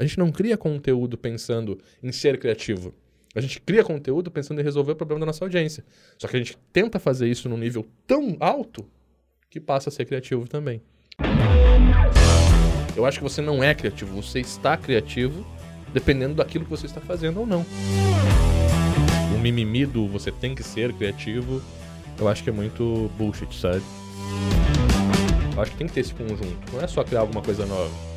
A 0.00 0.02
gente 0.02 0.18
não 0.18 0.32
cria 0.32 0.56
conteúdo 0.56 1.18
pensando 1.18 1.78
em 2.02 2.10
ser 2.10 2.38
criativo. 2.38 2.94
A 3.34 3.40
gente 3.42 3.60
cria 3.60 3.84
conteúdo 3.84 4.30
pensando 4.30 4.58
em 4.58 4.64
resolver 4.64 4.92
o 4.92 4.96
problema 4.96 5.20
da 5.20 5.26
nossa 5.26 5.44
audiência. 5.44 5.84
Só 6.16 6.26
que 6.26 6.36
a 6.36 6.38
gente 6.38 6.56
tenta 6.72 6.98
fazer 6.98 7.28
isso 7.28 7.50
num 7.50 7.58
nível 7.58 7.86
tão 8.06 8.34
alto 8.40 8.88
que 9.50 9.60
passa 9.60 9.90
a 9.90 9.92
ser 9.92 10.06
criativo 10.06 10.48
também. 10.48 10.80
Eu 12.96 13.04
acho 13.04 13.18
que 13.18 13.22
você 13.22 13.42
não 13.42 13.62
é 13.62 13.74
criativo, 13.74 14.22
você 14.22 14.40
está 14.40 14.74
criativo 14.74 15.46
dependendo 15.92 16.36
daquilo 16.36 16.64
que 16.64 16.70
você 16.70 16.86
está 16.86 17.02
fazendo 17.02 17.40
ou 17.40 17.46
não. 17.46 17.66
O 19.34 19.38
mimimi 19.38 19.84
do 19.84 20.08
você 20.08 20.32
tem 20.32 20.54
que 20.54 20.62
ser 20.62 20.94
criativo, 20.94 21.60
eu 22.18 22.26
acho 22.26 22.42
que 22.42 22.48
é 22.48 22.52
muito 22.54 23.10
bullshit, 23.18 23.54
sabe? 23.54 23.82
Eu 25.54 25.60
acho 25.60 25.72
que 25.72 25.76
tem 25.76 25.86
que 25.86 25.92
ter 25.92 26.00
esse 26.00 26.14
conjunto. 26.14 26.72
Não 26.72 26.80
é 26.80 26.86
só 26.86 27.04
criar 27.04 27.20
alguma 27.20 27.42
coisa 27.42 27.66
nova. 27.66 28.09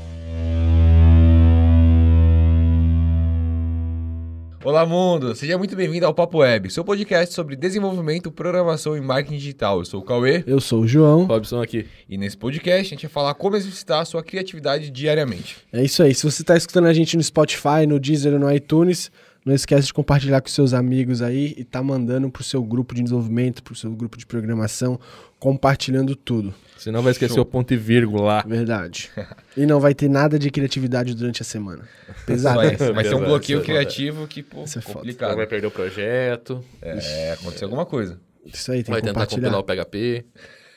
Olá, 4.65 4.85
mundo! 4.85 5.35
Seja 5.35 5.57
muito 5.57 5.75
bem-vindo 5.75 6.05
ao 6.05 6.13
Papo 6.13 6.37
Web, 6.37 6.71
seu 6.71 6.85
podcast 6.85 7.35
sobre 7.35 7.53
desenvolvimento, 7.53 8.31
programação 8.31 8.95
e 8.95 9.01
marketing 9.01 9.35
digital. 9.35 9.79
Eu 9.79 9.85
sou 9.85 9.99
o 9.99 10.03
Cauê. 10.03 10.41
Eu 10.47 10.61
sou 10.61 10.83
o 10.83 10.87
João. 10.87 11.25
Robson 11.25 11.61
aqui. 11.61 11.85
E 12.07 12.17
nesse 12.17 12.37
podcast 12.37 12.79
a 12.79 12.89
gente 12.95 13.01
vai 13.01 13.11
falar 13.11 13.33
como 13.33 13.57
exercitar 13.57 13.99
a 13.99 14.05
sua 14.05 14.23
criatividade 14.23 14.89
diariamente. 14.89 15.57
É 15.73 15.83
isso 15.83 16.01
aí. 16.01 16.15
Se 16.15 16.23
você 16.23 16.43
está 16.43 16.55
escutando 16.55 16.87
a 16.87 16.93
gente 16.93 17.17
no 17.17 17.23
Spotify, 17.23 17.85
no 17.85 17.99
Deezer 17.99 18.31
ou 18.31 18.39
no 18.39 18.49
iTunes, 18.49 19.11
não 19.45 19.53
esquece 19.53 19.87
de 19.87 19.93
compartilhar 19.93 20.41
com 20.41 20.47
seus 20.47 20.73
amigos 20.73 21.21
aí 21.21 21.53
e 21.57 21.63
tá 21.63 21.83
mandando 21.83 22.29
pro 22.29 22.43
seu 22.43 22.63
grupo 22.63 22.95
de 22.95 23.03
desenvolvimento, 23.03 23.61
pro 23.61 23.75
seu 23.75 23.91
grupo 23.91 24.17
de 24.17 24.25
programação, 24.25 24.99
compartilhando 25.39 26.15
tudo. 26.15 26.53
Senão 26.77 27.01
vai 27.01 27.11
esquecer 27.11 27.35
Show. 27.35 27.43
o 27.43 27.45
ponto 27.45 27.73
e 27.73 27.77
vírgula 27.77 28.23
lá. 28.23 28.43
Verdade. 28.45 29.09
e 29.55 29.65
não 29.65 29.79
vai 29.79 29.93
ter 29.93 30.09
nada 30.09 30.37
de 30.39 30.49
criatividade 30.49 31.13
durante 31.13 31.41
a 31.41 31.45
semana. 31.45 31.87
Pesado. 32.25 32.57
Vai, 32.57 32.75
vai 32.75 33.03
ser 33.05 33.15
um 33.15 33.23
bloqueio 33.23 33.61
criativo 33.61 34.27
que, 34.27 34.43
pô, 34.43 34.63
Isso 34.63 34.79
é 34.79 34.81
complicado. 34.81 35.35
Vai 35.35 35.47
perder 35.47 35.67
o 35.67 35.71
projeto. 35.71 36.63
É, 36.81 37.33
acontecer 37.33 37.65
alguma 37.65 37.85
coisa. 37.85 38.19
Isso 38.45 38.71
aí, 38.71 38.83
tem 38.83 38.91
vai 38.91 39.01
que 39.01 39.07
tentar 39.07 39.27
compilar 39.27 39.59
o 39.59 39.63
PHP. 39.63 40.25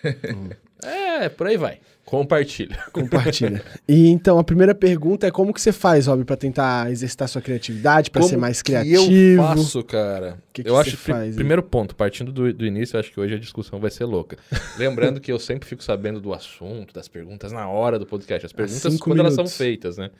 hum. 0.04 0.48
É, 0.82 1.28
por 1.28 1.46
aí 1.46 1.56
vai. 1.56 1.80
Compartilha. 2.06 2.78
Compartilha. 2.92 3.60
E 3.86 4.06
então 4.06 4.38
a 4.38 4.44
primeira 4.44 4.72
pergunta 4.76 5.26
é 5.26 5.30
como 5.32 5.52
que 5.52 5.60
você 5.60 5.72
faz, 5.72 6.06
Rob, 6.06 6.24
para 6.24 6.36
tentar 6.36 6.88
exercitar 6.88 7.28
sua 7.28 7.42
criatividade, 7.42 8.12
para 8.12 8.22
ser 8.22 8.36
mais 8.36 8.62
criativo? 8.62 9.08
Que 9.08 9.34
eu 9.34 9.42
faço, 9.42 9.82
cara. 9.82 10.38
Que 10.52 10.62
que 10.62 10.70
eu 10.70 10.78
acho 10.78 10.96
faz, 10.96 11.34
primeiro 11.34 11.64
ponto, 11.64 11.96
partindo 11.96 12.30
do, 12.30 12.52
do 12.52 12.64
início, 12.64 12.96
eu 12.96 13.00
acho 13.00 13.10
que 13.10 13.18
hoje 13.18 13.34
a 13.34 13.38
discussão 13.38 13.80
vai 13.80 13.90
ser 13.90 14.04
louca. 14.04 14.38
Lembrando 14.78 15.20
que 15.20 15.32
eu 15.32 15.38
sempre 15.40 15.68
fico 15.68 15.82
sabendo 15.82 16.20
do 16.20 16.32
assunto, 16.32 16.94
das 16.94 17.08
perguntas 17.08 17.50
na 17.50 17.68
hora 17.68 17.98
do 17.98 18.06
podcast, 18.06 18.46
as 18.46 18.52
perguntas 18.52 18.82
quando 19.00 19.16
minutos. 19.16 19.36
elas 19.36 19.50
são 19.50 19.58
feitas, 19.58 19.98
né? 19.98 20.10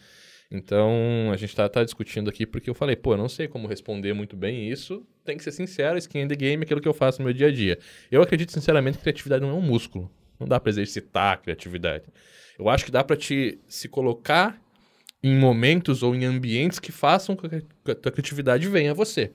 Então, 0.50 1.30
a 1.32 1.36
gente 1.36 1.54
tá, 1.54 1.68
tá, 1.68 1.84
discutindo 1.84 2.28
aqui 2.28 2.44
porque 2.44 2.68
eu 2.68 2.74
falei, 2.74 2.96
pô, 2.96 3.14
eu 3.14 3.18
não 3.18 3.28
sei 3.28 3.46
como 3.46 3.68
responder 3.68 4.12
muito 4.12 4.36
bem 4.36 4.68
isso. 4.68 5.06
Tem 5.24 5.36
que 5.36 5.44
ser 5.44 5.52
sincero, 5.52 5.98
skin 5.98 6.22
in 6.22 6.28
the 6.28 6.36
game 6.36 6.62
é 6.62 6.64
aquilo 6.64 6.80
que 6.80 6.88
eu 6.88 6.94
faço 6.94 7.20
no 7.20 7.24
meu 7.24 7.34
dia 7.34 7.46
a 7.46 7.52
dia. 7.52 7.78
Eu 8.10 8.22
acredito 8.22 8.52
sinceramente 8.52 8.98
que 8.98 9.02
criatividade 9.04 9.42
não 9.42 9.50
é 9.50 9.54
um 9.54 9.62
músculo. 9.62 10.10
Não 10.38 10.46
dá 10.46 10.60
para 10.60 10.70
exercitar 10.70 11.34
a 11.34 11.36
criatividade. 11.36 12.04
Eu 12.58 12.68
acho 12.68 12.84
que 12.84 12.90
dá 12.90 13.04
para 13.04 13.16
te 13.16 13.58
se 13.68 13.88
colocar 13.88 14.60
em 15.22 15.36
momentos 15.36 16.02
ou 16.02 16.14
em 16.14 16.24
ambientes 16.24 16.78
que 16.78 16.92
façam 16.92 17.34
com 17.34 17.48
que 17.48 17.62
a 17.90 17.94
tua 17.94 18.12
criatividade 18.12 18.68
venha 18.68 18.92
a 18.92 18.94
você. 18.94 19.28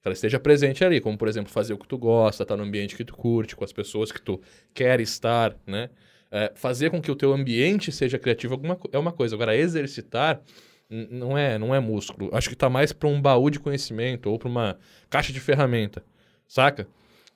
Que 0.00 0.06
ela 0.06 0.14
esteja 0.14 0.38
presente 0.38 0.84
ali, 0.84 1.00
como 1.00 1.18
por 1.18 1.28
exemplo 1.28 1.52
fazer 1.52 1.74
o 1.74 1.78
que 1.78 1.86
tu 1.86 1.98
gosta, 1.98 2.42
estar 2.42 2.54
tá 2.54 2.56
no 2.56 2.66
ambiente 2.66 2.96
que 2.96 3.04
tu 3.04 3.14
curte, 3.14 3.54
com 3.54 3.64
as 3.64 3.72
pessoas 3.72 4.12
que 4.12 4.20
tu 4.20 4.40
quer 4.72 5.00
estar, 5.00 5.56
né? 5.66 5.90
É, 6.30 6.52
fazer 6.54 6.90
com 6.90 7.00
que 7.00 7.10
o 7.10 7.16
teu 7.16 7.32
ambiente 7.32 7.90
seja 7.90 8.18
criativo 8.18 8.54
alguma, 8.54 8.78
é 8.92 8.98
uma 8.98 9.12
coisa. 9.12 9.34
Agora, 9.34 9.56
exercitar 9.56 10.42
não 10.90 11.36
é, 11.36 11.58
não 11.58 11.74
é 11.74 11.80
músculo. 11.80 12.30
Acho 12.32 12.48
que 12.48 12.54
está 12.54 12.70
mais 12.70 12.92
para 12.92 13.08
um 13.08 13.20
baú 13.20 13.50
de 13.50 13.60
conhecimento 13.60 14.30
ou 14.30 14.38
para 14.38 14.48
uma 14.48 14.78
caixa 15.10 15.32
de 15.32 15.40
ferramenta, 15.40 16.02
saca? 16.46 16.86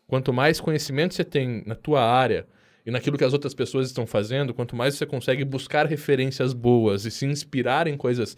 Quanto 0.06 0.32
mais 0.32 0.60
conhecimento 0.60 1.14
você 1.14 1.24
tem 1.24 1.62
na 1.66 1.74
tua 1.74 2.02
área, 2.02 2.46
e 2.84 2.90
naquilo 2.90 3.16
que 3.16 3.24
as 3.24 3.32
outras 3.32 3.54
pessoas 3.54 3.86
estão 3.86 4.06
fazendo, 4.06 4.52
quanto 4.52 4.74
mais 4.74 4.94
você 4.94 5.06
consegue 5.06 5.44
buscar 5.44 5.86
referências 5.86 6.52
boas 6.52 7.04
e 7.04 7.10
se 7.10 7.24
inspirar 7.26 7.86
em 7.86 7.96
coisas 7.96 8.36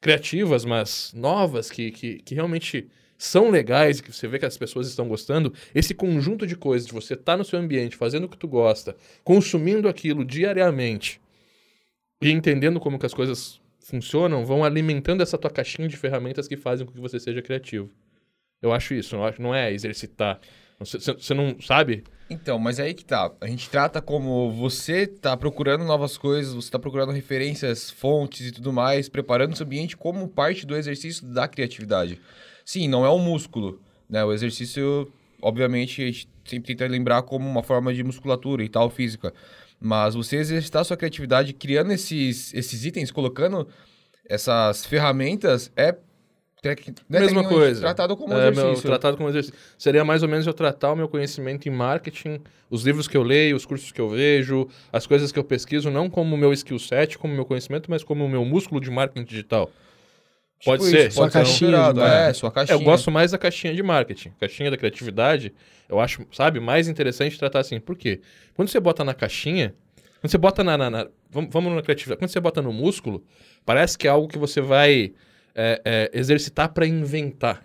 criativas, 0.00 0.64
mas 0.64 1.12
novas, 1.14 1.70
que, 1.70 1.90
que, 1.90 2.18
que 2.22 2.34
realmente 2.34 2.88
são 3.18 3.50
legais 3.50 4.00
que 4.00 4.12
você 4.12 4.26
vê 4.26 4.38
que 4.38 4.46
as 4.46 4.56
pessoas 4.56 4.88
estão 4.88 5.06
gostando, 5.06 5.52
esse 5.74 5.92
conjunto 5.92 6.46
de 6.46 6.56
coisas, 6.56 6.86
de 6.86 6.92
você 6.94 7.14
estar 7.14 7.32
tá 7.32 7.36
no 7.36 7.44
seu 7.44 7.58
ambiente, 7.58 7.96
fazendo 7.96 8.24
o 8.24 8.28
que 8.28 8.38
tu 8.38 8.48
gosta, 8.48 8.96
consumindo 9.22 9.88
aquilo 9.88 10.24
diariamente 10.24 11.20
e 12.22 12.30
entendendo 12.30 12.80
como 12.80 12.98
que 12.98 13.06
as 13.06 13.12
coisas 13.12 13.60
funcionam, 13.78 14.44
vão 14.44 14.64
alimentando 14.64 15.22
essa 15.22 15.36
tua 15.36 15.50
caixinha 15.50 15.88
de 15.88 15.96
ferramentas 15.96 16.48
que 16.48 16.56
fazem 16.56 16.86
com 16.86 16.92
que 16.92 17.00
você 17.00 17.20
seja 17.20 17.42
criativo. 17.42 17.90
Eu 18.62 18.72
acho 18.72 18.94
isso, 18.94 19.16
não, 19.16 19.24
acho, 19.24 19.42
não 19.42 19.54
é 19.54 19.72
exercitar. 19.72 20.40
Você 20.78 21.34
não 21.34 21.60
sabe 21.60 22.04
então, 22.30 22.58
mas 22.60 22.78
é 22.78 22.84
aí 22.84 22.94
que 22.94 23.04
tá. 23.04 23.32
A 23.40 23.46
gente 23.48 23.68
trata 23.68 24.00
como 24.00 24.52
você 24.52 25.04
tá 25.06 25.36
procurando 25.36 25.84
novas 25.84 26.16
coisas, 26.16 26.54
você 26.54 26.70
tá 26.70 26.78
procurando 26.78 27.10
referências, 27.10 27.90
fontes 27.90 28.46
e 28.46 28.52
tudo 28.52 28.72
mais, 28.72 29.08
preparando 29.08 29.56
seu 29.56 29.66
ambiente 29.66 29.96
como 29.96 30.28
parte 30.28 30.64
do 30.64 30.76
exercício 30.76 31.26
da 31.26 31.48
criatividade. 31.48 32.20
Sim, 32.64 32.86
não 32.86 33.04
é 33.04 33.10
um 33.10 33.18
músculo, 33.18 33.80
né? 34.08 34.24
O 34.24 34.32
exercício, 34.32 35.12
obviamente, 35.42 36.02
a 36.02 36.06
gente 36.06 36.28
sempre 36.44 36.74
tenta 36.74 36.90
lembrar 36.90 37.22
como 37.22 37.48
uma 37.48 37.64
forma 37.64 37.92
de 37.92 38.04
musculatura 38.04 38.62
e 38.62 38.68
tal, 38.68 38.88
física. 38.88 39.34
Mas 39.80 40.14
você 40.14 40.36
exercitar 40.36 40.84
sua 40.84 40.96
criatividade 40.96 41.52
criando 41.52 41.90
esses, 41.92 42.54
esses 42.54 42.84
itens, 42.84 43.10
colocando 43.10 43.66
essas 44.28 44.86
ferramentas, 44.86 45.72
é 45.76 45.96
Tec... 46.62 46.88
Né, 47.08 47.20
Mesma 47.20 47.44
coisa. 47.44 47.80
Tratado 47.80 48.16
como 48.16 48.34
é, 48.34 48.48
exercício. 48.48 48.66
Meu, 48.66 48.80
tratado 48.82 49.16
como 49.16 49.28
exercício. 49.28 49.58
Seria 49.78 50.04
mais 50.04 50.22
ou 50.22 50.28
menos 50.28 50.46
eu 50.46 50.52
tratar 50.52 50.92
o 50.92 50.96
meu 50.96 51.08
conhecimento 51.08 51.66
em 51.66 51.72
marketing, 51.72 52.40
os 52.68 52.84
livros 52.84 53.08
que 53.08 53.16
eu 53.16 53.22
leio, 53.22 53.56
os 53.56 53.64
cursos 53.64 53.90
que 53.90 54.00
eu 54.00 54.08
vejo, 54.08 54.68
as 54.92 55.06
coisas 55.06 55.32
que 55.32 55.38
eu 55.38 55.44
pesquiso, 55.44 55.90
não 55.90 56.10
como 56.10 56.34
o 56.34 56.38
meu 56.38 56.52
skill 56.52 56.78
set, 56.78 57.16
como 57.16 57.32
o 57.32 57.36
meu 57.36 57.46
conhecimento, 57.46 57.90
mas 57.90 58.04
como 58.04 58.24
o 58.24 58.28
meu 58.28 58.44
músculo 58.44 58.80
de 58.80 58.90
marketing 58.90 59.24
digital. 59.24 59.70
Pode 60.62 60.82
tipo 60.82 60.94
ser. 60.94 61.08
Isso, 61.08 61.14
sua 61.16 61.24
pode 61.24 61.32
caixinha. 61.32 61.94
Ser 61.94 62.00
é, 62.00 62.32
sua 62.34 62.52
caixinha. 62.52 62.76
Eu 62.76 62.82
gosto 62.82 63.10
mais 63.10 63.30
da 63.30 63.38
caixinha 63.38 63.74
de 63.74 63.82
marketing. 63.82 64.32
Caixinha 64.38 64.70
da 64.70 64.76
criatividade, 64.76 65.54
eu 65.88 65.98
acho, 65.98 66.26
sabe, 66.30 66.60
mais 66.60 66.88
interessante 66.88 67.38
tratar 67.38 67.60
assim. 67.60 67.80
Por 67.80 67.96
quê? 67.96 68.20
Quando 68.54 68.68
você 68.68 68.78
bota 68.78 69.02
na 69.02 69.14
caixinha, 69.14 69.74
quando 70.20 70.30
você 70.30 70.36
bota 70.36 70.62
na, 70.62 70.76
na, 70.76 70.90
na 70.90 71.08
vamos, 71.30 71.50
vamos 71.50 71.74
na 71.74 71.80
criatividade, 71.80 72.18
quando 72.18 72.30
você 72.30 72.40
bota 72.40 72.60
no 72.60 72.72
músculo, 72.72 73.24
parece 73.64 73.96
que 73.96 74.06
é 74.06 74.10
algo 74.10 74.28
que 74.28 74.36
você 74.36 74.60
vai 74.60 75.14
é, 75.54 75.80
é, 75.84 76.10
exercitar 76.12 76.72
para 76.72 76.86
inventar. 76.86 77.64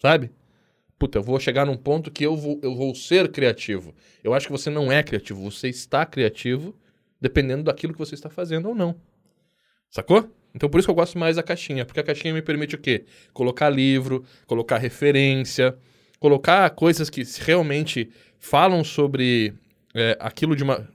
Sabe? 0.00 0.30
Puta, 0.98 1.18
eu 1.18 1.22
vou 1.22 1.38
chegar 1.38 1.64
num 1.64 1.76
ponto 1.76 2.10
que 2.10 2.24
eu 2.24 2.36
vou, 2.36 2.58
eu 2.62 2.74
vou 2.74 2.94
ser 2.94 3.30
criativo. 3.30 3.94
Eu 4.22 4.34
acho 4.34 4.46
que 4.46 4.52
você 4.52 4.68
não 4.68 4.90
é 4.90 5.02
criativo, 5.02 5.40
você 5.40 5.68
está 5.68 6.04
criativo 6.04 6.74
dependendo 7.20 7.64
daquilo 7.64 7.92
que 7.92 7.98
você 7.98 8.14
está 8.14 8.28
fazendo 8.28 8.68
ou 8.68 8.74
não. 8.74 9.00
Sacou? 9.90 10.30
Então 10.54 10.68
por 10.68 10.78
isso 10.78 10.86
que 10.86 10.90
eu 10.90 10.94
gosto 10.94 11.18
mais 11.18 11.36
da 11.36 11.42
caixinha, 11.42 11.84
porque 11.84 12.00
a 12.00 12.02
caixinha 12.02 12.34
me 12.34 12.42
permite 12.42 12.74
o 12.74 12.78
quê? 12.78 13.04
Colocar 13.32 13.70
livro, 13.70 14.24
colocar 14.46 14.78
referência, 14.78 15.76
colocar 16.18 16.68
coisas 16.70 17.08
que 17.08 17.22
realmente 17.40 18.10
falam 18.38 18.82
sobre 18.82 19.54
é, 19.94 20.16
aquilo 20.20 20.56
de 20.56 20.62
uma. 20.62 20.88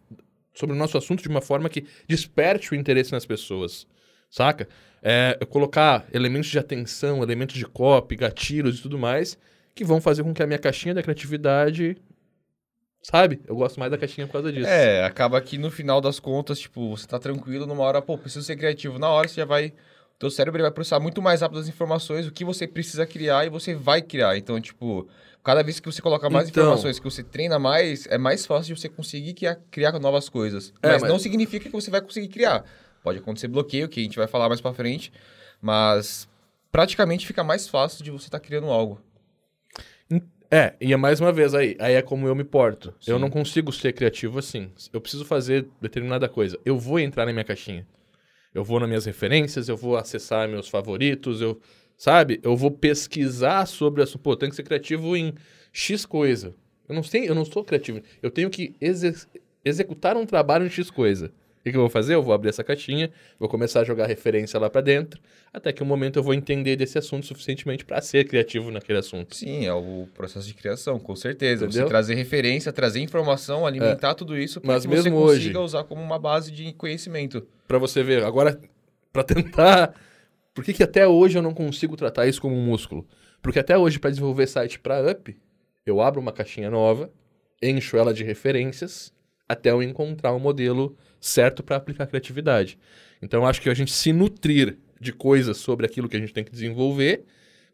sobre 0.54 0.76
o 0.76 0.80
nosso 0.80 0.98
assunto 0.98 1.22
de 1.22 1.30
uma 1.30 1.42
forma 1.42 1.70
que 1.70 1.86
desperte 2.08 2.72
o 2.72 2.76
interesse 2.76 3.12
nas 3.12 3.26
pessoas. 3.26 3.88
Saca? 4.30 4.68
É, 5.04 5.38
colocar 5.50 6.08
elementos 6.12 6.50
de 6.50 6.58
atenção, 6.58 7.22
elementos 7.22 7.56
de 7.56 7.66
copy, 7.66 8.16
gatilhos 8.16 8.80
e 8.80 8.82
tudo 8.82 8.98
mais, 8.98 9.38
que 9.76 9.84
vão 9.84 10.02
fazer 10.02 10.24
com 10.24 10.34
que 10.34 10.42
a 10.42 10.48
minha 10.48 10.60
caixinha 10.60 10.96
da 10.96 11.04
criatividade 11.04 11.98
Sabe? 13.04 13.42
Eu 13.46 13.56
gosto 13.58 13.78
mais 13.78 13.92
da 13.92 13.98
caixinha 13.98 14.26
por 14.26 14.34
causa 14.34 14.52
disso. 14.52 14.66
É, 14.66 15.04
acaba 15.04 15.40
que 15.42 15.58
no 15.58 15.70
final 15.70 16.00
das 16.00 16.22
contas, 16.22 16.58
tipo, 16.58 16.96
você 16.96 17.06
tá 17.06 17.20
tranquilo 17.20 17.68
numa 17.68 17.84
hora, 17.84 18.02
pô, 18.02 18.18
preciso 18.18 18.46
ser 18.46 18.56
criativo. 18.56 18.98
Na 18.98 19.10
hora 19.10 19.28
você 19.28 19.42
já 19.42 19.46
vai. 19.46 19.74
O 20.16 20.20
teu 20.20 20.32
cérebro 20.32 20.62
vai 20.62 20.72
processar 20.72 21.02
muito 21.02 21.22
mais 21.22 21.42
rápido 21.42 21.60
as 21.60 21.68
informações, 21.68 22.26
o 22.26 22.32
que 22.32 22.46
você 22.46 22.66
precisa 22.66 23.06
criar 23.06 23.46
e 23.46 23.50
você 23.50 23.76
vai 23.76 24.02
criar. 24.02 24.38
Então, 24.38 24.60
tipo, 24.62 25.06
cada 25.44 25.62
vez 25.62 25.82
que 25.82 25.92
você 25.92 26.02
coloca 26.02 26.30
mais 26.30 26.48
então, 26.48 26.64
informações, 26.64 26.98
que 26.98 27.04
você 27.04 27.22
treina 27.22 27.60
mais, 27.60 28.08
é 28.08 28.18
mais 28.18 28.46
fácil 28.46 28.74
de 28.74 28.80
você 28.80 28.88
conseguir 28.88 29.34
criar, 29.34 29.58
criar 29.70 30.00
novas 30.00 30.30
coisas. 30.30 30.74
É, 30.82 30.94
mas, 30.94 31.02
mas, 31.02 31.12
não 31.12 31.20
significa 31.20 31.66
que 31.66 31.72
você 31.72 31.92
vai 31.92 32.00
conseguir 32.00 32.30
criar. 32.30 32.64
Pode 33.04 33.20
acontecer 33.20 33.48
bloqueio, 33.48 33.90
que 33.90 34.00
a 34.00 34.04
gente 34.04 34.18
vai 34.18 34.28
falar 34.28 34.48
mais 34.48 34.62
para 34.62 34.74
frente, 34.74 35.12
mas 35.62 36.28
praticamente 36.72 37.28
fica 37.28 37.44
mais 37.44 37.68
fácil 37.68 38.04
de 38.04 38.10
você 38.10 38.28
estar 38.28 38.40
tá 38.40 38.46
criando 38.46 38.68
algo. 38.68 39.00
É, 40.50 40.76
e 40.80 40.94
é 40.94 40.98
mais 40.98 41.20
uma 41.20 41.32
vez 41.32 41.56
aí, 41.56 41.76
aí 41.80 41.96
é 41.96 42.02
como 42.04 42.28
eu 42.28 42.36
me 42.36 42.44
porto. 42.44 42.94
Sim. 43.02 43.10
Eu 43.10 43.18
não 43.18 43.28
consigo 43.28 43.72
ser 43.72 43.92
criativo 43.92 44.38
assim. 44.38 44.72
Eu 44.94 45.02
preciso 45.02 45.26
fazer 45.26 45.68
determinada 45.82 46.30
coisa. 46.30 46.60
Eu 46.64 46.78
vou 46.78 47.00
entrar 47.00 47.26
na 47.26 47.34
minha 47.34 47.44
caixinha. 47.44 47.88
Eu 48.54 48.64
vou 48.64 48.80
nas 48.80 48.88
minhas 48.88 49.06
referências, 49.06 49.68
eu 49.68 49.76
vou 49.76 49.98
acessar 49.98 50.48
meus 50.48 50.70
favoritos, 50.70 51.42
eu, 51.42 51.60
sabe? 51.98 52.40
Eu 52.44 52.56
vou 52.56 52.70
pesquisar 52.70 53.66
sobre 53.66 54.04
a, 54.04 54.06
pô, 54.22 54.36
tem 54.36 54.48
que 54.48 54.56
ser 54.56 54.62
criativo 54.62 55.18
em 55.18 55.34
X 55.72 56.06
coisa. 56.06 56.54
Eu 56.88 56.94
não 56.94 57.02
sei, 57.02 57.28
eu 57.28 57.34
não 57.34 57.46
sou 57.46 57.64
criativo. 57.64 58.02
Eu 58.22 58.30
tenho 58.30 58.52
que 58.52 58.76
executar 59.66 60.16
um 60.16 60.26
trabalho 60.28 60.68
em 60.68 60.70
X 60.70 60.92
coisa. 60.92 61.34
O 61.66 61.72
que, 61.72 61.78
eu 61.78 61.80
vou 61.80 61.90
fazer? 61.90 62.16
Eu 62.16 62.22
vou 62.22 62.34
abrir 62.34 62.50
essa 62.50 62.62
caixinha, 62.62 63.10
vou 63.40 63.48
começar 63.48 63.80
a 63.80 63.84
jogar 63.86 64.06
referência 64.06 64.60
lá 64.60 64.70
para 64.70 64.82
dentro, 64.82 65.22
até 65.54 65.72
que 65.72 65.82
um 65.82 65.86
momento 65.86 66.20
eu 66.20 66.24
vou 66.24 66.34
entender 66.34 66.76
desse 66.76 66.98
assunto 66.98 67.26
suficientemente 67.26 67.86
para 67.86 68.02
ser 68.02 68.28
criativo 68.28 68.70
naquele 68.70 69.00
assunto. 69.00 69.34
Sim, 69.34 69.66
é 69.66 69.74
o 69.74 70.06
processo 70.14 70.46
de 70.46 70.54
criação, 70.54 71.00
com 71.00 71.16
certeza. 71.16 71.66
Entendeu? 71.66 71.84
Você 71.84 71.90
trazer 71.90 72.16
referência, 72.16 72.74
trazer 72.74 73.00
informação, 73.00 73.66
alimentar 73.66 74.10
é. 74.10 74.14
tudo 74.14 74.38
isso 74.38 74.60
para 74.60 74.78
que 74.78 74.88
mesmo 74.90 75.04
você 75.04 75.12
consiga 75.12 75.60
hoje, 75.60 75.66
usar 75.66 75.86
como 75.86 76.02
uma 76.02 76.20
base 76.20 76.52
de 76.52 76.74
conhecimento. 76.74 77.48
Para 77.66 77.78
você 77.78 78.04
ver, 78.04 78.24
agora, 78.24 78.60
para 79.14 79.24
tentar... 79.24 79.96
Por 80.54 80.66
que, 80.66 80.74
que 80.74 80.84
até 80.84 81.08
hoje 81.08 81.38
eu 81.38 81.42
não 81.42 81.54
consigo 81.54 81.96
tratar 81.96 82.28
isso 82.28 82.42
como 82.42 82.56
um 82.56 82.64
músculo? 82.64 83.08
Porque 83.42 83.60
até 83.60 83.78
hoje, 83.78 84.00
para 84.00 84.10
desenvolver 84.10 84.48
site 84.48 84.80
para 84.80 85.12
Up, 85.12 85.36
eu 85.86 86.02
abro 86.02 86.20
uma 86.20 86.34
caixinha 86.34 86.70
nova, 86.70 87.10
encho 87.62 87.96
ela 87.98 88.14
de 88.14 88.24
referências, 88.24 89.13
até 89.48 89.72
eu 89.72 89.84
encontrar 89.84 90.32
o 90.32 90.38
um 90.38 90.40
modelo 90.40 90.98
certo 91.20 91.64
para 91.64 91.76
aplicar 91.76 92.08
criatividade. 92.08 92.78
Então, 93.22 93.46
acho 93.46 93.62
que 93.62 93.70
a 93.70 93.74
gente 93.74 93.92
se 93.92 94.12
nutrir 94.12 94.78
de 95.00 95.14
coisas 95.14 95.58
sobre 95.58 95.86
aquilo 95.86 96.10
que 96.10 96.18
a 96.18 96.20
gente 96.20 96.34
tem 96.34 96.44
que 96.44 96.52
desenvolver, 96.52 97.24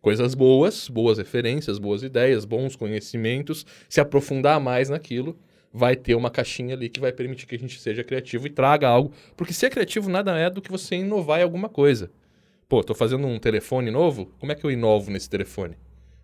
coisas 0.02 0.34
boas, 0.34 0.88
boas 0.88 1.18
referências, 1.18 1.78
boas 1.78 2.04
ideias, 2.04 2.46
bons 2.46 2.76
conhecimentos, 2.76 3.66
se 3.88 4.00
aprofundar 4.00 4.60
mais 4.60 4.90
naquilo, 4.90 5.38
vai 5.72 5.96
ter 5.96 6.16
uma 6.16 6.32
caixinha 6.32 6.76
ali 6.76 6.90
que 6.90 7.00
vai 7.00 7.12
permitir 7.12 7.46
que 7.46 7.56
a 7.56 7.60
gente 7.60 7.80
seja 7.80 8.04
criativo 8.04 8.48
e 8.48 8.50
traga 8.50 8.88
algo. 8.88 9.12
Porque 9.36 9.54
ser 9.54 9.70
criativo 9.70 10.10
nada 10.10 10.38
é 10.38 10.50
do 10.50 10.62
que 10.62 10.72
você 10.72 10.96
inovar 10.96 11.40
em 11.40 11.44
alguma 11.44 11.70
coisa. 11.70 12.12
Pô, 12.68 12.84
tô 12.84 12.94
fazendo 12.94 13.26
um 13.26 13.40
telefone 13.40 13.90
novo, 13.90 14.32
como 14.40 14.52
é 14.52 14.56
que 14.56 14.64
eu 14.64 14.72
inovo 14.72 15.10
nesse 15.12 15.30
telefone? 15.30 15.76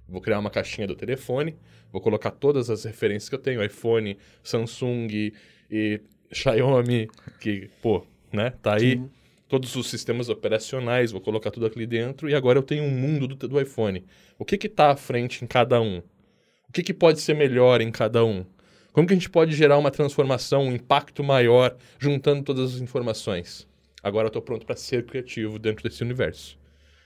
Vou 0.07 0.21
criar 0.21 0.39
uma 0.39 0.49
caixinha 0.49 0.87
do 0.87 0.95
telefone, 0.95 1.55
vou 1.91 1.99
colocar 1.99 2.31
todas 2.31 2.69
as 2.69 2.83
referências 2.83 3.27
que 3.27 3.35
eu 3.35 3.39
tenho, 3.39 3.63
iPhone, 3.63 4.17
Samsung 4.43 5.31
e 5.69 6.01
Xiaomi, 6.31 7.09
que, 7.39 7.69
pô, 7.81 8.05
né, 8.31 8.51
tá 8.61 8.75
aí. 8.75 8.93
Sim. 8.93 9.09
Todos 9.47 9.75
os 9.75 9.89
sistemas 9.89 10.27
operacionais, 10.27 11.11
vou 11.11 11.21
colocar 11.21 11.51
tudo 11.51 11.67
aqui 11.67 11.85
dentro 11.85 12.27
e 12.27 12.33
agora 12.33 12.57
eu 12.57 12.63
tenho 12.63 12.83
um 12.83 12.89
mundo 12.89 13.27
do, 13.27 13.47
do 13.47 13.61
iPhone. 13.61 14.03
O 14.39 14.43
que 14.43 14.57
que 14.57 14.67
tá 14.67 14.91
à 14.91 14.95
frente 14.95 15.43
em 15.43 15.47
cada 15.47 15.79
um? 15.79 16.01
O 16.67 16.71
que 16.73 16.81
que 16.81 16.93
pode 16.93 17.21
ser 17.21 17.35
melhor 17.35 17.79
em 17.79 17.91
cada 17.91 18.25
um? 18.25 18.43
Como 18.91 19.07
que 19.07 19.13
a 19.13 19.15
gente 19.15 19.29
pode 19.29 19.53
gerar 19.55 19.77
uma 19.77 19.91
transformação, 19.91 20.63
um 20.63 20.73
impacto 20.73 21.23
maior, 21.23 21.75
juntando 21.99 22.43
todas 22.43 22.75
as 22.75 22.81
informações? 22.81 23.67
Agora 24.01 24.25
eu 24.25 24.29
estou 24.29 24.41
pronto 24.41 24.65
para 24.65 24.75
ser 24.75 25.05
criativo 25.05 25.59
dentro 25.59 25.83
desse 25.83 26.01
universo. 26.01 26.57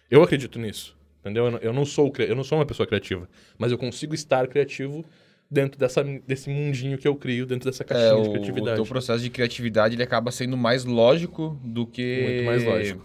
Eu 0.10 0.22
acredito 0.22 0.60
nisso. 0.60 0.99
Entendeu? 1.22 1.60
Eu 1.62 1.74
não, 1.74 1.86
sou, 1.86 2.12
eu 2.18 2.36
não 2.36 2.44
sou 2.44 2.58
uma 2.58 2.66
pessoa 2.66 2.88
criativa, 2.88 3.28
mas 3.58 3.72
eu 3.72 3.78
consigo 3.78 4.16
estar 4.16 4.48
criativo 4.48 5.04
dentro 5.52 5.80
dessa, 5.80 6.04
desse 6.04 6.50
mundinho 6.50 6.98
que 6.98 7.08
eu 7.08 7.16
crio, 7.16 7.46
dentro 7.46 7.70
dessa 7.70 7.84
caixinha 7.84 8.20
é, 8.20 8.22
de 8.22 8.30
criatividade. 8.30 8.80
O 8.80 8.84
teu 8.84 8.86
processo 8.86 9.24
de 9.24 9.30
criatividade 9.30 9.96
ele 9.96 10.04
acaba 10.04 10.32
sendo 10.32 10.56
mais 10.56 10.86
lógico 10.86 11.60
do 11.64 11.86
que... 11.86 12.24
Muito 12.24 12.44
mais 12.46 12.64
lógico. 12.64 13.04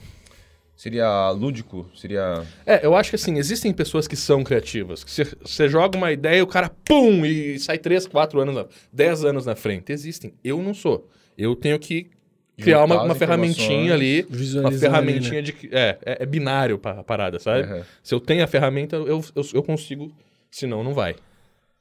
Seria 0.76 1.30
lúdico? 1.30 1.88
Seria... 1.94 2.44
É, 2.66 2.84
eu 2.84 2.94
acho 2.94 3.10
que 3.10 3.16
assim, 3.16 3.38
existem 3.38 3.72
pessoas 3.72 4.06
que 4.06 4.16
são 4.16 4.44
criativas. 4.44 5.02
Que 5.02 5.10
você 5.40 5.68
joga 5.68 5.96
uma 5.96 6.12
ideia 6.12 6.38
e 6.38 6.42
o 6.42 6.46
cara, 6.46 6.68
pum, 6.68 7.24
e 7.24 7.58
sai 7.58 7.78
3, 7.78 8.06
4 8.06 8.40
anos, 8.40 8.66
10 8.92 9.24
anos 9.24 9.46
na 9.46 9.56
frente. 9.56 9.92
Existem. 9.92 10.34
Eu 10.42 10.60
não 10.60 10.74
sou. 10.74 11.08
Eu 11.38 11.54
tenho 11.56 11.78
que 11.78 12.10
criar 12.56 12.84
uma, 12.84 13.02
uma 13.02 13.14
ferramentinha 13.14 13.94
ali, 13.94 14.26
uma 14.58 14.70
ferramentinha 14.72 15.38
ali, 15.38 15.52
né? 15.52 15.58
de... 15.60 15.74
É, 15.74 15.98
é, 16.04 16.22
é, 16.22 16.26
binário 16.26 16.80
a 16.82 17.02
parada, 17.02 17.38
sabe? 17.38 17.72
Uhum. 17.72 17.82
Se 18.02 18.14
eu 18.14 18.20
tenho 18.20 18.44
a 18.44 18.46
ferramenta, 18.46 18.96
eu, 18.96 19.24
eu, 19.34 19.46
eu 19.52 19.62
consigo, 19.62 20.12
senão 20.50 20.84
não 20.84 20.94
vai. 20.94 21.16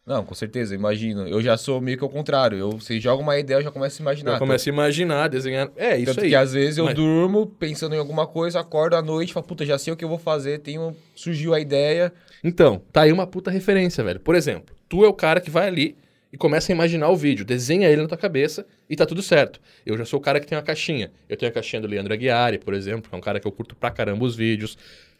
Não, 0.05 0.25
com 0.25 0.35
certeza, 0.35 0.75
imagino. 0.75 1.25
Eu 1.27 1.41
já 1.41 1.55
sou 1.55 1.79
meio 1.79 1.97
que 1.97 2.03
ao 2.03 2.09
contrário. 2.09 2.57
Eu, 2.57 2.71
você 2.71 2.99
joga 2.99 3.23
uma 3.23 3.37
ideia, 3.37 3.59
eu 3.59 3.63
já 3.63 3.71
começo 3.71 4.01
a 4.01 4.03
imaginar. 4.03 4.33
Eu 4.33 4.39
começo 4.39 4.67
a 4.67 4.73
imaginar, 4.73 5.29
desenhar. 5.29 5.71
É, 5.77 5.95
isso 5.95 6.07
Tanto 6.07 6.25
aí. 6.25 6.29
que 6.29 6.35
às 6.35 6.51
vezes 6.51 6.77
eu 6.77 6.85
Mas... 6.85 6.95
durmo 6.95 7.47
pensando 7.47 7.95
em 7.95 7.97
alguma 7.97 8.27
coisa, 8.27 8.59
acordo 8.59 8.97
à 8.97 9.01
noite 9.01 9.29
e 9.29 9.33
falo, 9.33 9.45
puta, 9.45 9.65
já 9.65 9.77
sei 9.77 9.93
o 9.93 9.95
que 9.95 10.03
eu 10.03 10.09
vou 10.09 10.17
fazer, 10.17 10.59
tenho... 10.59 10.93
surgiu 11.15 11.53
a 11.53 11.59
ideia. 11.59 12.11
Então, 12.43 12.81
tá 12.91 13.03
aí 13.03 13.13
uma 13.13 13.25
puta 13.25 13.49
referência, 13.49 14.03
velho. 14.03 14.19
Por 14.19 14.35
exemplo, 14.35 14.75
tu 14.89 15.05
é 15.05 15.07
o 15.07 15.13
cara 15.13 15.39
que 15.39 15.49
vai 15.49 15.67
ali, 15.67 15.95
e 16.33 16.37
começa 16.37 16.71
a 16.71 16.73
imaginar 16.73 17.09
o 17.09 17.15
vídeo, 17.15 17.45
desenha 17.45 17.87
ele 17.87 18.01
na 18.01 18.07
tua 18.07 18.17
cabeça 18.17 18.65
e 18.89 18.95
tá 18.95 19.05
tudo 19.05 19.21
certo. 19.21 19.61
Eu 19.85 19.95
já 19.95 20.03
sou 20.03 20.19
o 20.19 20.21
cara 20.21 20.39
que 20.39 20.47
tem 20.47 20.57
uma 20.57 20.63
caixinha. 20.63 21.11
Eu 21.29 21.37
tenho 21.37 21.51
a 21.51 21.53
caixinha 21.53 21.79
do 21.79 21.87
Leandro 21.87 22.11
Aguiari, 22.11 22.57
por 22.57 22.73
exemplo, 22.73 23.07
que 23.07 23.13
é 23.13 23.17
um 23.17 23.21
cara 23.21 23.39
que 23.39 23.45
eu 23.45 23.51
curto 23.51 23.75
pra 23.75 23.91
caramba 23.91 24.25
os 24.25 24.35
vídeos. 24.35 24.75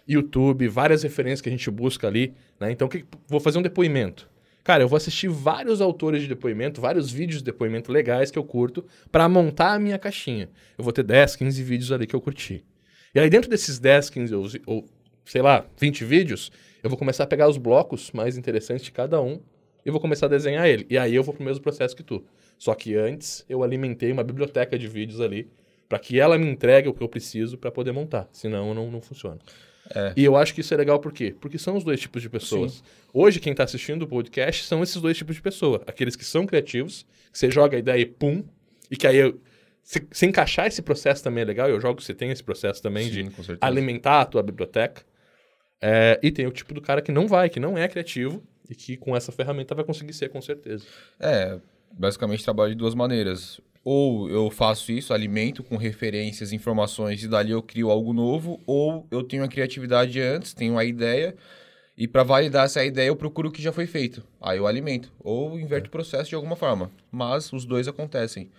YouTube, 0.08 0.68
várias 0.68 1.04
referências 1.04 1.40
que 1.40 1.48
a 1.48 1.52
gente 1.52 1.70
busca 1.70 2.08
ali, 2.08 2.34
né? 2.60 2.72
Então, 2.72 2.88
que, 2.88 3.06
vou 3.28 3.40
fazer 3.40 3.60
um 3.60 3.62
depoimento. 3.62 4.28
Cara, 4.64 4.82
eu 4.82 4.88
vou 4.88 4.98
assistir 4.98 5.28
vários 5.28 5.82
autores 5.82 6.24
de 6.24 6.28
depoimento, 6.28 6.82
vários 6.82 7.12
vídeos 7.12 7.40
de 7.40 7.46
depoimento 7.46 7.92
legais 7.92 8.32
que 8.32 8.40
eu 8.40 8.44
curto 8.44 8.84
para 9.12 9.30
montar 9.30 9.74
a 9.74 9.80
minha 9.80 10.00
caixinha. 10.00 10.50
Eu 10.76 10.84
vou 10.84 10.92
ter 10.92 11.04
10, 11.04 11.36
15 11.36 11.62
vídeos 11.62 11.92
ali 11.92 12.08
que 12.08 12.16
eu 12.16 12.22
curti. 12.22 12.66
E 13.14 13.20
aí 13.20 13.30
dentro 13.30 13.52
desses 13.52 13.78
10, 13.78 14.10
15 14.10 14.34
ou, 14.34 14.48
ou 14.66 14.86
sei 15.26 15.44
lá, 15.44 15.64
20 15.78 16.04
vídeos, 16.06 16.52
eu 16.82 16.90
vou 16.90 16.98
começar 16.98 17.26
a 17.26 17.28
pegar 17.28 17.48
os 17.48 17.58
blocos 17.58 18.12
mais 18.12 18.36
interessantes 18.36 18.84
de 18.84 18.92
cada 18.92 19.22
um 19.22 19.40
e 19.86 19.92
vou 19.92 20.00
começar 20.00 20.28
a 20.28 20.30
desenhar 20.30 20.68
ele. 20.68 20.86
E 20.90 20.98
aí 20.98 21.14
eu 21.14 21.24
vou 21.24 21.34
pro 21.34 21.44
mesmo 21.44 21.62
processo 21.62 21.96
que 21.96 22.04
tu. 22.04 22.24
Só 22.58 22.74
que 22.74 22.96
antes 22.96 23.46
eu 23.50 23.64
alimentei 23.64 24.12
uma 24.12 24.24
biblioteca 24.24 24.78
de 24.78 24.88
vídeos 24.88 25.20
ali 25.20 25.50
para 25.90 26.00
que 26.00 26.20
ela 26.20 26.38
me 26.38 26.48
entregue 26.48 26.88
o 26.88 26.94
que 26.94 27.02
eu 27.02 27.10
preciso 27.10 27.58
para 27.58 27.72
poder 27.72 27.92
montar. 27.92 28.28
Senão 28.32 28.74
não, 28.74 28.90
não 28.90 29.02
funciona. 29.02 29.40
É. 29.94 30.14
E 30.16 30.24
eu 30.24 30.36
acho 30.36 30.54
que 30.54 30.62
isso 30.62 30.74
é 30.74 30.78
legal 30.78 31.00
por 31.00 31.12
quê? 31.12 31.36
Porque 31.40 31.58
são 31.58 31.76
os 31.76 31.84
dois 31.84 32.00
tipos 32.00 32.22
de 32.22 32.30
pessoas. 32.30 32.74
Sim. 32.74 32.84
Hoje, 33.14 33.40
quem 33.40 33.52
está 33.52 33.64
assistindo 33.64 34.04
o 34.04 34.08
podcast 34.08 34.64
são 34.64 34.82
esses 34.82 35.00
dois 35.02 35.18
tipos 35.18 35.36
de 35.36 35.42
pessoa. 35.42 35.84
Aqueles 35.86 36.16
que 36.16 36.24
são 36.24 36.46
criativos, 36.46 37.06
que 37.32 37.38
você 37.38 37.52
joga 37.52 37.76
a 37.76 37.80
ideia 37.80 38.02
e 38.02 38.06
pum, 38.06 38.44
e 38.90 38.96
que 38.96 39.06
aí 39.06 39.18
eu, 39.18 39.40
se, 39.84 40.08
se, 40.12 40.26
encaixar 40.26 40.68
esse 40.68 40.82
processo 40.82 41.24
também 41.24 41.42
é 41.42 41.46
legal, 41.46 41.70
eu 41.70 41.80
jogo 41.82 42.02
você 42.02 42.14
tem 42.14 42.32
esse 42.32 42.44
processo 42.44 42.82
também 42.82 43.12
Sim, 43.12 43.28
de 43.28 43.58
alimentar 43.60 44.22
a 44.22 44.26
tua 44.26 44.42
biblioteca. 44.42 45.04
É, 45.82 46.18
e 46.24 46.32
tem 46.32 46.48
o 46.48 46.52
tipo 46.52 46.74
do 46.74 46.82
cara 46.82 47.02
que 47.02 47.12
não 47.12 47.28
vai, 47.28 47.50
que 47.50 47.60
não 47.60 47.78
é 47.78 47.90
criativo, 47.90 48.42
e 48.70 48.76
que 48.76 48.98
com 48.98 49.16
essa 49.16 49.32
ferramenta 49.32 49.76
vai 49.76 49.84
conseguir 49.84 50.14
ser, 50.14 50.30
com 50.30 50.42
certeza. 50.42 50.86
É, 51.20 51.60
basicamente 51.92 52.44
trabalho 52.44 52.72
de 52.72 52.78
duas 52.78 52.96
maneiras. 52.96 53.60
Ou 53.84 54.30
eu 54.30 54.50
faço 54.50 54.92
isso, 54.92 55.14
alimento 55.14 55.62
com 55.62 55.76
referências, 55.76 56.54
informações 56.54 57.22
e 57.24 57.28
dali 57.28 57.52
eu 57.52 57.62
crio 57.62 57.90
algo 57.90 58.14
novo, 58.14 58.62
ou 58.66 59.06
eu 59.12 59.24
tenho 59.24 59.44
a 59.44 59.48
criatividade 59.48 60.22
antes, 60.22 60.54
tenho 60.54 60.78
a 60.78 60.86
ideia 60.86 61.36
e 61.98 62.08
para 62.08 62.24
validar 62.24 62.66
essa 62.66 62.84
ideia 62.84 63.08
eu 63.08 63.16
procuro 63.16 63.50
o 63.50 63.52
que 63.52 63.62
já 63.62 63.72
foi 63.72 63.86
feito. 63.86 64.24
Aí 64.42 64.58
eu 64.58 64.66
alimento 64.66 65.12
ou 65.20 65.60
inverto 65.60 65.88
é. 65.88 65.90
o 65.90 65.92
processo 65.92 66.30
de 66.30 66.36
alguma 66.36 66.56
forma. 66.56 66.90
Mas 67.12 67.52
os 67.54 67.66
dois 67.66 67.88
acontecem. 67.88 68.50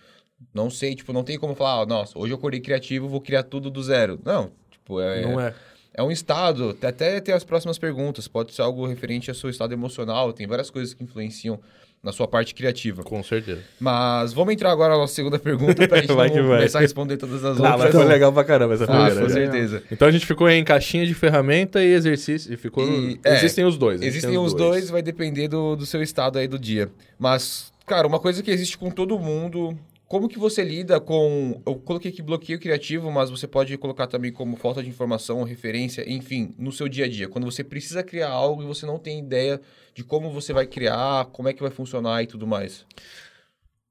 Não 0.52 0.68
sei, 0.68 0.94
tipo, 0.94 1.12
não 1.12 1.24
tem 1.24 1.38
como 1.38 1.54
falar, 1.54 1.82
oh, 1.82 1.86
nossa, 1.86 2.18
hoje 2.18 2.32
eu 2.32 2.36
acordei 2.36 2.60
criativo, 2.60 3.08
vou 3.08 3.20
criar 3.20 3.44
tudo 3.44 3.70
do 3.70 3.82
zero. 3.82 4.20
Não, 4.24 4.52
tipo, 4.70 5.00
é 5.00 5.22
Não 5.22 5.40
é 5.40 5.54
é 5.94 6.02
um 6.02 6.10
estado, 6.10 6.76
até 6.82 7.20
tem 7.20 7.32
as 7.32 7.44
próximas 7.44 7.78
perguntas, 7.78 8.26
pode 8.26 8.52
ser 8.52 8.62
algo 8.62 8.84
referente 8.84 9.30
ao 9.30 9.34
seu 9.34 9.48
estado 9.48 9.72
emocional, 9.72 10.32
tem 10.32 10.46
várias 10.46 10.68
coisas 10.68 10.92
que 10.92 11.04
influenciam 11.04 11.60
na 12.02 12.12
sua 12.12 12.28
parte 12.28 12.54
criativa. 12.54 13.02
Com 13.02 13.22
certeza. 13.22 13.62
Mas 13.80 14.32
vamos 14.32 14.52
entrar 14.52 14.70
agora 14.70 14.92
na 14.92 15.00
nossa 15.00 15.14
segunda 15.14 15.38
pergunta 15.38 15.88
pra 15.88 15.98
gente 16.02 16.12
vai 16.12 16.28
começar 16.30 16.78
a 16.78 16.82
responder 16.82 17.16
todas 17.16 17.42
as 17.42 17.58
ah, 17.58 17.72
outras. 17.72 17.94
Mas 17.94 17.94
foi 17.94 18.04
legal 18.04 18.30
pra 18.30 18.44
caramba 18.44 18.74
essa 18.74 18.84
ah, 18.84 19.10
Com 19.14 19.28
certeza. 19.28 19.82
Então 19.90 20.06
a 20.06 20.10
gente 20.10 20.26
ficou 20.26 20.50
em 20.50 20.62
caixinha 20.62 21.06
de 21.06 21.14
ferramenta 21.14 21.82
e 21.82 21.94
exercício. 21.94 22.52
E 22.52 22.56
ficou. 22.58 22.86
E, 22.86 23.18
é, 23.24 23.36
existem 23.36 23.64
os 23.64 23.78
dois. 23.78 24.02
Existem 24.02 24.36
os 24.36 24.52
dois. 24.52 24.72
dois, 24.72 24.90
vai 24.90 25.00
depender 25.00 25.48
do, 25.48 25.76
do 25.76 25.86
seu 25.86 26.02
estado 26.02 26.38
aí 26.38 26.46
do 26.46 26.58
dia. 26.58 26.90
Mas, 27.18 27.72
cara, 27.86 28.06
uma 28.06 28.20
coisa 28.20 28.42
que 28.42 28.50
existe 28.50 28.76
com 28.76 28.90
todo 28.90 29.18
mundo 29.18 29.78
como 30.06 30.28
que 30.28 30.38
você 30.38 30.62
lida 30.62 31.00
com. 31.00 31.62
Eu 31.66 31.76
coloquei 31.76 32.10
aqui 32.10 32.22
bloqueio 32.22 32.60
criativo, 32.60 33.10
mas 33.10 33.30
você 33.30 33.46
pode 33.46 33.76
colocar 33.78 34.06
também 34.06 34.30
como 34.30 34.56
falta 34.56 34.82
de 34.82 34.88
informação, 34.88 35.42
referência, 35.42 36.04
enfim, 36.08 36.54
no 36.58 36.70
seu 36.70 36.88
dia 36.88 37.06
a 37.06 37.08
dia. 37.08 37.28
Quando 37.28 37.44
você 37.44 37.64
precisa 37.64 38.02
criar 38.02 38.28
algo 38.28 38.62
e 38.62 38.66
você 38.66 38.84
não 38.84 38.98
tem 38.98 39.18
ideia 39.18 39.60
de 39.94 40.04
como 40.04 40.30
você 40.30 40.52
vai 40.52 40.66
criar, 40.66 41.26
como 41.26 41.48
é 41.48 41.52
que 41.52 41.62
vai 41.62 41.70
funcionar 41.70 42.22
e 42.22 42.26
tudo 42.26 42.46
mais. 42.46 42.84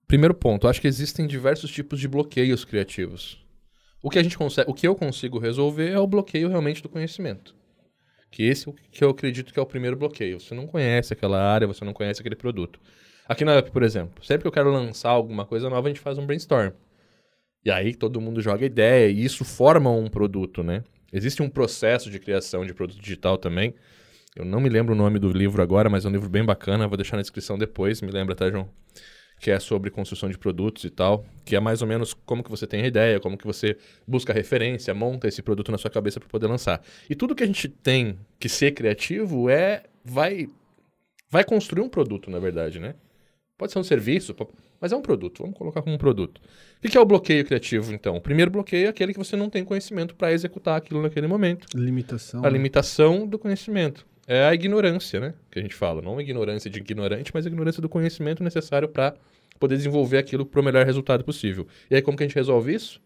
Primeiro 0.08 0.36
ponto, 0.36 0.68
acho 0.68 0.80
que 0.80 0.88
existem 0.88 1.26
diversos 1.26 1.72
tipos 1.72 2.00
de 2.00 2.08
bloqueios 2.08 2.64
criativos. 2.64 3.44
O 4.02 4.10
que 4.10 4.20
a 4.20 4.24
gente 4.24 4.38
consegue, 4.38 4.70
o 4.70 4.74
que 4.74 4.88
eu 4.88 4.96
consigo 4.96 5.40
resolver 5.40 5.90
é 5.90 5.98
o 5.98 6.06
bloqueio 6.06 6.50
realmente 6.50 6.84
do 6.84 6.90
conhecimento. 6.90 7.56
Que 8.30 8.44
esse 8.44 8.70
é 8.70 8.74
que 8.92 9.04
eu 9.04 9.10
acredito 9.10 9.54
que 9.54 9.60
é 9.60 9.62
o 9.62 9.66
primeiro 9.66 9.96
bloqueio. 9.96 10.40
Você 10.40 10.54
não 10.54 10.68
conhece 10.68 11.14
aquela 11.14 11.42
área, 11.42 11.68
você 11.68 11.86
não 11.86 11.94
conhece 11.94 12.20
aquele 12.20 12.36
produto. 12.36 12.80
Aqui 13.28 13.46
na 13.46 13.58
Up, 13.58 13.72
por 13.72 13.84
exemplo, 13.84 14.24
sempre 14.24 14.42
que 14.42 14.48
eu 14.48 14.52
quero 14.52 14.72
lançar 14.72 15.10
alguma 15.10 15.46
coisa 15.46 15.70
nova, 15.70 15.88
a 15.88 15.90
gente 15.90 16.02
faz 16.02 16.18
um 16.18 16.26
brainstorm. 16.26 16.72
E 17.66 17.72
aí 17.72 17.96
todo 17.96 18.20
mundo 18.20 18.42
joga 18.42 18.66
ideia 18.66 19.10
e 19.10 19.24
isso 19.24 19.46
forma 19.46 19.90
um 19.90 20.08
produto, 20.08 20.62
né? 20.62 20.84
Existe 21.12 21.42
um 21.42 21.50
processo 21.50 22.10
de 22.10 22.20
criação 22.20 22.66
de 22.66 22.74
produto 22.74 23.00
digital 23.00 23.38
também. 23.38 23.74
Eu 24.36 24.44
não 24.44 24.60
me 24.60 24.68
lembro 24.68 24.94
o 24.94 24.98
nome 24.98 25.20
do 25.20 25.32
livro 25.32 25.62
agora, 25.62 25.90
mas 25.90 26.04
é 26.04 26.10
um 26.10 26.12
livro 26.12 26.28
bem 26.28 26.44
bacana, 26.44 26.88
vou 26.88 26.98
deixar 26.98 27.16
na 27.16 27.22
descrição 27.22 27.58
depois, 27.58 28.02
me 28.02 28.12
lembra, 28.12 28.36
tá, 28.36 28.50
João? 28.50 28.68
Que 29.40 29.52
é 29.52 29.60
sobre 29.60 29.90
construção 29.90 30.30
de 30.30 30.38
produtos 30.38 30.84
e 30.84 30.90
tal, 30.90 31.26
que 31.46 31.56
é 31.56 31.60
mais 31.60 31.82
ou 31.82 31.88
menos 31.88 32.14
como 32.14 32.44
que 32.44 32.50
você 32.50 32.68
tem 32.68 32.82
a 32.82 32.88
ideia, 32.88 33.20
como 33.20 33.38
que 33.38 33.46
você 33.46 33.78
busca 34.06 34.34
referência, 34.34 34.94
monta 34.94 35.28
esse 35.28 35.42
produto 35.42 35.72
na 35.72 35.78
sua 35.78 35.92
cabeça 35.92 36.20
para 36.20 36.28
poder 36.28 36.48
lançar. 36.48 36.82
E 37.10 37.16
tudo 37.16 37.36
que 37.36 37.44
a 37.44 37.48
gente 37.48 37.70
tem 37.70 38.18
que 38.40 38.50
ser 38.50 38.72
criativo 38.72 39.50
é 39.50 39.84
vai 40.04 40.48
vai 41.30 41.44
construir 41.44 41.82
um 41.82 41.90
produto, 41.90 42.30
na 42.30 42.40
verdade, 42.40 42.80
né? 42.80 42.96
Pode 43.64 43.72
ser 43.72 43.80
um 43.80 43.84
serviço, 43.84 44.36
mas 44.78 44.92
é 44.92 44.96
um 44.98 45.02
produto. 45.02 45.42
Vamos 45.42 45.58
colocar 45.58 45.82
como 45.82 45.96
um 45.96 45.98
produto. 45.98 46.42
O 46.84 46.90
que 46.90 46.98
é 46.98 47.00
o 47.00 47.06
bloqueio 47.06 47.46
criativo, 47.46 47.94
então? 47.94 48.18
O 48.18 48.20
primeiro 48.20 48.52
bloqueio 48.52 48.88
é 48.88 48.90
aquele 48.90 49.14
que 49.14 49.18
você 49.18 49.38
não 49.38 49.50
tem 49.50 49.64
conhecimento 49.64 50.14
para 50.16 50.34
executar 50.34 50.76
aquilo 50.76 51.02
naquele 51.02 51.28
momento. 51.28 51.66
Limitação. 51.74 52.42
A 52.42 52.44
né? 52.44 52.50
limitação 52.50 53.26
do 53.26 53.40
conhecimento. 53.40 54.06
É 54.28 54.44
a 54.44 54.54
ignorância, 54.54 55.18
né? 55.18 55.34
Que 55.50 55.60
a 55.60 55.62
gente 55.62 55.76
fala. 55.76 56.02
Não 56.02 56.18
a 56.18 56.22
ignorância 56.22 56.70
de 56.70 56.78
ignorante, 56.78 57.32
mas 57.34 57.46
a 57.46 57.48
ignorância 57.48 57.82
do 57.82 57.88
conhecimento 57.88 58.44
necessário 58.44 58.90
para 58.90 59.14
poder 59.58 59.78
desenvolver 59.78 60.18
aquilo 60.18 60.46
para 60.46 60.60
o 60.60 60.64
melhor 60.64 60.86
resultado 60.86 61.24
possível. 61.24 61.66
E 61.90 61.96
aí, 61.96 62.02
como 62.02 62.18
que 62.18 62.24
a 62.26 62.28
gente 62.28 62.36
resolve 62.36 62.76
isso? 62.76 63.00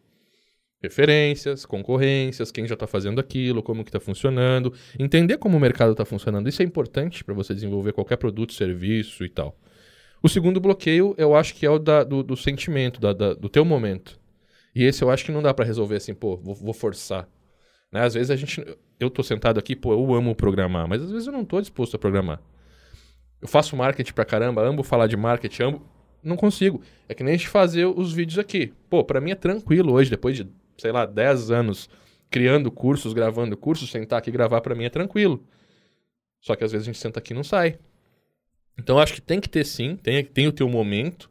referências, 0.81 1.65
concorrências, 1.65 2.51
quem 2.51 2.67
já 2.67 2.75
está 2.75 2.85
fazendo 2.85 3.19
aquilo, 3.19 3.63
como 3.63 3.83
que 3.83 3.89
está 3.89 3.99
funcionando, 3.99 4.71
entender 4.97 5.37
como 5.37 5.57
o 5.57 5.59
mercado 5.59 5.91
está 5.91 6.05
funcionando. 6.05 6.47
Isso 6.47 6.61
é 6.61 6.65
importante 6.65 7.23
para 7.23 7.33
você 7.33 7.53
desenvolver 7.53 7.93
qualquer 7.93 8.17
produto, 8.17 8.53
serviço 8.53 9.25
e 9.25 9.29
tal. 9.29 9.55
O 10.21 10.29
segundo 10.29 10.59
bloqueio, 10.59 11.13
eu 11.17 11.35
acho 11.35 11.53
que 11.55 11.65
é 11.65 11.69
o 11.69 11.77
da, 11.77 12.03
do, 12.03 12.23
do, 12.23 12.35
sentimento, 12.35 12.99
da, 12.99 13.13
da, 13.13 13.33
do 13.33 13.49
teu 13.49 13.63
momento. 13.63 14.19
E 14.73 14.83
esse 14.83 15.03
eu 15.03 15.09
acho 15.09 15.25
que 15.25 15.31
não 15.31 15.41
dá 15.41 15.53
para 15.53 15.65
resolver 15.65 15.95
assim, 15.95 16.13
pô, 16.13 16.37
vou, 16.37 16.55
vou 16.55 16.73
forçar. 16.73 17.27
Né? 17.91 18.01
Às 18.01 18.13
vezes 18.13 18.31
a 18.31 18.35
gente, 18.35 18.63
eu 18.99 19.09
tô 19.09 19.23
sentado 19.23 19.59
aqui, 19.59 19.75
pô, 19.75 19.93
eu 19.93 20.13
amo 20.13 20.35
programar, 20.35 20.87
mas 20.87 21.01
às 21.01 21.11
vezes 21.11 21.27
eu 21.27 21.33
não 21.33 21.45
tô 21.45 21.61
disposto 21.61 21.95
a 21.95 21.99
programar. 21.99 22.41
Eu 23.41 23.47
faço 23.47 23.75
marketing 23.75 24.13
pra 24.13 24.25
caramba, 24.25 24.63
amo 24.63 24.83
falar 24.83 25.07
de 25.07 25.15
marketing, 25.15 25.63
amo, 25.63 25.81
não 26.23 26.35
consigo. 26.35 26.81
É 27.07 27.13
que 27.13 27.23
nem 27.23 27.35
a 27.35 27.37
gente 27.37 27.47
fazer 27.47 27.85
os 27.85 28.11
vídeos 28.11 28.39
aqui. 28.39 28.73
Pô, 28.89 29.03
para 29.03 29.21
mim 29.21 29.31
é 29.31 29.35
tranquilo 29.35 29.93
hoje, 29.93 30.09
depois 30.09 30.35
de 30.35 30.47
sei 30.77 30.91
lá, 30.91 31.05
10 31.05 31.51
anos 31.51 31.89
criando 32.29 32.71
cursos, 32.71 33.13
gravando 33.13 33.55
cursos, 33.57 33.89
sentar 33.89 34.19
aqui 34.19 34.29
e 34.29 34.33
gravar 34.33 34.61
para 34.61 34.75
mim 34.75 34.85
é 34.85 34.89
tranquilo. 34.89 35.43
Só 36.41 36.55
que 36.55 36.63
às 36.63 36.71
vezes 36.71 36.87
a 36.87 36.91
gente 36.91 36.99
senta 36.99 37.19
aqui 37.19 37.33
e 37.33 37.35
não 37.35 37.43
sai. 37.43 37.79
Então 38.77 38.99
acho 38.99 39.13
que 39.13 39.21
tem 39.21 39.39
que 39.39 39.49
ter 39.49 39.65
sim, 39.65 39.95
tem, 39.95 40.23
tem 40.23 40.47
o 40.47 40.51
teu 40.51 40.69
momento, 40.69 41.29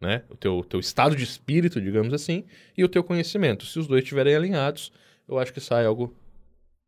né? 0.00 0.22
O 0.28 0.36
teu, 0.36 0.64
teu 0.64 0.80
estado 0.80 1.14
de 1.14 1.24
espírito, 1.24 1.80
digamos 1.80 2.12
assim, 2.12 2.44
e 2.76 2.84
o 2.84 2.88
teu 2.88 3.02
conhecimento. 3.02 3.64
Se 3.64 3.78
os 3.78 3.86
dois 3.86 4.02
estiverem 4.02 4.34
alinhados, 4.34 4.92
eu 5.28 5.38
acho 5.38 5.52
que 5.52 5.60
sai 5.60 5.86
algo 5.86 6.14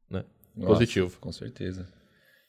né, 0.09 0.25
Nossa, 0.57 0.73
positivo. 0.75 1.19
Com 1.21 1.33
certeza. 1.33 1.88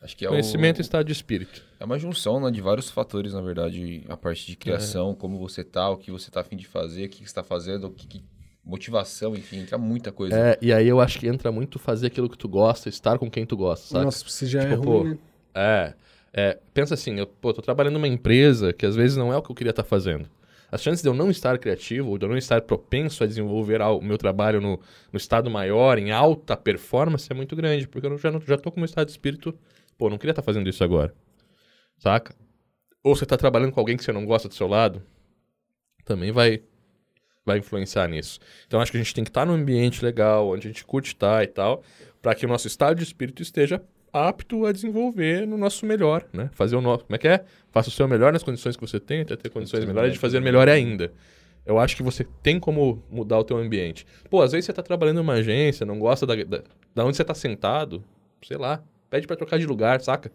Acho 0.01 0.17
que 0.17 0.25
é 0.25 0.29
Conhecimento 0.29 0.77
o... 0.77 0.81
e 0.81 0.83
estado 0.83 1.05
de 1.05 1.11
espírito. 1.11 1.63
É 1.79 1.85
uma 1.85 1.99
junção 1.99 2.39
né, 2.39 2.49
de 2.49 2.59
vários 2.59 2.89
fatores, 2.89 3.33
na 3.33 3.41
verdade, 3.41 4.03
a 4.09 4.17
parte 4.17 4.47
de 4.47 4.55
criação, 4.55 5.11
é. 5.11 5.15
como 5.15 5.37
você 5.37 5.63
tá, 5.63 5.89
o 5.89 5.97
que 5.97 6.09
você 6.09 6.31
tá 6.31 6.41
afim 6.41 6.55
de 6.55 6.65
fazer, 6.65 7.05
o 7.05 7.09
que 7.09 7.19
você 7.19 7.23
está 7.23 7.43
fazendo, 7.43 7.85
o 7.85 7.91
que, 7.91 8.07
que 8.07 8.23
motivação, 8.63 9.35
enfim, 9.35 9.59
entra 9.59 9.77
muita 9.77 10.11
coisa. 10.11 10.35
É, 10.35 10.57
e 10.59 10.73
aí 10.73 10.87
eu 10.87 10.99
acho 10.99 11.19
que 11.19 11.27
entra 11.27 11.51
muito 11.51 11.77
fazer 11.77 12.07
aquilo 12.07 12.29
que 12.29 12.37
tu 12.37 12.47
gosta, 12.47 12.89
estar 12.89 13.19
com 13.19 13.29
quem 13.29 13.45
tu 13.45 13.55
gosta, 13.55 13.87
sabe? 13.87 14.05
Nossa, 14.05 14.27
você 14.27 14.47
já 14.47 14.61
tipo, 14.61 14.73
é 14.73 14.75
ruim, 14.75 15.09
né? 15.09 15.17
É, 15.53 15.93
é, 16.33 16.57
pensa 16.73 16.93
assim, 16.93 17.19
eu 17.19 17.27
pô, 17.27 17.53
tô 17.53 17.61
trabalhando 17.61 17.93
numa 17.93 18.07
empresa 18.07 18.71
que 18.71 18.85
às 18.85 18.95
vezes 18.95 19.17
não 19.17 19.33
é 19.33 19.37
o 19.37 19.41
que 19.41 19.51
eu 19.51 19.55
queria 19.55 19.71
estar 19.71 19.83
tá 19.83 19.89
fazendo. 19.89 20.29
As 20.71 20.81
chances 20.81 21.01
de 21.01 21.09
eu 21.09 21.13
não 21.13 21.29
estar 21.29 21.57
criativo, 21.59 22.09
ou 22.09 22.17
de 22.17 22.25
eu 22.25 22.29
não 22.29 22.37
estar 22.37 22.61
propenso 22.61 23.23
a 23.23 23.27
desenvolver 23.27 23.81
o 23.81 23.99
meu 23.99 24.17
trabalho 24.17 24.61
no, 24.61 24.79
no 25.11 25.17
estado 25.17 25.49
maior, 25.49 25.97
em 25.97 26.11
alta 26.11 26.55
performance, 26.55 27.29
é 27.29 27.35
muito 27.35 27.57
grande, 27.57 27.89
porque 27.89 28.07
eu 28.07 28.17
já, 28.17 28.31
já 28.39 28.57
tô 28.57 28.71
com 28.71 28.79
meu 28.79 28.85
estado 28.85 29.07
de 29.07 29.11
espírito, 29.11 29.53
pô, 29.97 30.09
não 30.09 30.17
queria 30.17 30.31
estar 30.31 30.41
tá 30.41 30.45
fazendo 30.45 30.69
isso 30.69 30.81
agora. 30.81 31.13
Saca? 31.97 32.33
Ou 33.03 33.13
você 33.13 33.25
tá 33.25 33.35
trabalhando 33.35 33.73
com 33.73 33.79
alguém 33.81 33.97
que 33.97 34.03
você 34.03 34.13
não 34.13 34.25
gosta 34.25 34.47
do 34.47 34.53
seu 34.53 34.67
lado, 34.67 35.03
também 36.05 36.31
vai 36.31 36.63
vai 37.43 37.57
influenciar 37.57 38.07
nisso. 38.07 38.39
Então 38.67 38.79
acho 38.79 38.91
que 38.91 38.97
a 38.97 39.01
gente 39.01 39.15
tem 39.15 39.23
que 39.23 39.29
estar 39.29 39.41
tá 39.41 39.45
num 39.45 39.53
ambiente 39.53 40.05
legal, 40.05 40.47
onde 40.47 40.67
a 40.67 40.71
gente 40.71 40.85
curte 40.85 41.07
estar 41.07 41.43
e 41.43 41.47
tal, 41.47 41.83
para 42.21 42.35
que 42.35 42.45
o 42.45 42.49
nosso 42.49 42.67
estado 42.67 42.95
de 42.95 43.03
espírito 43.03 43.41
esteja 43.41 43.81
apto 44.13 44.65
a 44.65 44.71
desenvolver 44.71 45.47
no 45.47 45.57
nosso 45.57 45.85
melhor, 45.85 46.25
né? 46.33 46.49
Fazer 46.53 46.75
o 46.75 46.81
nosso, 46.81 47.05
como 47.05 47.15
é 47.15 47.19
que 47.19 47.27
é? 47.27 47.43
Faça 47.71 47.89
o 47.89 47.91
seu 47.91 48.07
melhor 48.07 48.33
nas 48.33 48.43
condições 48.43 48.75
que 48.75 48.81
você 48.81 48.99
tem, 48.99 49.21
até 49.21 49.35
ter 49.35 49.49
condições 49.49 49.85
melhores 49.85 50.13
de 50.13 50.19
fazer 50.19 50.39
melhor 50.41 50.67
ainda. 50.67 51.11
Eu 51.65 51.79
acho 51.79 51.95
que 51.95 52.03
você 52.03 52.25
tem 52.41 52.59
como 52.59 53.03
mudar 53.09 53.39
o 53.39 53.43
teu 53.43 53.57
ambiente. 53.57 54.05
Pô, 54.29 54.41
às 54.41 54.51
vezes 54.51 54.65
você 54.65 54.71
está 54.71 54.81
trabalhando 54.81 55.17
em 55.17 55.21
uma 55.21 55.33
agência, 55.33 55.85
não 55.85 55.99
gosta 55.99 56.25
da, 56.25 56.35
da, 56.35 56.63
da 56.93 57.05
onde 57.05 57.15
você 57.15 57.21
está 57.21 57.33
sentado, 57.33 58.03
sei 58.41 58.57
lá, 58.57 58.83
pede 59.09 59.27
para 59.27 59.35
trocar 59.35 59.59
de 59.59 59.65
lugar, 59.65 60.01
saca? 60.01 60.31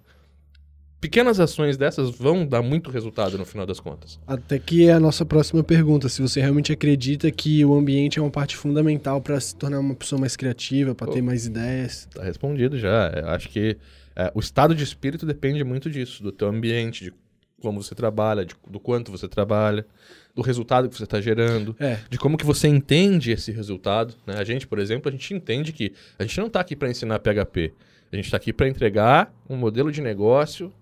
Pequenas 1.06 1.38
ações 1.38 1.76
dessas 1.76 2.10
vão 2.10 2.44
dar 2.44 2.62
muito 2.62 2.90
resultado 2.90 3.38
no 3.38 3.44
final 3.46 3.64
das 3.64 3.78
contas. 3.78 4.18
Até 4.26 4.58
que 4.58 4.88
é 4.88 4.92
a 4.92 4.98
nossa 4.98 5.24
próxima 5.24 5.62
pergunta, 5.62 6.08
se 6.08 6.20
você 6.20 6.40
realmente 6.40 6.72
acredita 6.72 7.30
que 7.30 7.64
o 7.64 7.74
ambiente 7.74 8.18
é 8.18 8.22
uma 8.22 8.30
parte 8.30 8.56
fundamental 8.56 9.20
para 9.20 9.38
se 9.38 9.54
tornar 9.54 9.78
uma 9.78 9.94
pessoa 9.94 10.20
mais 10.20 10.34
criativa, 10.34 10.96
para 10.96 11.12
ter 11.12 11.22
mais 11.22 11.46
ideias. 11.46 12.08
Tá 12.12 12.24
respondido 12.24 12.76
já. 12.76 13.12
Eu 13.14 13.28
acho 13.28 13.48
que 13.50 13.76
é, 14.16 14.32
o 14.34 14.40
estado 14.40 14.74
de 14.74 14.82
espírito 14.82 15.24
depende 15.24 15.62
muito 15.62 15.88
disso, 15.88 16.24
do 16.24 16.32
teu 16.32 16.48
ambiente, 16.48 17.04
de 17.04 17.14
como 17.60 17.80
você 17.80 17.94
trabalha, 17.94 18.44
de, 18.44 18.56
do 18.68 18.80
quanto 18.80 19.12
você 19.12 19.28
trabalha, 19.28 19.86
do 20.34 20.42
resultado 20.42 20.88
que 20.88 20.96
você 20.96 21.04
está 21.04 21.20
gerando, 21.20 21.76
é. 21.78 22.00
de 22.10 22.18
como 22.18 22.36
que 22.36 22.44
você 22.44 22.66
entende 22.66 23.30
esse 23.30 23.52
resultado. 23.52 24.12
Né? 24.26 24.34
A 24.36 24.42
gente, 24.42 24.66
por 24.66 24.80
exemplo, 24.80 25.08
a 25.08 25.12
gente 25.12 25.32
entende 25.32 25.72
que 25.72 25.92
a 26.18 26.24
gente 26.24 26.36
não 26.40 26.48
está 26.48 26.58
aqui 26.58 26.74
para 26.74 26.90
ensinar 26.90 27.20
PHP. 27.20 27.72
A 28.10 28.16
gente 28.16 28.24
está 28.24 28.36
aqui 28.36 28.52
para 28.52 28.68
entregar 28.68 29.32
um 29.48 29.56
modelo 29.56 29.92
de 29.92 30.02
negócio 30.02 30.72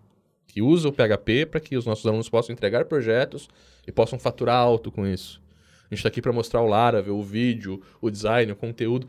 que 0.54 0.62
usa 0.62 0.88
o 0.88 0.92
PHP 0.92 1.46
para 1.46 1.58
que 1.58 1.76
os 1.76 1.84
nossos 1.84 2.06
alunos 2.06 2.28
possam 2.28 2.52
entregar 2.52 2.84
projetos 2.84 3.48
e 3.84 3.90
possam 3.90 4.20
faturar 4.20 4.54
alto 4.54 4.92
com 4.92 5.04
isso. 5.04 5.42
A 5.80 5.86
gente 5.92 5.98
está 5.98 6.08
aqui 6.08 6.22
para 6.22 6.32
mostrar 6.32 6.60
o 6.60 6.68
Laravel, 6.68 7.18
o 7.18 7.24
vídeo, 7.24 7.82
o 8.00 8.08
design, 8.08 8.52
o 8.52 8.54
conteúdo. 8.54 9.08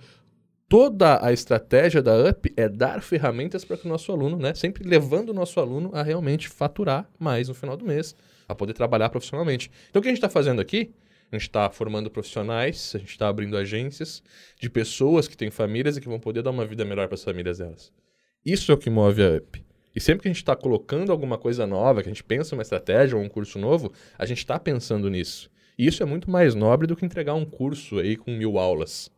Toda 0.68 1.24
a 1.24 1.32
estratégia 1.32 2.02
da 2.02 2.18
UP 2.18 2.52
é 2.58 2.68
dar 2.68 3.00
ferramentas 3.04 3.64
para 3.64 3.78
que 3.78 3.86
o 3.86 3.88
nosso 3.88 4.12
aluno, 4.12 4.38
né, 4.38 4.56
sempre 4.56 4.84
levando 4.84 5.30
o 5.30 5.34
nosso 5.36 5.60
aluno 5.60 5.92
a 5.94 6.02
realmente 6.02 6.50
faturar 6.50 7.08
mais 7.20 7.48
no 7.48 7.54
final 7.54 7.78
do 7.78 7.86
mês, 7.86 8.16
a 8.48 8.56
poder 8.56 8.74
trabalhar 8.74 9.10
profissionalmente. 9.10 9.70
Então, 9.92 10.00
o 10.00 10.02
que 10.02 10.08
a 10.08 10.12
gente 10.12 10.18
está 10.18 10.30
fazendo 10.30 10.60
aqui? 10.60 10.96
A 11.32 11.36
gente 11.36 11.48
está 11.48 11.70
formando 11.70 12.10
profissionais, 12.10 12.94
a 12.96 12.98
gente 12.98 13.12
está 13.12 13.28
abrindo 13.28 13.56
agências 13.56 14.24
de 14.60 14.68
pessoas 14.68 15.28
que 15.28 15.38
têm 15.38 15.52
famílias 15.52 15.96
e 15.96 16.02
que 16.02 16.08
vão 16.08 16.20
poder 16.20 16.42
dar 16.42 16.50
uma 16.50 16.66
vida 16.66 16.84
melhor 16.84 17.08
para 17.08 17.16
as 17.16 17.24
famílias 17.24 17.60
delas. 17.60 17.92
Isso 18.44 18.72
é 18.72 18.76
o 18.76 18.80
que 18.80 18.90
move 18.90 19.22
a 19.24 19.38
UP. 19.38 19.65
E 19.96 20.02
sempre 20.02 20.24
que 20.24 20.28
a 20.28 20.32
gente 20.32 20.42
está 20.42 20.56
colocando 20.56 21.12
alguma 21.12 21.38
coisa 21.38 21.66
nova, 21.66 22.04
que 22.04 22.10
a 22.10 22.12
gente 22.12 22.24
pensa 22.24 22.54
uma 22.54 22.62
estratégia 22.62 23.18
ou 23.18 23.24
um 23.24 23.30
curso 23.30 23.58
novo, 23.58 23.94
a 24.18 24.26
gente 24.26 24.40
está 24.40 24.60
pensando 24.60 25.10
nisso. 25.10 25.50
E 25.78 25.88
isso 25.88 26.04
é 26.04 26.06
muito 26.06 26.30
mais 26.30 26.54
nobre 26.54 26.86
do 26.86 26.96
que 26.96 27.06
entregar 27.06 27.34
um 27.34 27.46
curso 27.46 28.00
aí 28.00 28.18
com 28.18 28.32
mil 28.32 28.58
aulas. 28.58 29.10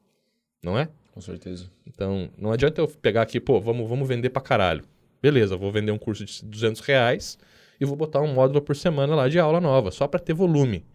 Não 0.61 0.77
é? 0.77 0.87
Com 1.13 1.21
certeza. 1.21 1.69
Então, 1.85 2.29
não 2.37 2.51
adianta 2.51 2.79
eu 2.79 2.87
pegar 2.87 3.23
aqui, 3.23 3.39
pô, 3.39 3.59
vamos, 3.59 3.89
vamos 3.89 4.07
vender 4.07 4.29
pra 4.29 4.41
caralho. 4.41 4.83
Beleza, 5.19 5.57
vou 5.57 5.71
vender 5.71 5.91
um 5.91 5.97
curso 5.97 6.23
de 6.23 6.45
200 6.45 6.81
reais 6.81 7.39
e 7.81 7.85
vou 7.85 7.95
botar 7.95 8.21
um 8.21 8.33
módulo 8.33 8.61
por 8.61 8.75
semana 8.75 9.15
lá 9.15 9.27
de 9.27 9.39
aula 9.39 9.59
nova, 9.59 9.89
só 9.89 10.07
para 10.07 10.19
ter 10.19 10.33
volume. 10.33 10.85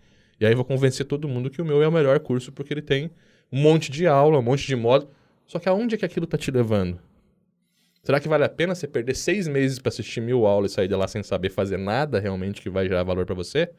E 0.40 0.46
aí 0.46 0.54
vou 0.54 0.64
convencer 0.64 1.06
todo 1.06 1.28
mundo 1.28 1.50
que 1.50 1.60
o 1.60 1.64
meu 1.64 1.82
é 1.82 1.88
o 1.88 1.92
melhor 1.92 2.18
curso 2.20 2.52
porque 2.52 2.72
ele 2.72 2.82
tem 2.82 3.10
um 3.50 3.60
monte 3.60 3.90
de 3.90 4.06
aula, 4.06 4.38
um 4.38 4.42
monte 4.42 4.66
de 4.66 4.76
módulo. 4.76 5.10
Só 5.46 5.58
que 5.58 5.68
aonde 5.68 5.96
é 5.96 5.98
que 5.98 6.04
aquilo 6.04 6.26
tá 6.26 6.38
te 6.38 6.50
levando? 6.50 7.00
Será 8.02 8.18
que 8.18 8.28
vale 8.28 8.44
a 8.44 8.49
pena 8.49 8.75
você 8.75 8.88
perder 8.88 9.14
seis 9.14 9.47
meses 9.47 9.78
para 9.78 9.88
assistir 9.88 10.21
mil 10.21 10.44
aulas 10.44 10.73
e 10.73 10.75
sair 10.75 10.88
de 10.88 10.94
lá 10.94 11.06
sem 11.06 11.23
saber 11.23 11.50
fazer 11.50 11.76
nada 11.76 12.18
realmente 12.18 12.61
que 12.61 12.68
vai 12.68 12.88
gerar 12.88 13.04
valor 13.04 13.25
para 13.25 13.35
você? 13.35 13.71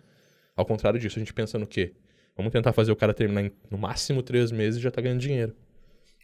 Ao 0.56 0.66
contrário 0.66 1.00
disso, 1.00 1.18
a 1.18 1.20
gente 1.20 1.34
pensa 1.34 1.60
no 1.60 1.68
quê? 1.68 1.94
Vamos 2.36 2.52
tentar 2.52 2.72
fazer 2.72 2.92
o 2.92 2.96
cara 2.96 3.14
terminar 3.14 3.44
em, 3.44 3.52
no 3.70 3.78
máximo 3.78 4.24
três 4.24 4.52
meses 4.52 4.80
e 4.80 4.84
já 4.84 4.90
tá 4.90 5.02
ganhando 5.02 5.20
dinheiro. 5.20 5.54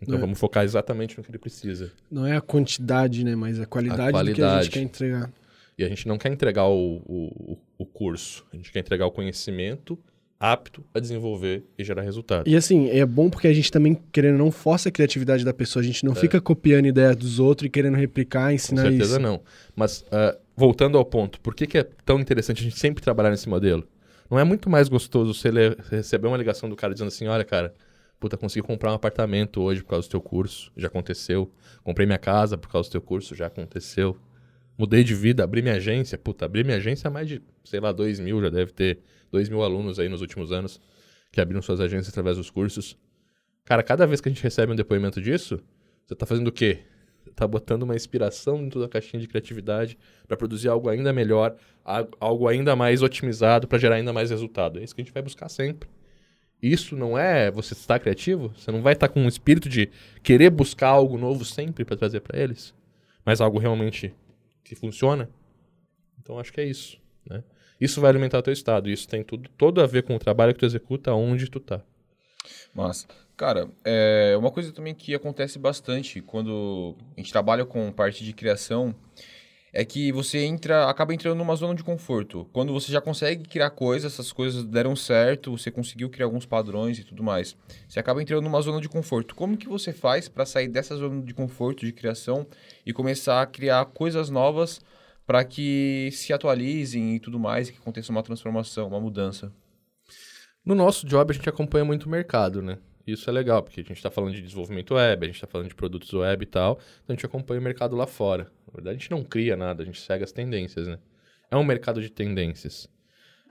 Então 0.02 0.16
é. 0.16 0.18
vamos 0.18 0.40
focar 0.40 0.64
exatamente 0.64 1.18
no 1.18 1.24
que 1.24 1.30
ele 1.30 1.38
precisa. 1.38 1.92
Não 2.10 2.26
é 2.26 2.38
a 2.38 2.42
quantidade, 2.42 3.24
né? 3.24 3.36
Mas 3.36 3.60
a 3.60 3.66
qualidade, 3.66 4.02
a 4.02 4.12
qualidade. 4.12 4.32
do 4.32 4.36
que 4.36 4.44
a 4.44 4.64
gente 4.64 4.72
quer 4.72 4.82
entregar. 4.82 5.34
E 5.78 5.84
a 5.84 5.90
gente 5.90 6.08
não 6.08 6.18
quer 6.18 6.32
entregar 6.32 6.68
o, 6.68 7.02
o, 7.06 7.58
o 7.78 7.86
curso. 7.86 8.46
A 8.52 8.56
gente 8.56 8.72
quer 8.72 8.80
entregar 8.80 9.06
o 9.06 9.12
conhecimento 9.12 10.00
apto 10.40 10.86
a 10.94 11.00
desenvolver 11.00 11.66
e 11.78 11.84
gerar 11.84 12.02
resultado. 12.02 12.48
E 12.48 12.56
assim, 12.56 12.90
é 12.90 13.06
bom 13.06 13.30
porque 13.30 13.48
a 13.48 13.54
gente 13.54 13.70
também, 13.70 14.00
querendo 14.12 14.38
não, 14.38 14.50
força 14.52 14.88
a 14.88 14.92
criatividade 14.92 15.44
da 15.44 15.54
pessoa. 15.54 15.84
A 15.84 15.86
gente 15.86 16.06
não 16.06 16.14
é. 16.14 16.16
fica 16.16 16.40
copiando 16.40 16.86
ideias 16.86 17.16
dos 17.16 17.40
outros 17.40 17.68
e 17.68 17.70
querendo 17.70 17.96
replicar, 17.96 18.54
ensinar 18.54 18.84
isso. 18.84 18.92
Com 18.92 18.98
certeza 18.98 19.20
isso. 19.20 19.20
não. 19.20 19.42
Mas, 19.76 20.02
uh, 20.04 20.40
voltando 20.56 20.98
ao 20.98 21.04
ponto, 21.04 21.42
por 21.42 21.54
que, 21.54 21.68
que 21.68 21.78
é 21.78 21.84
tão 22.06 22.20
interessante 22.20 22.62
a 22.62 22.64
gente 22.64 22.80
sempre 22.80 23.04
trabalhar 23.04 23.32
nesse 23.32 23.50
modelo? 23.50 23.86
Não 24.32 24.40
é 24.40 24.44
muito 24.44 24.70
mais 24.70 24.88
gostoso 24.88 25.34
você 25.34 25.50
receber 25.90 26.28
uma 26.28 26.38
ligação 26.38 26.70
do 26.70 26.76
cara 26.76 26.94
dizendo 26.94 27.10
assim, 27.10 27.28
olha, 27.28 27.44
cara, 27.44 27.74
puta, 28.20 28.38
consegui 28.38 28.66
comprar 28.66 28.92
um 28.92 28.96
apartamento 28.96 29.62
hoje 29.62 29.82
por 29.82 29.90
causa 29.90 30.08
do 30.08 30.12
teu 30.12 30.22
curso, 30.22 30.72
já 30.78 30.88
aconteceu. 30.88 31.52
Comprei 31.84 32.06
minha 32.06 32.20
casa 32.20 32.58
por 32.58 32.70
causa 32.70 32.88
do 32.88 32.92
teu 32.92 33.02
curso, 33.02 33.36
já 33.36 33.48
aconteceu. 33.48 34.16
Mudei 34.78 35.04
de 35.04 35.14
vida, 35.14 35.44
abri 35.44 35.62
minha 35.62 35.76
agência, 35.76 36.18
puta, 36.18 36.46
abri 36.46 36.64
minha 36.64 36.78
agência 36.78 37.10
há 37.10 37.12
mais 37.12 37.28
de, 37.28 37.42
sei 37.66 37.82
lá, 37.82 37.92
dois 37.92 38.20
mil, 38.20 38.40
já 38.42 38.50
deve 38.50 38.72
ter 38.72 39.00
2 39.32 39.50
mil 39.50 39.64
alunos 39.64 40.00
aí 40.00 40.10
nos 40.10 40.22
últimos 40.22 40.52
anos 40.52 40.80
que 41.32 41.40
abriram 41.40 41.62
suas 41.62 41.80
agências 41.80 42.10
através 42.10 42.38
dos 42.38 42.50
cursos. 42.50 42.98
Cara, 43.64 43.84
cada 43.84 44.06
vez 44.08 44.20
que 44.20 44.30
a 44.30 44.32
gente 44.32 44.42
recebe 44.42 44.72
um 44.72 44.76
depoimento 44.76 45.22
disso, 45.22 45.62
você 46.06 46.14
está 46.14 46.26
fazendo 46.26 46.48
o 46.48 46.52
quê? 46.52 46.80
Você 47.24 47.30
está 47.30 47.48
botando 47.48 47.84
uma 47.84 47.96
inspiração 47.96 48.64
dentro 48.64 48.80
da 48.80 48.88
caixinha 48.88 49.22
de 49.22 49.28
criatividade 49.28 49.98
para 50.28 50.36
produzir 50.36 50.70
algo 50.70 50.90
ainda 50.90 51.14
melhor, 51.14 51.56
algo 52.20 52.48
ainda 52.48 52.76
mais 52.76 53.04
otimizado 53.04 53.68
para 53.68 53.78
gerar 53.78 53.96
ainda 53.96 54.12
mais 54.12 54.32
resultado. 54.32 54.80
É 54.80 54.84
isso 54.84 54.96
que 54.96 55.02
a 55.02 55.04
gente 55.04 55.14
vai 55.14 55.22
buscar 55.22 55.50
sempre. 55.50 55.88
Isso 56.62 56.96
não 56.96 57.18
é 57.18 57.50
você 57.50 57.74
estar 57.74 58.00
criativo? 58.00 58.52
Você 58.58 58.72
não 58.72 58.82
vai 58.82 58.94
estar 58.94 59.08
com 59.08 59.22
um 59.22 59.28
espírito 59.28 59.70
de 59.70 59.90
querer 60.24 60.50
buscar 60.50 60.90
algo 60.90 61.18
novo 61.18 61.46
sempre 61.46 61.86
para 61.86 61.96
trazer 61.96 62.20
para 62.22 62.38
eles, 62.38 62.74
mas 63.24 63.40
algo 63.40 63.60
realmente 63.60 64.14
que 64.64 64.76
funciona? 64.76 65.30
Então 66.20 66.38
acho 66.38 66.52
que 66.52 66.60
é 66.60 66.66
isso, 66.66 67.00
né? 67.30 67.44
Isso 67.80 68.02
vai 68.02 68.10
alimentar 68.10 68.42
teu 68.42 68.54
estado. 68.54 68.90
Isso 68.90 69.08
tem 69.08 69.24
tudo 69.24 69.50
todo 69.58 69.82
a 69.82 69.88
ver 69.88 70.04
com 70.04 70.16
o 70.16 70.20
trabalho 70.20 70.54
que 70.54 70.60
tu 70.60 70.66
executa, 70.66 71.14
onde 71.14 71.50
tu 71.50 71.60
tá. 71.60 71.82
Mas, 72.74 73.08
cara, 73.36 73.70
é 73.84 74.36
uma 74.38 74.52
coisa 74.52 74.72
também 74.72 74.94
que 74.94 75.14
acontece 75.14 75.60
bastante 75.60 76.22
quando 76.22 76.96
a 77.16 77.20
gente 77.20 77.32
trabalha 77.32 77.66
com 77.66 77.92
parte 77.92 78.24
de 78.24 78.34
criação 78.34 78.96
é 79.72 79.86
que 79.86 80.12
você 80.12 80.40
entra, 80.40 80.90
acaba 80.90 81.14
entrando 81.14 81.38
numa 81.38 81.56
zona 81.56 81.76
de 81.76 81.84
conforto. 81.84 82.48
Quando 82.52 82.74
você 82.74 82.92
já 82.92 83.00
consegue 83.00 83.48
criar 83.48 83.70
coisas, 83.70 84.14
essas 84.14 84.32
coisas 84.32 84.64
deram 84.64 84.96
certo, 84.96 85.56
você 85.56 85.70
conseguiu 85.70 86.10
criar 86.10 86.26
alguns 86.26 86.46
padrões 86.46 86.98
e 86.98 87.04
tudo 87.04 87.24
mais. 87.24 87.56
Você 87.88 88.00
acaba 88.00 88.22
entrando 88.22 88.44
numa 88.44 88.62
zona 88.62 88.82
de 88.82 88.90
conforto. 88.90 89.36
Como 89.36 89.58
que 89.58 89.68
você 89.68 89.94
faz 89.94 90.28
para 90.28 90.46
sair 90.46 90.68
dessa 90.68 90.96
zona 90.96 91.22
de 91.22 91.34
conforto 91.34 91.86
de 91.86 91.92
criação 91.92 92.48
e 92.86 92.92
começar 92.92 93.42
a 93.42 93.46
criar 93.46 93.86
coisas 93.86 94.30
novas 94.30 94.82
para 95.30 95.46
que 95.46 96.10
se 96.12 96.34
atualizem 96.34 97.16
e 97.16 97.20
tudo 97.20 97.38
mais, 97.38 97.70
e 97.70 97.74
que 97.74 97.78
aconteça 97.78 98.12
uma 98.12 98.24
transformação, 98.24 98.88
uma 98.88 99.00
mudança? 99.00 99.54
No 100.66 100.74
nosso 100.74 101.06
job 101.06 101.30
a 101.30 101.36
gente 101.36 101.48
acompanha 101.48 101.86
muito 101.86 102.08
o 102.08 102.10
mercado, 102.10 102.64
né? 102.64 102.80
Isso 103.06 103.30
é 103.30 103.34
legal, 103.34 103.62
porque 103.62 103.82
a 103.82 103.84
gente 103.84 103.98
está 103.98 104.10
falando 104.10 104.34
de 104.34 104.42
desenvolvimento 104.42 104.96
web, 104.96 105.24
a 105.24 105.28
gente 105.28 105.36
está 105.36 105.46
falando 105.46 105.68
de 105.68 105.76
produtos 105.76 106.12
web 106.12 106.42
e 106.42 106.48
tal, 106.48 106.80
então 107.04 107.10
a 107.10 107.12
gente 107.14 107.28
acompanha 107.28 107.62
o 107.62 107.64
mercado 107.64 107.96
lá 107.96 108.08
fora. 108.08 108.52
Na 108.66 108.74
verdade, 108.74 108.96
a 108.96 109.00
gente 109.00 109.12
não 109.12 109.24
cria 109.24 109.56
nada, 109.56 109.84
a 109.84 109.86
gente 109.86 110.02
segue 110.02 110.24
as 110.24 110.32
tendências, 110.32 110.88
né? 110.88 110.98
É 111.52 111.56
um 111.56 111.64
mercado 111.64 112.02
de 112.02 112.10
tendências. 112.10 112.90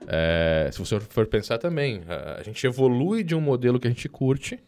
É, 0.05 0.69
se 0.73 0.79
você 0.79 0.99
for 0.99 1.27
pensar 1.27 1.59
também, 1.59 2.03
a, 2.37 2.43
gente 2.43 2.67
evolui 2.67 3.23
de 3.23 3.35
um 3.35 3.41
modelo 3.41 3.79
que 3.79 3.87
a 3.87 3.89
gente 3.89 4.09
curte, 4.09 4.59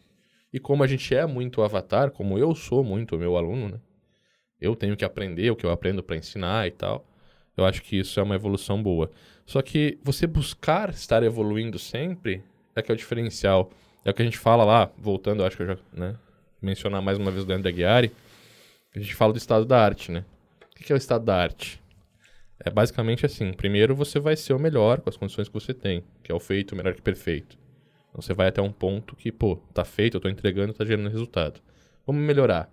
e 0.53 0.61
como 0.61 0.81
a 0.81 0.87
gente 0.87 1.13
é 1.13 1.25
muito 1.25 1.61
avatar, 1.61 2.09
como 2.09 2.37
eu 2.37 2.55
sou 2.55 2.85
muito 2.85 3.17
meu 3.17 3.35
aluno, 3.35 3.67
né? 3.67 3.81
Eu 4.61 4.75
tenho 4.75 4.95
que 4.95 5.03
aprender 5.03 5.49
o 5.49 5.55
que 5.55 5.65
eu 5.65 5.71
aprendo 5.71 6.03
para 6.03 6.15
ensinar 6.15 6.67
e 6.67 6.71
tal. 6.71 7.05
Eu 7.57 7.65
acho 7.65 7.81
que 7.81 7.97
isso 7.97 8.19
é 8.19 8.23
uma 8.23 8.35
evolução 8.35 8.81
boa. 8.81 9.11
Só 9.45 9.61
que 9.61 9.97
você 10.03 10.27
buscar 10.27 10.89
estar 10.91 11.23
evoluindo 11.23 11.79
sempre 11.79 12.43
é 12.75 12.81
que 12.81 12.91
é 12.91 12.93
o 12.93 12.97
diferencial. 12.97 13.71
É 14.05 14.11
o 14.11 14.13
que 14.13 14.21
a 14.21 14.25
gente 14.25 14.37
fala 14.37 14.63
lá, 14.63 14.91
voltando, 14.97 15.43
acho 15.43 15.57
que 15.57 15.63
eu 15.63 15.67
já, 15.67 15.77
né, 15.91 16.15
mencionar 16.61 17.01
mais 17.01 17.17
uma 17.17 17.31
vez 17.31 17.43
o 17.43 17.47
Leandro 17.47 17.67
Aguiari, 17.67 18.11
a 18.95 18.99
gente 18.99 19.13
fala 19.15 19.33
do 19.33 19.37
estado 19.37 19.65
da 19.65 19.83
arte, 19.83 20.11
né? 20.11 20.25
O 20.61 20.83
que 20.83 20.91
é 20.91 20.95
o 20.95 20.97
estado 20.97 21.25
da 21.25 21.35
arte? 21.35 21.81
É 22.59 22.69
basicamente 22.69 23.25
assim, 23.25 23.53
primeiro 23.53 23.95
você 23.95 24.19
vai 24.19 24.35
ser 24.35 24.53
o 24.53 24.59
melhor 24.59 25.01
com 25.01 25.09
as 25.09 25.17
condições 25.17 25.47
que 25.47 25.53
você 25.53 25.73
tem, 25.73 26.03
que 26.23 26.31
é 26.31 26.35
o 26.35 26.39
feito 26.39 26.75
melhor 26.75 26.93
que 26.93 27.01
perfeito. 27.01 27.57
Então 28.09 28.21
você 28.21 28.33
vai 28.33 28.47
até 28.47 28.61
um 28.61 28.71
ponto 28.71 29.15
que, 29.15 29.31
pô, 29.31 29.57
tá 29.73 29.83
feito, 29.83 30.17
eu 30.17 30.21
tô 30.21 30.29
entregando, 30.29 30.73
tá 30.73 30.85
gerando 30.85 31.09
resultado. 31.09 31.61
Vamos 32.05 32.21
melhorar. 32.21 32.69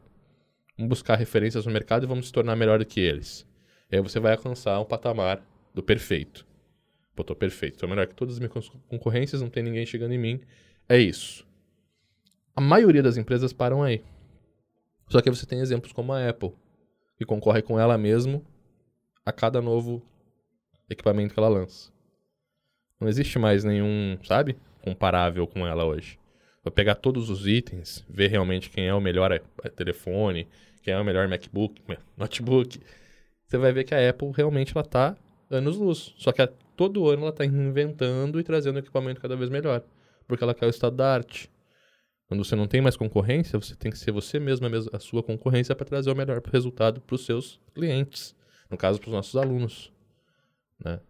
Vamos 0.79 0.91
buscar 0.91 1.17
referências 1.17 1.67
no 1.67 1.73
mercado 1.73 2.05
e 2.05 2.07
vamos 2.07 2.29
se 2.29 2.33
tornar 2.33 2.55
melhor 2.55 2.79
do 2.79 2.87
que 2.87 3.01
eles. 3.01 3.45
E 3.91 3.97
aí 3.97 4.03
você 4.03 4.21
vai 4.21 4.33
alcançar 4.33 4.79
um 4.81 4.85
patamar 4.85 5.43
do 5.75 5.83
perfeito. 5.83 6.47
Pô, 7.17 7.25
tô 7.25 7.35
perfeito, 7.35 7.79
tô 7.79 7.89
melhor 7.89 8.07
que 8.07 8.15
todas 8.15 8.35
as 8.35 8.39
minhas 8.39 8.71
concorrências, 8.89 9.43
não 9.43 9.51
tem 9.51 9.63
ninguém 9.63 9.85
chegando 9.85 10.15
em 10.15 10.19
mim. 10.19 10.41
É 10.89 10.97
isso. 10.97 11.45
A 12.55 12.61
maioria 12.61 13.03
das 13.03 13.17
empresas 13.17 13.53
param 13.53 13.83
aí. 13.83 14.05
Só 15.09 15.21
que 15.21 15.29
você 15.29 15.45
tem 15.45 15.59
exemplos 15.59 15.93
como 15.93 16.13
a 16.13 16.29
Apple, 16.29 16.53
que 17.17 17.25
concorre 17.25 17.61
com 17.61 17.79
ela 17.79 17.99
mesmo 17.99 18.47
a 19.27 19.33
cada 19.33 19.61
novo 19.61 20.01
equipamento 20.89 21.35
que 21.35 21.41
ela 21.41 21.49
lança. 21.49 21.91
Não 23.01 23.09
existe 23.09 23.37
mais 23.39 23.65
nenhum, 23.65 24.17
sabe, 24.23 24.57
comparável 24.83 25.47
com 25.47 25.67
ela 25.67 25.85
hoje. 25.85 26.19
Vou 26.63 26.73
pegar 26.73 26.97
todos 26.97 27.31
os 27.31 27.47
itens, 27.47 28.05
ver 28.09 28.29
realmente 28.29 28.71
quem 28.71 28.87
é 28.87 28.95
o 28.95 29.01
melhor 29.01 29.41
telefone, 29.75 30.47
quem 30.81 30.95
é 30.95 30.99
o 30.99 31.05
melhor 31.05 31.29
MacBook, 31.29 31.81
notebook. 32.17 32.81
Você 33.47 33.59
vai 33.59 33.73
ver 33.73 33.85
que 33.85 33.95
a 33.95 34.11
Apple 34.11 34.31
realmente 34.35 34.73
ela 34.77 34.85
tá 34.85 35.17
anos 35.51 35.77
luz. 35.77 36.15
Só 36.19 36.33
que 36.33 36.43
a, 36.43 36.47
todo 36.77 37.09
ano 37.09 37.23
ela 37.23 37.31
está 37.31 37.45
reinventando 37.45 38.39
e 38.39 38.45
trazendo 38.45 38.79
equipamento 38.79 39.21
cada 39.21 39.37
vez 39.37 39.51
melhor 39.51 39.83
porque 40.29 40.45
ela 40.45 40.55
quer 40.55 40.67
o 40.67 40.71
estado 40.71 40.95
da 40.95 41.13
arte. 41.13 41.51
Quando 42.29 42.45
você 42.45 42.55
não 42.55 42.69
tem 42.69 42.83
mais 42.83 42.95
concorrência, 42.95 43.59
você 43.59 43.75
tem 43.75 43.91
que 43.91 43.99
ser 43.99 44.13
você 44.13 44.39
mesmo 44.39 44.67
a 44.93 44.99
sua 45.01 45.23
concorrência 45.23 45.75
para 45.75 45.87
trazer 45.87 46.11
o 46.11 46.15
melhor 46.15 46.41
resultado 46.53 47.01
para 47.01 47.15
os 47.15 47.25
seus 47.25 47.59
clientes. 47.75 48.37
No 48.71 48.77
caso, 48.77 49.01
para 49.01 49.09
os 49.09 49.15
nossos 49.15 49.35
alunos. 49.35 49.91
Né? 50.79 51.01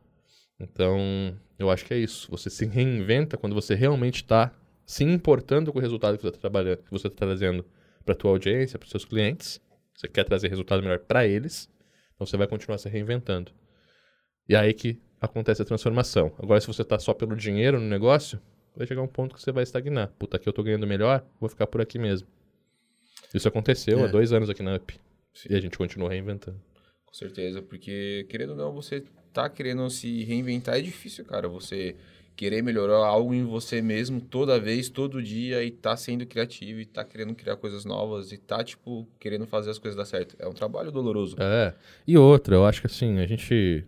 Então, 0.61 1.37
eu 1.59 1.69
acho 1.69 1.85
que 1.85 1.93
é 1.93 1.99
isso. 1.99 2.31
Você 2.31 2.49
se 2.49 2.65
reinventa 2.65 3.37
quando 3.37 3.55
você 3.55 3.75
realmente 3.75 4.23
está 4.23 4.53
se 4.87 5.03
importando 5.03 5.73
com 5.73 5.81
o 5.81 5.83
resultado 5.83 6.17
que 6.17 6.23
você 6.23 6.29
está 6.29 6.41
trabalhando, 6.41 6.79
que 6.79 6.91
você 6.91 7.09
está 7.09 7.27
trazendo 7.27 7.67
para 8.09 8.15
tua 8.15 8.31
audiência, 8.31 8.79
para 8.79 8.89
seus 8.89 9.05
clientes. 9.05 9.61
Você 9.95 10.09
quer 10.09 10.25
trazer 10.25 10.49
resultado 10.49 10.83
melhor 10.83 10.99
para 11.01 11.27
eles, 11.27 11.69
então 12.15 12.27
você 12.27 12.39
vai 12.39 12.47
continuar 12.47 12.79
se 12.79 12.89
reinventando. 12.89 13.53
E 14.49 14.57
aí 14.57 14.73
que 14.73 14.99
acontece 15.21 15.61
a 15.61 15.65
transformação. 15.65 16.35
Agora, 16.39 16.59
se 16.59 16.67
você 16.67 16.81
está 16.81 16.99
só 16.99 17.13
pelo 17.13 17.37
dinheiro 17.37 17.79
no 17.79 17.87
negócio, 17.87 18.41
vai 18.75 18.87
chegar 18.87 19.03
um 19.03 19.09
ponto 19.09 19.35
que 19.35 19.43
você 19.43 19.53
vai 19.53 19.63
estagnar. 19.63 20.09
Puta, 20.19 20.39
aqui 20.39 20.49
eu 20.49 20.53
tô 20.55 20.63
ganhando 20.63 20.87
melhor, 20.87 21.23
vou 21.39 21.51
ficar 21.51 21.67
por 21.67 21.83
aqui 21.83 21.99
mesmo. 21.99 22.27
Isso 23.35 23.47
aconteceu 23.47 23.99
é. 23.99 24.05
há 24.05 24.07
dois 24.07 24.33
anos 24.33 24.49
aqui 24.49 24.63
na 24.63 24.77
UP. 24.77 24.99
Sim. 25.35 25.49
E 25.51 25.55
a 25.55 25.61
gente 25.61 25.77
continua 25.77 26.09
reinventando. 26.09 26.59
Com 27.05 27.13
certeza, 27.13 27.61
porque 27.61 28.27
querendo 28.31 28.51
ou 28.51 28.57
não, 28.57 28.73
você 28.73 29.05
tá 29.35 29.51
querendo 29.51 29.89
se 29.91 30.25
reinventar 30.25 30.79
é 30.79 30.81
difícil, 30.81 31.27
cara. 31.27 31.47
Você 31.47 31.95
querer 32.39 32.63
melhorar 32.63 33.05
algo 33.05 33.35
em 33.35 33.43
você 33.43 33.83
mesmo 33.83 34.21
toda 34.21 34.61
vez, 34.61 34.89
todo 34.89 35.21
dia 35.21 35.65
e 35.65 35.73
tá 35.73 35.97
sendo 35.97 36.25
criativo 36.25 36.79
e 36.79 36.87
tá 36.87 37.05
querendo 37.05 37.35
criar 37.35 37.57
coisas 37.57 37.85
novas 37.85 38.31
e 38.31 38.39
tá, 38.39 38.63
tipo, 38.63 39.09
querendo 39.19 39.45
fazer 39.45 39.71
as 39.71 39.79
coisas 39.79 39.99
dar 39.99 40.05
certo. 40.05 40.37
É 40.39 40.47
um 40.47 40.53
trabalho 40.53 40.93
doloroso. 40.93 41.35
É. 41.41 41.75
E 42.07 42.17
outra, 42.17 42.55
eu 42.55 42.65
acho 42.65 42.81
que 42.81 42.87
assim, 42.87 43.19
a 43.19 43.27
gente, 43.27 43.85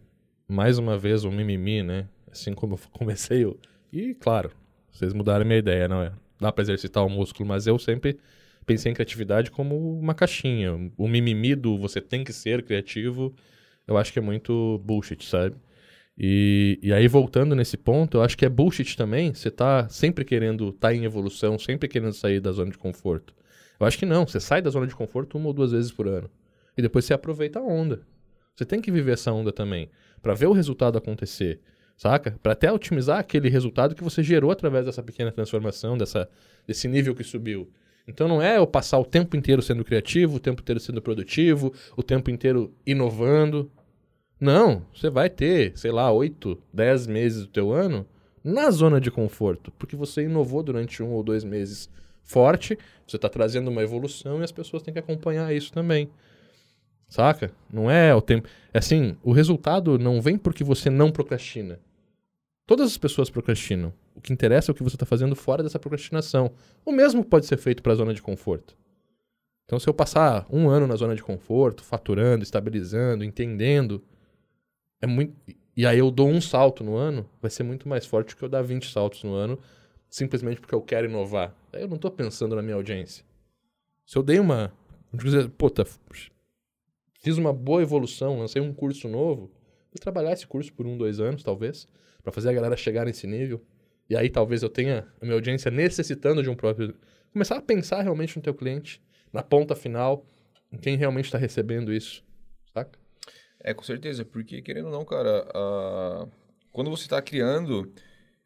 mais 0.49 0.79
uma 0.79 0.99
vez, 0.99 1.25
um 1.25 1.31
mimimi, 1.31 1.85
né? 1.85 2.09
Assim 2.29 2.53
como 2.53 2.75
eu 2.75 2.81
comecei, 2.91 3.45
eu... 3.45 3.57
e 3.93 4.15
claro, 4.15 4.51
vocês 4.91 5.13
mudaram 5.13 5.47
minha 5.47 5.59
ideia, 5.61 5.87
não 5.87 6.03
é? 6.03 6.13
Dá 6.41 6.51
para 6.51 6.63
exercitar 6.63 7.07
o 7.07 7.09
músculo, 7.09 7.49
mas 7.49 7.69
eu 7.69 7.79
sempre 7.79 8.19
pensei 8.67 8.91
em 8.91 8.95
criatividade 8.97 9.53
como 9.53 9.97
uma 9.97 10.13
caixinha. 10.13 10.91
O 10.97 11.07
mimimi 11.07 11.55
do 11.55 11.79
você 11.79 12.01
tem 12.01 12.25
que 12.25 12.33
ser 12.33 12.65
criativo, 12.65 13.33
eu 13.87 13.97
acho 13.97 14.13
que 14.13 14.19
é 14.19 14.23
muito 14.23 14.81
bullshit, 14.85 15.25
sabe? 15.25 15.55
E, 16.23 16.79
e 16.83 16.93
aí, 16.93 17.09
voltando 17.09 17.57
nesse 17.57 17.79
ponto, 17.79 18.19
eu 18.19 18.23
acho 18.23 18.37
que 18.37 18.45
é 18.45 18.49
bullshit 18.49 18.95
também 18.95 19.33
você 19.33 19.51
tá 19.51 19.89
sempre 19.89 20.23
querendo 20.23 20.69
estar 20.69 20.89
tá 20.89 20.95
em 20.95 21.05
evolução, 21.05 21.59
sempre 21.59 21.89
querendo 21.89 22.13
sair 22.13 22.41
da 22.41 22.53
zona 22.53 22.71
de 22.71 22.77
conforto. 22.77 23.35
Eu 23.79 23.87
acho 23.87 23.99
que 23.99 24.05
não, 24.05 24.27
você 24.27 24.39
sai 24.39 24.61
da 24.61 24.69
zona 24.69 24.87
de 24.87 24.95
conforto 24.95 25.39
uma 25.39 25.47
ou 25.47 25.55
duas 25.55 25.73
vezes 25.73 25.91
por 25.91 26.07
ano. 26.07 26.29
E 26.77 26.83
depois 26.83 27.07
você 27.07 27.15
aproveita 27.15 27.59
a 27.59 27.63
onda. 27.63 28.03
Você 28.55 28.67
tem 28.67 28.83
que 28.83 28.91
viver 28.91 29.13
essa 29.13 29.33
onda 29.33 29.51
também, 29.51 29.89
para 30.21 30.35
ver 30.35 30.47
o 30.47 30.53
resultado 30.53 30.99
acontecer 30.99 31.61
saca? 32.01 32.35
Para 32.43 32.53
até 32.53 32.73
otimizar 32.73 33.19
aquele 33.19 33.51
resultado 33.51 33.95
que 33.95 34.03
você 34.03 34.23
gerou 34.23 34.51
através 34.51 34.87
dessa 34.87 35.03
pequena 35.03 35.31
transformação, 35.31 35.99
dessa, 35.99 36.31
desse 36.67 36.89
nível 36.89 37.15
que 37.15 37.23
subiu. 37.23 37.71
Então 38.09 38.27
não 38.27 38.41
é 38.41 38.57
eu 38.57 38.67
passar 38.67 38.99
o 38.99 39.05
tempo 39.05 39.37
inteiro 39.37 39.61
sendo 39.61 39.85
criativo, 39.85 40.37
o 40.37 40.41
tempo 40.41 40.63
inteiro 40.63 40.81
sendo 40.81 41.03
produtivo, 41.03 41.75
o 41.95 42.03
tempo 42.03 42.31
inteiro 42.31 42.75
inovando. 42.87 43.71
Não, 44.41 44.87
você 44.95 45.11
vai 45.11 45.29
ter, 45.29 45.77
sei 45.77 45.91
lá, 45.91 46.11
8, 46.11 46.59
10 46.73 47.07
meses 47.07 47.43
do 47.43 47.49
teu 47.49 47.73
ano 47.73 48.07
na 48.43 48.71
zona 48.71 48.99
de 48.99 49.11
conforto, 49.11 49.71
porque 49.79 49.95
você 49.95 50.23
inovou 50.23 50.63
durante 50.63 51.03
um 51.03 51.11
ou 51.13 51.23
dois 51.23 51.45
meses 51.45 51.91
forte, 52.23 52.79
você 53.07 53.17
está 53.17 53.29
trazendo 53.29 53.69
uma 53.69 53.83
evolução 53.83 54.41
e 54.41 54.45
as 54.45 54.53
pessoas 54.53 54.83
têm 54.83 54.95
que 54.95 55.01
acompanhar 55.01 55.53
isso 55.55 55.71
também. 55.73 56.09
Saca? 57.07 57.53
Não 57.71 57.91
é 57.91 58.15
o 58.15 58.23
tempo. 58.23 58.49
É 58.73 58.79
assim, 58.79 59.17
o 59.23 59.33
resultado 59.33 59.99
não 59.99 60.23
vem 60.23 60.39
porque 60.39 60.65
você 60.65 60.89
não 60.89 61.11
procrastina. 61.11 61.79
Todas 62.67 62.87
as 62.87 62.97
pessoas 62.97 63.29
procrastinam. 63.29 63.93
O 64.15 64.21
que 64.21 64.33
interessa 64.33 64.71
é 64.71 64.73
o 64.73 64.75
que 64.75 64.83
você 64.83 64.95
está 64.95 65.05
fazendo 65.05 65.35
fora 65.35 65.63
dessa 65.63 65.79
procrastinação. 65.79 66.53
O 66.85 66.93
mesmo 66.93 67.25
pode 67.25 67.47
ser 67.47 67.57
feito 67.57 67.83
para 67.83 67.93
a 67.93 67.97
zona 67.97 68.15
de 68.15 68.23
conforto. 68.23 68.77
Então, 69.65 69.79
se 69.79 69.89
eu 69.89 69.95
passar 69.95 70.47
um 70.51 70.69
ano 70.69 70.87
na 70.87 70.97
zona 70.97 71.15
de 71.15 71.23
conforto, 71.23 71.83
faturando, 71.83 72.45
estabilizando, 72.45 73.25
entendendo, 73.25 74.03
é 75.01 75.07
muito. 75.07 75.35
E 75.77 75.87
aí 75.87 75.99
eu 75.99 76.11
dou 76.11 76.29
um 76.29 76.41
salto 76.41 76.85
no 76.85 76.97
ano, 76.97 77.29
vai 77.41 77.51
ser 77.51 77.63
muito 77.63 77.89
mais 77.89 78.05
forte 78.05 78.35
do 78.35 78.37
que 78.37 78.43
eu 78.43 78.49
dar 78.49 78.63
20 78.63 78.91
saltos 78.91 79.23
no 79.23 79.33
ano, 79.35 79.59
simplesmente 80.09 80.61
porque 80.61 80.75
eu 80.75 80.83
quero 80.83 81.09
inovar. 81.09 81.55
Aí 81.73 81.83
eu 81.83 81.89
não 81.89 81.97
estou 81.97 82.11
pensando 82.11 82.55
na 82.55 82.63
minha 82.63 82.75
audiência. 82.75 83.25
Se 84.05 84.17
eu 84.19 84.23
dei 84.23 84.39
uma. 84.39 84.73
Puta, 85.57 85.85
fiz 87.21 87.39
uma 87.39 87.53
boa 87.53 87.83
evolução, 87.83 88.39
lancei 88.39 88.61
um 88.61 88.73
curso 88.73 89.09
novo, 89.09 89.51
vou 89.91 90.01
trabalhar 90.01 90.33
esse 90.33 90.47
curso 90.47 90.73
por 90.73 90.87
um, 90.87 90.97
dois 90.97 91.19
anos, 91.19 91.43
talvez 91.43 91.89
para 92.23 92.33
fazer 92.33 92.51
a 92.51 92.53
galera 92.53 92.77
chegar 92.77 93.05
nesse 93.07 93.27
nível. 93.27 93.65
E 94.09 94.17
aí 94.17 94.29
talvez 94.29 94.63
eu 94.63 94.69
tenha 94.69 95.07
a 95.21 95.25
minha 95.25 95.35
audiência 95.35 95.71
necessitando 95.71 96.43
de 96.43 96.51
um 96.51 96.55
próprio. 96.55 96.95
Começar 97.33 97.57
a 97.57 97.63
pensar 97.63 98.03
realmente 98.03 98.37
no 98.37 98.43
teu 98.43 98.55
cliente, 98.55 99.01
na 99.33 99.43
ponta 99.43 99.75
final, 99.75 100.27
em 100.73 100.77
quem 100.77 100.97
realmente 100.97 101.27
está 101.27 101.39
recebendo 101.39 101.93
isso, 101.93 102.25
saca? 102.75 103.00
É, 103.63 103.75
com 103.75 103.83
certeza, 103.83 104.25
porque 104.25 104.63
querendo 104.63 104.87
ou 104.87 104.93
não, 104.93 105.05
cara, 105.05 105.47
quando 106.73 106.91
você 106.91 107.03
está 107.03 107.21
criando, 107.21 107.93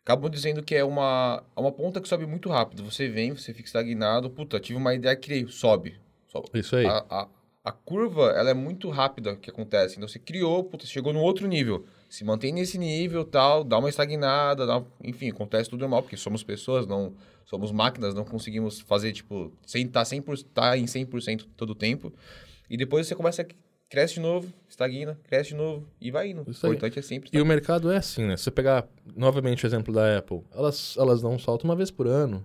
acabam 0.00 0.30
dizendo 0.30 0.62
que 0.62 0.74
é 0.74 0.84
uma, 0.84 1.42
é 1.56 1.60
uma 1.60 1.72
ponta 1.72 2.00
que 2.00 2.08
sobe 2.08 2.26
muito 2.26 2.48
rápido. 2.48 2.84
Você 2.84 3.08
vem, 3.08 3.32
você 3.32 3.54
fica 3.54 3.66
estagnado, 3.66 4.28
puta, 4.30 4.60
tive 4.60 4.78
uma 4.78 4.94
ideia, 4.94 5.16
criei, 5.16 5.46
sobe. 5.48 5.96
sobe. 6.26 6.48
Isso 6.54 6.76
aí. 6.76 6.86
A, 6.86 7.04
a, 7.08 7.28
a 7.64 7.72
curva, 7.72 8.32
ela 8.36 8.50
é 8.50 8.54
muito 8.54 8.90
rápida 8.90 9.36
que 9.36 9.48
acontece. 9.48 9.96
Então, 9.96 10.06
você 10.06 10.18
criou, 10.18 10.62
puta, 10.64 10.84
chegou 10.84 11.12
no 11.12 11.20
outro 11.20 11.46
nível. 11.46 11.86
Se 12.10 12.24
mantém 12.24 12.52
nesse 12.52 12.76
nível, 12.76 13.24
tal, 13.24 13.64
dá 13.64 13.78
uma 13.78 13.88
estagnada, 13.88 14.66
dá, 14.66 14.82
enfim, 15.02 15.30
acontece 15.30 15.70
tudo 15.70 15.80
normal, 15.80 16.02
porque 16.02 16.16
somos 16.16 16.42
pessoas, 16.42 16.86
não 16.86 17.14
somos 17.46 17.72
máquinas, 17.72 18.14
não 18.14 18.24
conseguimos 18.24 18.80
fazer, 18.80 19.12
tipo, 19.12 19.52
sem 19.66 19.86
estar 19.86 20.04
tá 20.04 20.10
100%, 20.10 20.46
tá 20.52 20.76
em 20.76 20.84
100% 20.84 21.46
todo 21.56 21.70
o 21.70 21.74
tempo. 21.74 22.12
E 22.68 22.76
depois 22.76 23.06
você 23.06 23.14
começa 23.14 23.42
a 23.42 23.46
cresce 23.94 24.14
de 24.14 24.20
novo, 24.20 24.52
estagna, 24.68 25.16
cresce 25.22 25.50
de 25.50 25.54
novo 25.54 25.86
e 26.00 26.10
vai 26.10 26.30
indo. 26.30 26.44
Isso 26.50 26.66
o 26.66 26.70
importante 26.70 26.98
é 26.98 27.02
sempre. 27.02 27.30
E 27.32 27.40
o 27.40 27.46
mercado 27.46 27.92
é 27.92 27.98
assim, 27.98 28.26
né? 28.26 28.36
Se 28.36 28.42
você 28.42 28.50
pegar 28.50 28.88
novamente 29.14 29.64
o 29.64 29.68
exemplo 29.68 29.94
da 29.94 30.18
Apple, 30.18 30.42
elas, 30.52 30.96
elas 30.98 31.22
dão 31.22 31.34
um 31.34 31.38
salto 31.38 31.62
uma 31.62 31.76
vez 31.76 31.92
por 31.92 32.08
ano. 32.08 32.44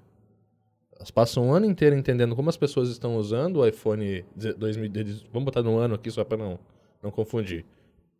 Elas 0.96 1.10
passam 1.10 1.48
um 1.48 1.54
ano 1.54 1.66
inteiro 1.66 1.96
entendendo 1.96 2.36
como 2.36 2.50
as 2.50 2.58
pessoas 2.58 2.90
estão 2.90 3.16
usando 3.16 3.58
o 3.58 3.68
iPhone 3.68 4.24
2000. 4.36 4.92
Vamos 5.34 5.46
botar 5.46 5.64
no 5.64 5.80
ano 5.80 5.96
aqui 5.96 6.12
só 6.12 6.24
para 6.24 6.38
não, 6.38 6.60
não 7.02 7.10
confundir. 7.10 7.66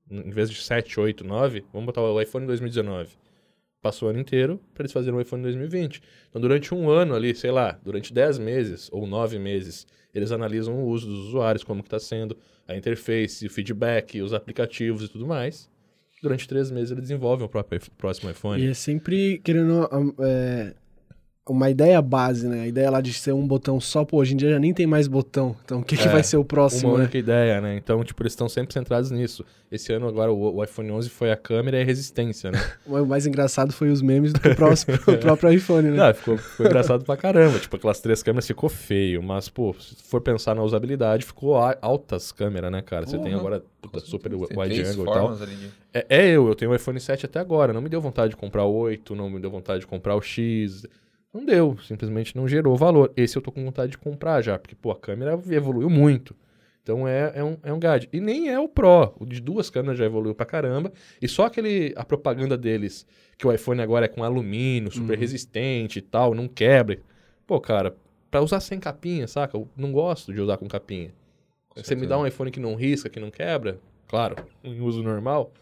Em 0.10 0.32
vez 0.32 0.50
de 0.50 0.60
7, 0.60 1.00
8, 1.00 1.24
9, 1.24 1.66
vamos 1.72 1.86
botar 1.86 2.02
o 2.02 2.20
iPhone 2.20 2.48
2019. 2.48 3.12
Passou 3.80 4.08
o 4.08 4.10
ano 4.10 4.20
inteiro 4.20 4.60
para 4.74 4.82
eles 4.82 4.92
fazerem 4.92 5.16
o 5.16 5.22
iPhone 5.22 5.44
2020. 5.44 6.02
Então, 6.30 6.42
durante 6.42 6.74
um 6.74 6.90
ano 6.90 7.14
ali, 7.14 7.36
sei 7.36 7.52
lá, 7.52 7.80
durante 7.84 8.12
10 8.12 8.40
meses 8.40 8.90
ou 8.92 9.06
9 9.06 9.38
meses, 9.38 9.86
eles 10.14 10.32
analisam 10.32 10.74
o 10.84 10.88
uso 10.88 11.08
dos 11.08 11.28
usuários, 11.28 11.64
como 11.64 11.84
que 11.84 11.88
está 11.88 12.00
sendo, 12.00 12.36
a 12.70 12.78
interface, 12.78 13.48
o 13.48 13.50
feedback, 13.50 14.22
os 14.22 14.32
aplicativos 14.32 15.04
e 15.04 15.08
tudo 15.08 15.26
mais. 15.26 15.68
Durante 16.22 16.48
três 16.48 16.70
meses 16.70 16.92
eles 16.92 17.04
desenvolvem 17.04 17.46
o 17.46 17.50
próprio 17.50 17.82
próximo 17.98 18.30
iPhone. 18.30 18.62
E 18.62 18.70
é 18.70 18.74
sempre 18.74 19.40
querendo 19.40 19.90
é, 20.20 20.76
uma 21.50 21.70
ideia 21.70 22.02
base, 22.02 22.48
né? 22.48 22.62
A 22.62 22.68
ideia 22.68 22.90
lá 22.90 23.02
de 23.02 23.12
ser 23.14 23.34
um 23.34 23.46
botão 23.46 23.80
só, 23.80 24.06
pô, 24.06 24.18
hoje 24.18 24.34
em 24.34 24.38
dia 24.38 24.52
já 24.52 24.60
nem 24.60 24.74
tem 24.74 24.86
mais 24.86 25.08
botão. 25.08 25.56
Então, 25.66 25.80
o 25.80 25.84
que, 25.84 25.96
é, 25.96 25.98
que 25.98 26.08
vai 26.08 26.24
ser 26.24 26.38
o 26.38 26.46
próximo, 26.46 26.90
uma 26.90 26.98
né? 26.98 27.04
única 27.04 27.18
ideia, 27.18 27.60
né? 27.60 27.76
Então, 27.76 28.04
tipo, 28.04 28.22
eles 28.22 28.34
estão 28.34 28.48
sempre 28.48 28.74
centrados 28.74 29.12
nisso. 29.12 29.44
Esse 29.72 29.92
ano, 29.94 30.08
agora, 30.08 30.32
o, 30.32 30.56
o, 30.56 30.64
iPhone 30.64 30.92
11 30.92 31.10
foi 31.10 31.32
a 31.32 31.36
câmera 31.36 31.78
e 31.78 31.82
a 31.82 31.86
resistência, 31.86 32.52
né? 32.52 32.60
o 32.86 33.06
mais 33.06 33.26
engraçado 33.26 33.72
foi 33.72 33.90
os 33.90 34.02
memes 34.02 34.34
do 34.34 34.40
próximo, 34.56 34.96
o 35.08 35.18
próprio 35.18 35.52
iPhone, 35.52 35.90
né? 35.90 35.98
Não, 35.98 36.14
ficou, 36.14 36.38
ficou 36.38 36.66
engraçado 36.66 37.04
pra 37.04 37.18
caramba. 37.18 37.60
Tipo, 37.60 37.76
aquelas 37.76 38.00
três 38.00 38.22
câmeras 38.24 38.48
ficou 38.48 38.70
feio, 38.70 39.22
mas, 39.22 39.50
pô, 39.50 39.76
se 39.80 39.96
for 40.04 40.22
pensar 40.22 40.56
na 40.56 40.64
usabilidade, 40.64 41.26
ficou 41.26 41.56
altas 41.82 42.32
câmeras, 42.32 42.72
né, 42.72 42.82
cara? 42.82 43.06
Você 43.06 43.18
tem 43.18 43.34
agora 43.34 43.64
puta, 43.82 44.00
super 44.00 44.34
wide 44.34 44.82
angle 44.82 45.04
e 45.04 45.06
tal. 45.06 45.38
É, 45.94 46.06
é, 46.10 46.28
eu, 46.30 46.48
eu 46.48 46.56
tenho 46.56 46.72
o 46.72 46.76
iPhone 46.76 47.00
7 47.00 47.26
até 47.26 47.40
agora. 47.40 47.74
Não 47.74 47.82
me 47.82 47.90
deu 47.90 48.00
vontade 48.00 48.32
de 48.32 48.38
comprar 48.38 48.66
o 48.66 48.74
8, 48.74 49.16
não 49.16 49.30
me 49.30 49.40
deu 49.40 49.50
vontade 49.50 49.82
de 49.82 49.88
comprar 49.88 50.16
o 50.16 50.22
X 50.22 50.86
não 51.34 51.46
deu, 51.46 51.78
simplesmente 51.80 52.36
não 52.36 52.48
gerou 52.48 52.76
valor. 52.76 53.14
Esse 53.16 53.38
eu 53.38 53.42
tô 53.42 53.52
com 53.52 53.64
vontade 53.64 53.92
de 53.92 53.98
comprar 53.98 54.42
já, 54.42 54.58
porque, 54.58 54.76
pô, 54.76 54.92
a 54.92 55.00
câmera 55.00 55.40
evoluiu 55.50 55.90
muito. 55.90 56.36
Então 56.82 57.08
é, 57.08 57.34
é, 57.36 57.44
um, 57.44 57.58
é 57.62 57.72
um 57.72 57.80
gadget. 57.80 58.10
E 58.12 58.20
nem 58.20 58.50
é 58.50 58.60
o 58.60 58.68
Pro. 58.68 59.14
O 59.20 59.26
de 59.26 59.40
duas 59.40 59.70
câmeras 59.70 59.98
já 59.98 60.06
evoluiu 60.06 60.34
pra 60.34 60.46
caramba. 60.46 60.92
E 61.22 61.28
só 61.28 61.46
aquele 61.46 61.94
a 61.96 62.04
propaganda 62.04 62.58
deles, 62.58 63.06
que 63.38 63.46
o 63.46 63.54
iPhone 63.54 63.80
agora 63.82 64.06
é 64.06 64.08
com 64.08 64.24
alumínio, 64.24 64.92
super 64.92 65.14
uhum. 65.14 65.20
resistente 65.20 66.00
e 66.00 66.02
tal, 66.02 66.34
não 66.34 66.48
quebra. 66.48 67.00
Pô, 67.46 67.60
cara, 67.60 67.96
pra 68.32 68.42
usar 68.42 68.60
sem 68.60 68.80
capinha, 68.80 69.28
saca? 69.28 69.56
Eu 69.56 69.70
não 69.78 69.92
gosto 69.92 70.34
de 70.34 70.42
usar 70.42 70.58
com 70.58 70.68
capinha. 70.68 71.14
Com 71.68 71.84
Você 71.84 71.96
me 71.96 72.08
dá 72.08 72.18
um 72.18 72.26
iPhone 72.26 72.50
que 72.50 72.60
não 72.60 72.74
risca, 72.74 73.10
que 73.10 73.20
não 73.20 73.30
quebra, 73.30 73.80
claro, 74.08 74.36
em 74.64 74.82
uso 74.82 75.04
normal, 75.04 75.54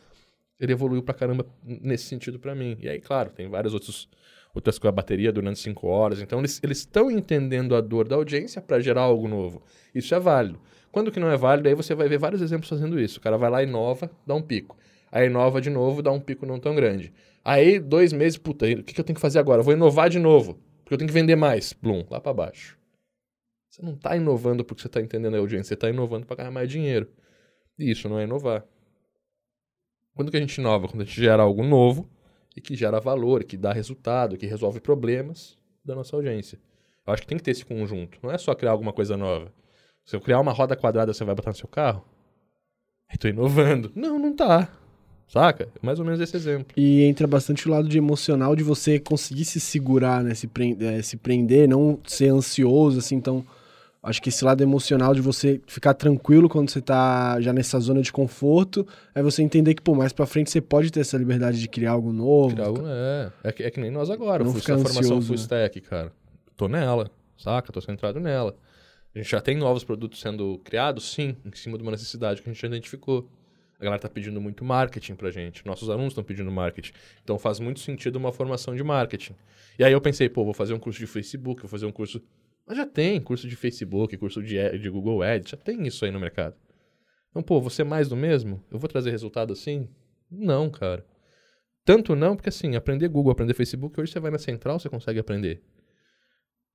ele 0.60 0.72
evoluiu 0.72 1.04
pra 1.04 1.14
caramba 1.14 1.46
nesse 1.64 2.06
sentido 2.06 2.40
para 2.40 2.56
mim. 2.56 2.78
E 2.80 2.88
aí, 2.88 3.00
claro, 3.02 3.30
tem 3.30 3.50
vários 3.50 3.74
outros 3.74 4.10
outras 4.58 4.80
com 4.80 4.88
a 4.88 4.92
bateria 4.92 5.32
durante 5.32 5.60
5 5.60 5.88
horas. 5.88 6.22
Então, 6.22 6.40
eles 6.40 6.62
estão 6.64 7.10
entendendo 7.10 7.76
a 7.76 7.82
dor 7.82 8.08
da 8.08 8.16
audiência 8.16 8.62
para 8.62 8.80
gerar 8.80 9.02
algo 9.02 9.28
novo. 9.28 9.62
Isso 9.94 10.14
é 10.14 10.20
válido. 10.20 10.60
Quando 10.92 11.12
que 11.12 11.20
não 11.20 11.30
é 11.30 11.38
válido, 11.38 11.70
aí 11.70 11.76
você 11.76 11.94
vai 11.94 12.10
ver 12.10 12.18
vários 12.18 12.42
exemplos 12.42 12.70
fazendo 12.70 13.00
isso. 13.00 13.20
O 13.20 13.22
cara 13.22 13.38
vai 13.38 13.50
lá, 13.50 13.64
inova, 13.64 14.10
dá 14.26 14.34
um 14.34 14.42
pico. 14.42 14.76
Aí 15.12 15.28
inova 15.28 15.62
de 15.62 15.70
novo, 15.70 16.02
dá 16.02 16.12
um 16.12 16.20
pico 16.20 16.46
não 16.46 16.60
tão 16.60 16.76
grande. 16.76 17.14
Aí, 17.46 17.80
dois 17.80 18.12
meses, 18.12 18.38
puta, 18.38 18.66
o 18.66 18.84
que, 18.84 18.94
que 18.94 19.00
eu 19.00 19.06
tenho 19.06 19.16
que 19.16 19.22
fazer 19.22 19.40
agora? 19.40 19.62
Eu 19.62 19.64
vou 19.64 19.74
inovar 19.74 20.10
de 20.10 20.20
novo, 20.20 20.60
porque 20.84 20.96
eu 20.96 20.98
tenho 20.98 21.08
que 21.08 21.14
vender 21.14 21.36
mais. 21.36 21.74
Blum, 21.74 22.04
lá 22.10 22.20
para 22.20 22.34
baixo. 22.34 22.78
Você 23.70 23.82
não 23.82 23.94
está 23.94 24.16
inovando 24.18 24.66
porque 24.66 24.82
você 24.82 24.88
está 24.88 25.00
entendendo 25.00 25.36
a 25.36 25.38
audiência, 25.38 25.70
você 25.70 25.74
está 25.76 25.90
inovando 25.90 26.26
para 26.26 26.38
ganhar 26.38 26.52
mais 26.52 26.68
dinheiro. 26.68 27.08
E 27.78 27.92
isso 27.92 28.10
não 28.10 28.20
é 28.20 28.24
inovar. 28.24 28.66
Quando 30.16 30.32
que 30.32 30.38
a 30.38 30.40
gente 30.40 30.58
inova? 30.58 30.88
Quando 30.88 31.04
a 31.04 31.06
gente 31.06 31.22
gera 31.22 31.44
algo 31.44 31.64
novo 31.64 32.10
e 32.58 32.62
que 32.62 32.76
gera 32.76 33.00
valor, 33.00 33.44
que 33.44 33.56
dá 33.56 33.72
resultado, 33.72 34.36
que 34.36 34.48
resolve 34.48 34.80
problemas 34.80 35.56
da 35.86 35.94
nossa 35.94 36.16
audiência. 36.16 36.60
Eu 37.06 37.14
acho 37.14 37.22
que 37.22 37.28
tem 37.28 37.38
que 37.38 37.44
ter 37.44 37.52
esse 37.52 37.64
conjunto. 37.64 38.18
Não 38.22 38.32
é 38.32 38.38
só 38.40 38.56
criar 38.56 38.72
alguma 38.72 38.92
coisa 38.92 39.16
nova. 39.16 39.54
Se 40.04 40.16
eu 40.16 40.20
criar 40.20 40.40
uma 40.40 40.52
roda 40.52 40.76
quadrada, 40.76 41.14
você 41.14 41.24
vai 41.24 41.36
botar 41.36 41.52
no 41.52 41.56
seu 41.56 41.68
carro? 41.68 42.04
Estou 43.14 43.30
inovando. 43.30 43.92
Não, 43.96 44.18
não 44.18 44.36
tá. 44.36 44.70
Saca? 45.28 45.66
É 45.66 45.86
mais 45.86 46.00
ou 46.00 46.06
menos 46.06 46.20
esse 46.20 46.36
exemplo. 46.36 46.74
E 46.76 47.04
entra 47.04 47.28
bastante 47.28 47.68
o 47.68 47.72
lado 47.72 47.88
de 47.88 47.98
emocional 47.98 48.56
de 48.56 48.64
você 48.64 49.00
conseguir 49.00 49.46
se 49.46 49.60
segurar, 49.60 50.24
né? 50.24 50.34
Se, 50.34 50.48
prender, 50.48 51.04
se 51.04 51.16
prender, 51.16 51.70
não 51.70 52.00
ser 52.06 52.30
ansioso, 52.30 52.98
assim, 53.00 53.16
então 53.16 53.46
Acho 54.08 54.22
que 54.22 54.30
esse 54.30 54.46
lado 54.46 54.64
emocional 54.64 55.14
de 55.14 55.20
você 55.20 55.60
ficar 55.68 55.94
tranquilo 55.94 56.48
quando 56.48 56.70
você 56.70 56.80
tá 56.80 57.42
já 57.42 57.52
nessa 57.52 57.78
zona 57.78 58.02
de 58.02 58.10
conforto, 58.10 58.88
é 59.14 59.22
você 59.22 59.44
entender 59.44 59.74
que, 59.74 59.82
pô, 59.82 59.94
mais 59.94 60.14
pra 60.14 60.26
frente 60.26 60.50
você 60.50 60.62
pode 60.62 60.90
ter 60.92 61.02
essa 61.02 61.18
liberdade 61.18 61.60
de 61.60 61.68
criar 61.68 61.92
algo 61.92 62.14
novo. 62.14 62.56
Criar 62.56 62.68
algo, 62.68 62.84
é. 62.86 63.32
É 63.44 63.52
que, 63.52 63.64
é 63.64 63.70
que 63.70 63.82
nem 63.82 63.92
nós 63.92 64.10
agora. 64.10 64.46
Não 64.46 64.54
eu 64.54 64.62
fui 64.62 64.74
na 64.74 64.82
formação 64.82 65.22
full 65.22 65.36
né? 65.36 65.42
stack, 65.42 65.82
cara. 65.82 66.14
Tô 66.56 66.70
nela, 66.70 67.12
saca? 67.38 67.70
Tô 67.74 67.82
centrado 67.82 68.18
nela. 68.18 68.56
A 69.14 69.18
gente 69.18 69.30
já 69.30 69.42
tem 69.42 69.58
novos 69.58 69.84
produtos 69.84 70.22
sendo 70.22 70.58
criados, 70.64 71.12
sim, 71.12 71.36
em 71.44 71.52
cima 71.54 71.78
de 71.78 71.84
uma 71.84 71.92
necessidade 71.92 72.42
que 72.42 72.50
a 72.50 72.54
gente 72.54 72.62
já 72.62 72.68
identificou. 72.70 73.28
A 73.78 73.84
galera 73.84 74.02
tá 74.02 74.08
pedindo 74.08 74.40
muito 74.40 74.64
marketing 74.64 75.16
pra 75.16 75.30
gente. 75.32 75.66
Nossos 75.66 75.90
alunos 75.90 76.14
estão 76.14 76.24
pedindo 76.24 76.50
marketing. 76.50 76.94
Então 77.24 77.38
faz 77.38 77.60
muito 77.60 77.82
sentido 77.82 78.16
uma 78.16 78.32
formação 78.32 78.74
de 78.74 78.84
marketing. 78.84 79.36
E 79.78 79.84
aí 79.84 79.92
eu 79.92 80.00
pensei, 80.00 80.30
pô, 80.30 80.46
vou 80.46 80.54
fazer 80.54 80.74
um 80.74 80.80
curso 80.80 80.98
de 80.98 81.06
Facebook, 81.06 81.62
vou 81.62 81.70
fazer 81.70 81.86
um 81.86 81.92
curso 81.92 82.22
mas 82.68 82.76
já 82.76 82.86
tem 82.86 83.22
curso 83.22 83.48
de 83.48 83.56
Facebook, 83.56 84.18
curso 84.18 84.44
de, 84.44 84.78
de 84.78 84.90
Google 84.90 85.24
Ads, 85.24 85.52
já 85.52 85.58
tem 85.58 85.88
isso 85.88 86.04
aí 86.04 86.12
no 86.12 86.20
mercado. 86.20 86.56
Então, 87.30 87.42
pô, 87.42 87.62
você 87.62 87.82
é 87.82 87.86
mais 87.86 88.10
do 88.10 88.16
mesmo? 88.16 88.62
Eu 88.70 88.78
vou 88.78 88.90
trazer 88.90 89.10
resultado 89.10 89.54
assim? 89.54 89.88
Não, 90.30 90.70
cara. 90.70 91.06
Tanto 91.86 92.16
não, 92.16 92.36
porque 92.36 92.50
assim, 92.50 92.76
aprender 92.76 93.08
Google, 93.08 93.32
aprender 93.32 93.54
Facebook, 93.54 93.98
hoje 94.00 94.12
você 94.12 94.20
vai 94.20 94.30
na 94.30 94.38
central, 94.38 94.78
você 94.78 94.90
consegue 94.90 95.20
aprender. 95.20 95.64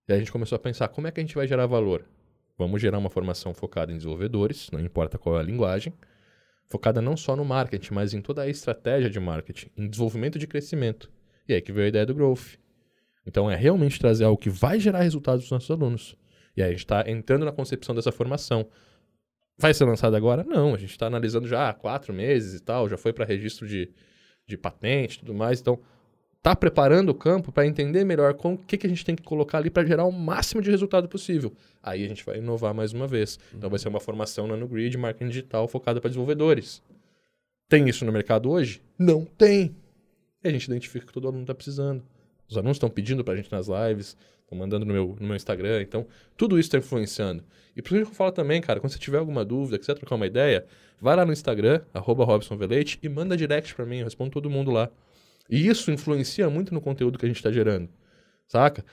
E 0.09 0.13
aí 0.13 0.17
a 0.17 0.19
gente 0.19 0.33
começou 0.33 0.57
a 0.57 0.59
pensar, 0.59 0.89
como 0.89 1.07
é 1.07 1.11
que 1.11 1.21
a 1.21 1.23
gente 1.23 1.35
vai 1.35 1.47
gerar 1.47 1.67
valor? 1.67 2.09
Vamos 2.57 2.81
gerar 2.81 2.97
uma 2.97 3.11
formação 3.11 3.53
focada 3.53 3.93
em 3.93 3.97
desenvolvedores, 3.97 4.71
não 4.71 4.81
importa 4.81 5.19
qual 5.19 5.37
é 5.37 5.41
a 5.41 5.43
linguagem, 5.43 5.93
focada 6.71 7.03
não 7.03 7.17
só 7.17 7.37
no 7.37 7.45
marketing, 7.45 7.93
mas 7.93 8.15
em 8.15 8.23
toda 8.23 8.43
a 8.43 8.49
estratégia 8.49 9.11
de 9.11 9.21
marketing, 9.21 9.71
em 9.77 9.89
desenvolvimento 9.89 10.39
de 10.39 10.47
crescimento. 10.47 11.11
E 11.47 11.53
aí 11.53 11.61
que 11.61 11.73
veio 11.73 11.87
a 11.87 11.89
ideia 11.89 12.07
do 12.07 12.15
Growth. 12.15 12.57
Então 13.27 13.51
é 13.51 13.57
realmente 13.57 13.99
trazer 13.99 14.25
algo 14.25 14.41
que 14.41 14.51
vai 14.51 14.81
gerar 14.81 15.01
resultados 15.01 15.43
para 15.43 15.47
os 15.47 15.51
nossos 15.51 15.71
alunos. 15.71 16.17
E 16.57 16.63
aí 16.63 16.69
a 16.69 16.73
gente 16.73 16.81
está 16.81 17.05
entrando 17.09 17.45
na 17.45 17.53
concepção 17.53 17.95
dessa 17.95 18.13
formação. 18.13 18.67
Vai 19.57 19.73
ser 19.73 19.85
lançado 19.85 20.17
agora? 20.17 20.45
Não, 20.45 20.75
a 20.75 20.79
gente 20.79 20.91
está 20.91 21.07
analisando 21.07 21.47
já 21.47 21.69
há 21.69 21.73
quatro 21.73 22.13
meses 22.13 22.61
e 22.61 22.61
tal, 22.61 22.89
já 22.89 22.97
foi 22.97 23.13
para 23.13 23.25
registro 23.25 23.67
de, 23.67 23.91
de 24.47 24.57
patente 24.57 25.17
e 25.17 25.19
tudo 25.21 25.35
mais. 25.35 25.61
Então, 25.61 25.79
está 26.43 26.57
preparando 26.57 27.11
o 27.11 27.15
campo 27.15 27.53
para 27.53 27.65
entender 27.65 28.05
melhor 28.05 28.37
o 28.43 28.59
que, 28.59 28.77
que 28.77 28.87
a 28.87 28.91
gente 28.91 29.05
tem 29.05 29.15
que 29.15 29.23
colocar 29.23 29.59
ali 29.59 29.71
para 29.71 29.87
gerar 29.87 30.05
o 30.05 30.11
máximo 30.11 30.61
de 30.61 30.71
resultado 30.71 31.09
possível. 31.09 31.53
Aí 31.81 32.05
a 32.05 32.09
gente 32.09 32.25
vai 32.25 32.39
inovar 32.39 32.75
mais 32.75 32.93
uma 32.93 33.07
vez. 33.07 33.39
Então 33.55 33.71
vai 33.71 33.79
ser 33.79 33.89
uma 33.89 34.01
formação 34.01 34.49
no 34.49 34.67
Grid, 34.67 34.99
marketing 34.99 35.29
digital 35.29 35.69
focada 35.69 36.01
para 36.01 36.09
desenvolvedores. 36.09 36.83
Tem 37.69 37.89
isso 37.89 38.05
no 38.05 38.11
mercado 38.11 38.51
hoje? 38.51 38.83
Não 38.99 39.25
tem. 39.25 39.77
E 40.43 40.49
a 40.49 40.51
gente 40.51 40.65
identifica 40.65 41.07
que 41.07 41.13
todo 41.13 41.29
aluno 41.29 41.45
está 41.45 41.55
precisando. 41.55 42.03
Os 42.49 42.57
alunos 42.57 42.77
estão 42.77 42.91
pedindo 42.91 43.25
para 43.25 43.35
a 43.35 43.37
gente 43.37 43.51
nas 43.51 43.67
lives, 43.69 44.17
estão 44.43 44.59
mandando 44.59 44.85
no 44.85 44.93
meu, 44.93 45.17
no 45.19 45.27
meu 45.27 45.37
Instagram. 45.37 45.83
Então, 45.83 46.07
tudo 46.37 46.59
isso 46.59 46.69
está 46.69 46.79
influenciando. 46.79 47.43
E 47.75 47.81
por 47.81 47.95
isso 47.95 48.07
que 48.07 48.13
eu 48.13 48.17
falo 48.17 48.33
também, 48.33 48.61
cara, 48.61 48.81
quando 48.81 48.93
você 48.93 48.99
tiver 48.99 49.19
alguma 49.19 49.45
dúvida, 49.45 49.79
quiser 49.79 49.95
trocar 49.95 50.17
uma 50.17 50.27
ideia, 50.27 50.67
vai 51.01 51.17
lá 51.17 51.25
no 51.25 51.33
Instagram, 51.33 51.81
arroba 51.95 52.25
RobsonVelete, 52.25 52.99
e 53.03 53.09
manda 53.09 53.37
direct 53.37 53.75
para 53.75 53.87
mim, 53.87 53.99
eu 53.99 54.05
respondo 54.05 54.31
todo 54.31 54.51
mundo 54.51 54.71
lá. 54.71 54.91
E 55.49 55.67
isso 55.67 55.91
influencia 55.91 56.49
muito 56.51 56.73
no 56.73 56.81
conteúdo 56.81 57.19
que 57.19 57.25
a 57.25 57.29
gente 57.29 57.37
está 57.37 57.51
gerando, 57.51 57.89
saca? 58.47 58.85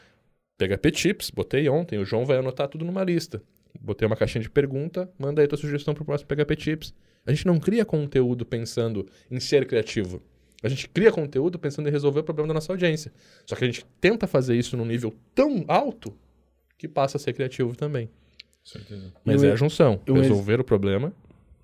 PHP 0.58 0.92
Tips, 0.92 1.30
botei 1.30 1.70
ontem, 1.70 2.00
o 2.00 2.06
João 2.06 2.26
vai 2.26 2.38
anotar 2.38 2.68
tudo 2.68 2.84
numa 2.84 3.04
lista. 3.04 3.42
Botei 3.80 4.06
uma 4.06 4.16
caixinha 4.16 4.42
de 4.42 4.50
pergunta, 4.50 5.10
manda 5.18 5.42
aí 5.42 5.48
tua 5.48 5.58
sugestão 5.58 5.94
para 5.94 6.04
o 6.04 6.06
próximo 6.06 6.28
PHP 6.28 6.56
Tips. 6.56 6.94
A 7.26 7.32
gente 7.32 7.46
não 7.46 7.60
cria 7.60 7.86
conteúdo 7.86 8.46
pensando 8.46 9.08
em 9.30 9.40
ser 9.40 9.66
criativo. 9.68 10.22
A 10.62 10.68
gente 10.68 10.90
cria 10.90 11.12
conteúdo 11.12 11.58
pensando 11.58 11.88
em 11.88 11.92
resolver 11.92 12.20
o 12.20 12.24
problema 12.24 12.50
da 12.50 12.54
nossa 12.56 12.72
audiência. 12.72 13.12
Só 13.46 13.56
que 13.56 13.64
a 13.64 13.68
gente 13.68 13.86
tenta 14.02 14.28
fazer 14.28 14.56
isso 14.56 14.76
num 14.76 14.86
nível 14.86 15.14
tão 15.34 15.64
alto 15.68 16.14
que 16.78 16.88
passa 16.88 17.18
a 17.18 17.20
ser 17.20 17.34
criativo 17.34 17.76
também. 17.76 18.10
Certeza. 18.64 19.14
Mas 19.24 19.42
eu, 19.42 19.50
é 19.50 19.54
a 19.54 19.56
junção. 19.56 20.02
Resolver 20.06 20.60
o 20.60 20.64
problema 20.64 21.14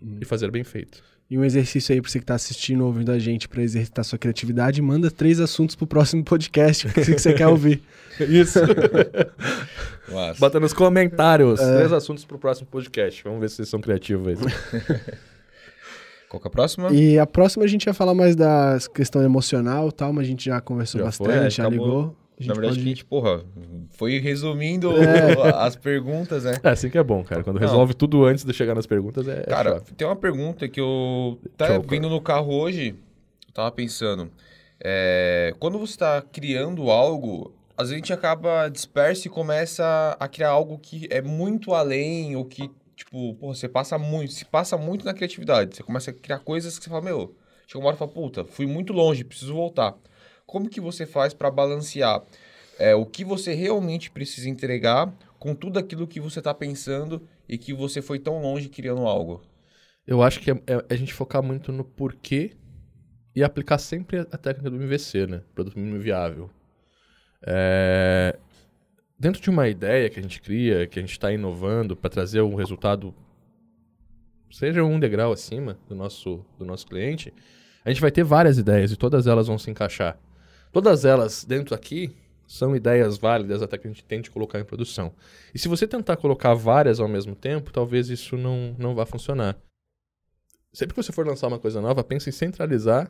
hum. 0.01 0.17
e 0.21 0.25
fazer 0.25 0.49
bem 0.49 0.63
feito. 0.63 1.03
E 1.29 1.37
um 1.37 1.43
exercício 1.43 1.91
aí 1.91 1.99
para 1.99 2.09
você 2.09 2.19
que 2.19 2.23
está 2.23 2.35
assistindo, 2.35 2.85
ouvindo 2.85 3.11
a 3.11 3.17
gente, 3.17 3.49
para 3.49 3.63
exercitar 3.63 4.05
sua 4.05 4.19
criatividade, 4.19 4.79
manda 4.79 5.09
três 5.09 5.39
assuntos 5.39 5.75
pro 5.75 5.87
próximo 5.87 6.23
podcast 6.23 6.87
que 6.87 7.03
você 7.03 7.33
quer 7.33 7.47
ouvir. 7.47 7.81
Isso. 8.21 8.59
Bota 10.37 10.59
nos 10.59 10.71
comentários 10.71 11.59
é. 11.59 11.77
três 11.77 11.91
assuntos 11.91 12.23
pro 12.23 12.37
próximo 12.37 12.67
podcast. 12.67 13.23
Vamos 13.23 13.39
ver 13.39 13.49
se 13.49 13.55
vocês 13.55 13.69
são 13.69 13.81
criativos 13.81 14.27
aí. 14.27 14.35
Qual 16.29 16.39
que 16.39 16.47
é 16.47 16.49
a 16.49 16.51
próxima? 16.51 16.91
E 16.91 17.19
a 17.19 17.25
próxima 17.25 17.65
a 17.65 17.67
gente 17.67 17.85
ia 17.85 17.93
falar 17.93 18.13
mais 18.13 18.35
da 18.35 18.77
questão 18.93 19.21
emocional 19.21 19.89
e 19.89 19.91
tal, 19.91 20.11
mas 20.11 20.25
a 20.25 20.29
gente 20.29 20.45
já 20.45 20.59
conversou 20.59 20.99
já 20.99 21.05
bastante, 21.05 21.31
foi, 21.31 21.49
já 21.49 21.67
acabou... 21.67 21.85
ligou. 21.85 22.15
Na 22.37 22.53
verdade, 22.53 22.75
pode... 22.75 22.81
a 22.81 22.83
gente, 22.83 23.05
porra, 23.05 23.45
foi 23.91 24.19
resumindo 24.19 24.91
é. 25.01 25.55
as 25.55 25.75
perguntas, 25.75 26.43
né? 26.43 26.57
É, 26.63 26.69
assim 26.69 26.89
que 26.89 26.97
é 26.97 27.03
bom, 27.03 27.23
cara. 27.23 27.43
Quando 27.43 27.59
Não. 27.59 27.65
resolve 27.65 27.93
tudo 27.93 28.25
antes 28.25 28.43
de 28.43 28.51
chegar 28.51 28.75
nas 28.75 28.85
perguntas, 28.85 29.25
é. 29.27 29.43
Cara, 29.43 29.79
tem 29.95 30.05
uma 30.05 30.15
pergunta 30.15 30.67
que 30.67 30.79
eu. 30.79 31.39
Tá 31.55 31.77
vindo 31.77 32.09
no 32.09 32.19
carro 32.19 32.53
hoje, 32.53 32.95
eu 33.47 33.53
tava 33.53 33.71
pensando. 33.71 34.29
É, 34.83 35.53
quando 35.59 35.79
você 35.79 35.93
está 35.93 36.21
criando 36.21 36.89
algo, 36.91 37.53
às 37.77 37.89
vezes 37.89 37.93
a 37.93 37.97
gente 37.97 38.13
acaba 38.13 38.67
disperso 38.67 39.27
e 39.27 39.29
começa 39.29 40.17
a 40.19 40.27
criar 40.27 40.49
algo 40.49 40.77
que 40.77 41.07
é 41.09 41.21
muito 41.21 41.73
além, 41.73 42.35
ou 42.35 42.43
que, 42.43 42.69
tipo, 42.95 43.33
porra, 43.35 43.55
você 43.55 43.67
passa 43.67 43.97
muito, 43.97 44.33
se 44.33 44.45
passa 44.45 44.77
muito 44.77 45.05
na 45.05 45.13
criatividade. 45.13 45.75
Você 45.75 45.83
começa 45.83 46.11
a 46.11 46.13
criar 46.13 46.39
coisas 46.39 46.77
que 46.77 46.85
você 46.85 46.89
fala, 46.89 47.01
meu, 47.01 47.35
chega 47.67 47.79
uma 47.79 47.87
hora 47.87 47.95
e 47.95 47.99
fala, 47.99 48.11
puta, 48.11 48.45
fui 48.45 48.65
muito 48.65 48.93
longe, 48.93 49.23
preciso 49.23 49.53
voltar. 49.53 49.95
Como 50.45 50.69
que 50.69 50.79
você 50.79 51.05
faz 51.05 51.33
para 51.33 51.51
balancear 51.51 52.23
é, 52.79 52.95
o 52.95 53.05
que 53.05 53.23
você 53.23 53.53
realmente 53.53 54.11
precisa 54.11 54.49
entregar 54.49 55.13
com 55.39 55.53
tudo 55.55 55.79
aquilo 55.79 56.07
que 56.07 56.19
você 56.19 56.39
está 56.39 56.53
pensando 56.53 57.27
e 57.47 57.57
que 57.57 57.73
você 57.73 58.01
foi 58.01 58.19
tão 58.19 58.41
longe 58.41 58.69
criando 58.69 59.05
algo? 59.07 59.41
Eu 60.07 60.21
acho 60.21 60.39
que 60.39 60.51
é, 60.51 60.53
é 60.67 60.85
a 60.89 60.95
gente 60.95 61.13
focar 61.13 61.41
muito 61.41 61.71
no 61.71 61.83
porquê 61.83 62.55
e 63.35 63.43
aplicar 63.43 63.77
sempre 63.77 64.19
a 64.19 64.37
técnica 64.37 64.69
do 64.69 64.77
MVC, 64.77 65.27
né? 65.27 65.41
Produto 65.53 65.77
mínimo 65.77 65.99
viável. 65.99 66.49
É... 67.45 68.37
Dentro 69.17 69.41
de 69.41 69.49
uma 69.49 69.69
ideia 69.69 70.09
que 70.09 70.19
a 70.19 70.21
gente 70.21 70.41
cria, 70.41 70.85
que 70.87 70.99
a 70.99 71.01
gente 71.01 71.13
está 71.13 71.31
inovando 71.31 71.95
para 71.95 72.09
trazer 72.09 72.41
um 72.41 72.55
resultado, 72.55 73.15
seja 74.51 74.83
um 74.83 74.99
degrau 74.99 75.31
acima 75.31 75.79
do 75.87 75.95
nosso, 75.95 76.45
do 76.59 76.65
nosso 76.65 76.85
cliente, 76.85 77.33
a 77.85 77.89
gente 77.89 78.01
vai 78.01 78.11
ter 78.11 78.23
várias 78.23 78.57
ideias 78.57 78.91
e 78.91 78.97
todas 78.97 79.25
elas 79.25 79.47
vão 79.47 79.57
se 79.57 79.71
encaixar. 79.71 80.19
Todas 80.73 81.05
elas 81.05 81.45
dentro 81.45 81.73
aqui 81.73 82.13
são 82.45 82.75
ideias 82.75 83.17
válidas 83.17 83.61
até 83.61 83.77
que 83.77 83.87
a 83.87 83.89
gente 83.89 84.03
tente 84.03 84.29
colocar 84.29 84.59
em 84.59 84.65
produção. 84.65 85.13
E 85.53 85.59
se 85.59 85.69
você 85.69 85.87
tentar 85.87 86.17
colocar 86.17 86.53
várias 86.53 86.99
ao 86.99 87.07
mesmo 87.07 87.35
tempo, 87.35 87.71
talvez 87.71 88.09
isso 88.09 88.35
não, 88.35 88.75
não 88.77 88.93
vá 88.93 89.05
funcionar. 89.05 89.57
Sempre 90.73 90.93
que 90.93 91.01
você 91.01 91.13
for 91.13 91.25
lançar 91.25 91.47
uma 91.47 91.57
coisa 91.57 91.79
nova, 91.79 92.03
pense 92.03 92.29
em 92.29 92.33
centralizar 92.33 93.09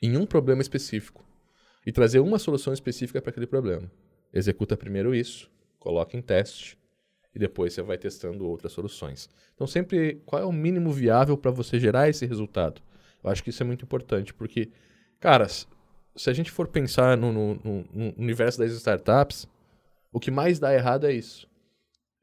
em 0.00 0.16
um 0.16 0.24
problema 0.24 0.62
específico 0.62 1.22
e 1.86 1.92
trazer 1.92 2.20
uma 2.20 2.38
solução 2.38 2.72
específica 2.72 3.20
para 3.20 3.30
aquele 3.30 3.46
problema. 3.46 3.90
Executa 4.36 4.76
primeiro 4.76 5.14
isso, 5.14 5.50
coloca 5.78 6.14
em 6.14 6.20
teste 6.20 6.76
e 7.34 7.38
depois 7.38 7.72
você 7.72 7.80
vai 7.80 7.96
testando 7.96 8.46
outras 8.46 8.70
soluções. 8.70 9.30
Então, 9.54 9.66
sempre 9.66 10.20
qual 10.26 10.42
é 10.42 10.44
o 10.44 10.52
mínimo 10.52 10.92
viável 10.92 11.38
para 11.38 11.50
você 11.50 11.80
gerar 11.80 12.10
esse 12.10 12.26
resultado? 12.26 12.82
Eu 13.24 13.30
acho 13.30 13.42
que 13.42 13.48
isso 13.48 13.62
é 13.62 13.66
muito 13.66 13.86
importante, 13.86 14.34
porque, 14.34 14.70
caras, 15.18 15.66
se 16.14 16.28
a 16.28 16.34
gente 16.34 16.50
for 16.50 16.68
pensar 16.68 17.16
no, 17.16 17.32
no, 17.32 17.54
no, 17.64 18.14
universo 18.18 18.58
das 18.58 18.72
startups, 18.72 19.48
o 20.12 20.20
que 20.20 20.30
mais 20.30 20.58
dá 20.58 20.74
errado 20.74 21.06
é 21.06 21.14
isso. 21.14 21.48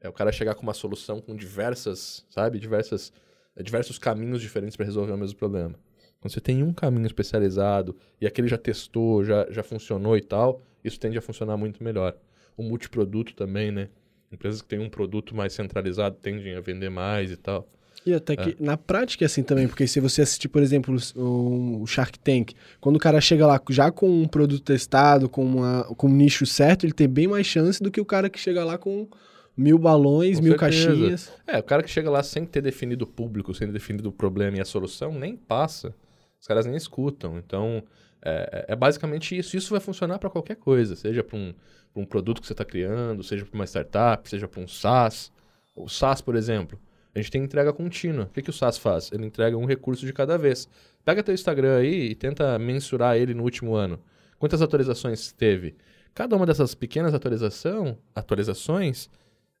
É 0.00 0.08
o 0.08 0.12
cara 0.12 0.30
chegar 0.30 0.54
com 0.54 0.62
uma 0.62 0.72
solução 0.72 1.20
com 1.20 1.34
diversas, 1.34 2.24
sabe, 2.30 2.60
diversas, 2.60 3.12
diversos 3.60 3.98
caminhos 3.98 4.40
diferentes 4.40 4.76
para 4.76 4.86
resolver 4.86 5.12
o 5.12 5.18
mesmo 5.18 5.36
problema. 5.36 5.74
Quando 6.20 6.32
você 6.32 6.40
tem 6.40 6.62
um 6.62 6.72
caminho 6.72 7.06
especializado 7.06 7.96
e 8.20 8.26
aquele 8.26 8.46
já 8.46 8.56
testou, 8.56 9.24
já, 9.24 9.50
já 9.50 9.64
funcionou 9.64 10.16
e 10.16 10.22
tal, 10.22 10.62
isso 10.84 11.00
tende 11.00 11.18
a 11.18 11.22
funcionar 11.22 11.56
muito 11.56 11.82
melhor. 11.82 12.14
O 12.56 12.62
multiproduto 12.62 13.34
também, 13.34 13.72
né? 13.72 13.88
Empresas 14.30 14.60
que 14.60 14.68
têm 14.68 14.78
um 14.78 14.90
produto 14.90 15.34
mais 15.34 15.52
centralizado 15.52 16.16
tendem 16.20 16.54
a 16.54 16.60
vender 16.60 16.90
mais 16.90 17.30
e 17.30 17.36
tal. 17.36 17.68
E 18.06 18.12
até 18.12 18.36
que 18.36 18.50
é. 18.50 18.56
na 18.60 18.76
prática 18.76 19.24
é 19.24 19.26
assim 19.26 19.42
também, 19.42 19.66
porque 19.66 19.86
se 19.86 19.98
você 19.98 20.20
assistir, 20.20 20.48
por 20.48 20.62
exemplo, 20.62 20.94
o, 21.16 21.86
Shark 21.86 22.18
Tank, 22.18 22.52
quando 22.78 22.96
o 22.96 22.98
cara 22.98 23.18
chega 23.20 23.46
lá 23.46 23.60
já 23.70 23.90
com 23.90 24.08
um 24.08 24.28
produto 24.28 24.62
testado, 24.62 25.28
com, 25.28 25.42
uma, 25.42 25.84
com 25.96 26.06
um 26.06 26.12
nicho 26.12 26.44
certo, 26.44 26.84
ele 26.84 26.92
tem 26.92 27.08
bem 27.08 27.26
mais 27.26 27.46
chance 27.46 27.82
do 27.82 27.90
que 27.90 28.00
o 28.00 28.04
cara 28.04 28.28
que 28.28 28.38
chega 28.38 28.62
lá 28.62 28.76
com 28.76 29.08
mil 29.56 29.78
balões, 29.78 30.36
com 30.36 30.44
mil 30.44 30.58
certeza. 30.58 30.86
caixinhas. 30.88 31.32
É, 31.46 31.58
o 31.58 31.62
cara 31.62 31.82
que 31.82 31.90
chega 31.90 32.10
lá 32.10 32.22
sem 32.22 32.44
ter 32.44 32.60
definido 32.60 33.04
o 33.04 33.08
público, 33.08 33.54
sem 33.54 33.68
ter 33.68 33.72
definido 33.72 34.10
o 34.10 34.12
problema 34.12 34.58
e 34.58 34.60
a 34.60 34.64
solução, 34.66 35.12
nem 35.12 35.34
passa. 35.34 35.94
Os 36.38 36.46
caras 36.46 36.66
nem 36.66 36.76
escutam. 36.76 37.38
Então, 37.38 37.82
é, 38.24 38.64
é, 38.68 38.72
é 38.72 38.76
basicamente 38.76 39.36
isso. 39.36 39.56
Isso 39.56 39.70
vai 39.70 39.80
funcionar 39.80 40.18
para 40.18 40.30
qualquer 40.30 40.56
coisa, 40.56 40.96
seja 40.96 41.22
para 41.22 41.36
um, 41.36 41.54
um 41.94 42.04
produto 42.04 42.40
que 42.40 42.46
você 42.46 42.54
está 42.54 42.64
criando, 42.64 43.22
seja 43.22 43.44
para 43.44 43.54
uma 43.54 43.66
startup, 43.66 44.28
seja 44.28 44.48
para 44.48 44.60
um 44.60 44.66
SaaS. 44.66 45.30
O 45.76 45.88
SaaS, 45.88 46.20
por 46.20 46.34
exemplo. 46.34 46.80
A 47.14 47.20
gente 47.20 47.30
tem 47.30 47.44
entrega 47.44 47.72
contínua. 47.72 48.24
O 48.24 48.28
que, 48.28 48.42
que 48.42 48.50
o 48.50 48.52
SaaS 48.52 48.76
faz? 48.76 49.12
Ele 49.12 49.24
entrega 49.24 49.56
um 49.56 49.66
recurso 49.66 50.04
de 50.04 50.12
cada 50.12 50.36
vez. 50.36 50.68
Pega 51.04 51.22
teu 51.22 51.34
Instagram 51.34 51.76
aí 51.76 52.10
e 52.10 52.14
tenta 52.14 52.58
mensurar 52.58 53.16
ele 53.16 53.34
no 53.34 53.44
último 53.44 53.74
ano. 53.74 54.00
Quantas 54.38 54.60
atualizações 54.60 55.30
teve? 55.30 55.76
Cada 56.12 56.34
uma 56.34 56.46
dessas 56.46 56.74
pequenas 56.74 57.14
atualização, 57.14 57.96
atualizações 58.14 59.08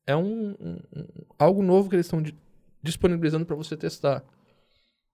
é 0.06 0.16
um, 0.16 0.50
um, 0.60 0.78
um 0.96 1.04
algo 1.38 1.62
novo 1.62 1.88
que 1.88 1.96
eles 1.96 2.06
estão 2.06 2.22
disponibilizando 2.82 3.46
para 3.46 3.56
você 3.56 3.76
testar. 3.76 4.24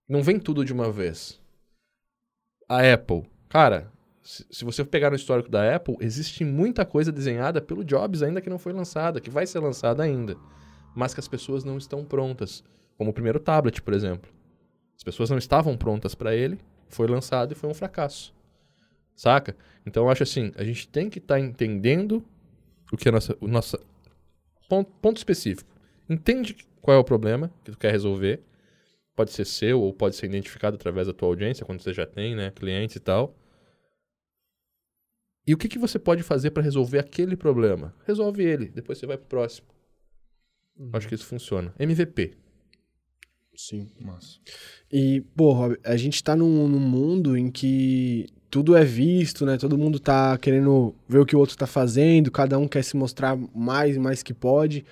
Não 0.09 0.23
vem 0.23 0.39
tudo 0.39 0.65
de 0.65 0.73
uma 0.73 0.91
vez. 0.91 1.41
A 2.69 2.81
Apple, 2.93 3.29
cara, 3.51 3.93
se, 4.23 4.65
você 4.65 4.83
pegar 4.83 5.11
no 5.11 5.17
histórico 5.17 5.51
da 5.51 5.77
Apple, 5.77 5.99
existe 6.01 6.43
muita 6.43 6.87
coisa 6.87 7.13
desenhada 7.13 7.61
pelo 7.61 7.85
Jobs 7.85 8.23
ainda 8.23 8.41
que 8.41 8.49
não 8.49 8.59
foi 8.59 8.73
lançada, 8.73 9.21
que 9.21 9.29
vai 9.29 9.47
ser 9.47 9.59
lançada 9.59 10.03
ainda 10.03 10.39
mas 10.95 11.15
que 11.15 11.21
as 11.21 11.29
pessoas 11.29 11.65
não 11.65 11.79
estão 11.79 12.05
prontas. 12.05 12.65
Como 12.97 13.11
o 13.11 13.15
primeiro 13.15 13.41
tablet, 13.41 13.81
por 13.81 13.95
exemplo. 13.95 14.31
As 14.97 15.03
pessoas 15.03 15.31
não 15.31 15.39
estavam 15.39 15.77
prontas 15.77 16.15
para 16.15 16.35
ele, 16.35 16.59
foi 16.89 17.07
lançado 17.07 17.53
e 17.53 17.55
foi 17.55 17.71
um 17.71 17.75
fracasso. 17.75 18.35
Saca? 19.15 19.57
Então 19.87 20.05
eu 20.05 20.11
acho 20.11 20.23
assim, 20.23 20.53
a 20.57 20.65
gente 20.65 20.89
tem 20.89 21.09
que 21.09 21.19
estar 21.19 21.37
tá 21.37 21.41
entendendo 21.41 22.23
o 22.93 22.97
que 22.97 23.09
é 23.09 23.13
nossa, 23.13 23.37
o 23.41 23.49
nossa 23.49 23.81
ponto, 24.69 24.91
ponto 25.01 25.17
específico. 25.17 25.71
Entende 26.09 26.57
qual 26.83 26.97
é 26.97 27.01
o 27.01 27.05
problema 27.05 27.51
que 27.65 27.71
tu 27.71 27.79
quer 27.79 27.93
resolver. 27.93 28.43
Pode 29.17 29.33
ser 29.33 29.47
seu 29.47 29.81
ou 29.81 29.93
pode 29.93 30.17
ser 30.17 30.27
identificado 30.27 30.77
através 30.77 31.07
da 31.07 31.13
tua 31.13 31.29
audiência, 31.29 31.65
quando 31.65 31.83
você 31.83 31.93
já 31.93 32.07
tem, 32.07 32.35
né, 32.35 32.51
clientes 32.51 32.97
e 32.97 33.01
tal. 33.01 33.35
E 35.47 35.55
o 35.55 35.57
que, 35.57 35.69
que 35.69 35.79
você 35.79 35.99
pode 35.99 36.23
fazer 36.23 36.51
para 36.51 36.63
resolver 36.63 36.99
aquele 36.99 37.37
problema? 37.37 37.95
Resolve 38.07 38.43
ele, 38.43 38.69
depois 38.69 38.99
você 38.99 39.07
vai 39.07 39.17
pro 39.17 39.27
próximo. 39.27 39.69
Uhum. 40.79 40.91
Acho 40.93 41.09
que 41.09 41.15
isso 41.15 41.27
funciona. 41.27 41.75
MVP. 41.79 42.37
Sim. 43.55 43.89
Massa. 44.01 44.39
E, 44.91 45.21
porra, 45.37 45.77
a 45.85 45.97
gente 45.97 46.23
tá 46.25 46.35
num, 46.35 46.67
num, 46.67 46.79
mundo 46.79 47.37
em 47.37 47.51
que 47.51 48.27
tudo 48.51 48.75
é 48.75 48.85
visto, 48.85 49.45
né? 49.45 49.59
Todo 49.59 49.77
mundo 49.77 50.01
tá 50.01 50.39
querendo 50.39 50.95
ver 51.07 51.19
o 51.19 51.27
que 51.27 51.37
o 51.37 51.39
outro 51.39 51.57
tá 51.57 51.67
fazendo, 51.67 52.31
cada 52.31 52.59
um 52.59 52.67
quer 52.67 52.83
se 52.83 52.97
mostrar 52.97 53.37
mais 53.55 53.97
e 53.97 53.99
mais 53.99 54.23
que 54.23 54.33
pode. 54.33 54.85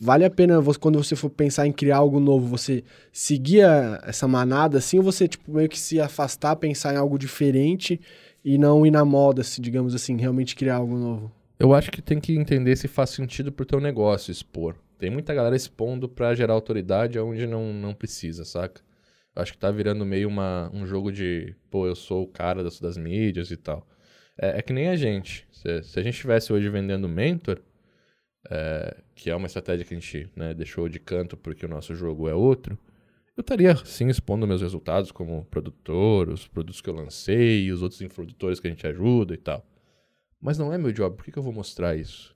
Vale 0.00 0.24
a 0.24 0.30
pena, 0.30 0.60
você, 0.60 0.78
quando 0.78 1.02
você 1.02 1.16
for 1.16 1.30
pensar 1.30 1.66
em 1.66 1.72
criar 1.72 1.98
algo 1.98 2.20
novo, 2.20 2.46
você 2.46 2.84
seguir 3.12 3.64
essa 4.02 4.28
manada 4.28 4.78
assim, 4.78 4.98
ou 4.98 5.02
você, 5.02 5.26
tipo, 5.26 5.52
meio 5.52 5.68
que 5.68 5.78
se 5.78 6.00
afastar, 6.00 6.56
pensar 6.56 6.94
em 6.94 6.96
algo 6.96 7.18
diferente 7.18 8.00
e 8.44 8.58
não 8.58 8.84
ir 8.84 8.90
na 8.90 9.04
moda, 9.04 9.40
assim, 9.40 9.62
digamos 9.62 9.94
assim, 9.94 10.16
realmente 10.16 10.54
criar 10.54 10.76
algo 10.76 10.96
novo? 10.96 11.32
Eu 11.58 11.72
acho 11.72 11.90
que 11.90 12.02
tem 12.02 12.20
que 12.20 12.36
entender 12.36 12.76
se 12.76 12.88
faz 12.88 13.10
sentido 13.10 13.50
pro 13.50 13.64
teu 13.64 13.80
negócio 13.80 14.30
expor. 14.30 14.76
Tem 14.98 15.10
muita 15.10 15.34
galera 15.34 15.56
expondo 15.56 16.08
para 16.08 16.34
gerar 16.34 16.52
autoridade 16.52 17.18
onde 17.18 17.46
não, 17.46 17.72
não 17.72 17.94
precisa, 17.94 18.44
saca? 18.44 18.82
Eu 19.34 19.42
acho 19.42 19.52
que 19.52 19.58
tá 19.58 19.70
virando 19.70 20.04
meio 20.04 20.28
uma, 20.28 20.70
um 20.72 20.86
jogo 20.86 21.10
de, 21.10 21.54
pô, 21.70 21.86
eu 21.86 21.96
sou 21.96 22.22
o 22.22 22.28
cara 22.28 22.62
das, 22.62 22.80
das 22.80 22.96
mídias 22.96 23.50
e 23.50 23.56
tal. 23.56 23.86
É, 24.38 24.58
é 24.58 24.62
que 24.62 24.72
nem 24.72 24.88
a 24.88 24.96
gente. 24.96 25.46
Se, 25.52 25.82
se, 25.82 25.98
a 25.98 26.02
gente 26.02 26.14
estivesse 26.14 26.52
hoje 26.52 26.68
vendendo 26.68 27.08
mentor, 27.08 27.60
é, 28.50 28.96
que 29.14 29.30
é 29.30 29.36
uma 29.36 29.46
estratégia 29.46 29.84
que 29.84 29.94
a 29.94 29.98
gente 29.98 30.30
né, 30.36 30.54
deixou 30.54 30.88
de 30.88 31.00
canto 31.00 31.36
porque 31.36 31.66
o 31.66 31.68
nosso 31.68 31.94
jogo 31.94 32.28
é 32.28 32.34
outro, 32.34 32.78
eu 33.36 33.40
estaria 33.40 33.76
sim 33.84 34.08
expondo 34.08 34.46
meus 34.46 34.62
resultados 34.62 35.10
como 35.10 35.44
produtor, 35.46 36.28
os 36.28 36.46
produtos 36.46 36.80
que 36.80 36.88
eu 36.88 36.94
lancei, 36.94 37.70
os 37.72 37.82
outros 37.82 38.00
infoprodutores 38.00 38.60
que 38.60 38.66
a 38.66 38.70
gente 38.70 38.86
ajuda 38.86 39.34
e 39.34 39.38
tal. 39.38 39.64
Mas 40.40 40.58
não 40.58 40.72
é 40.72 40.78
meu 40.78 40.92
job, 40.92 41.16
por 41.16 41.24
que, 41.24 41.32
que 41.32 41.38
eu 41.38 41.42
vou 41.42 41.52
mostrar 41.52 41.96
isso? 41.96 42.34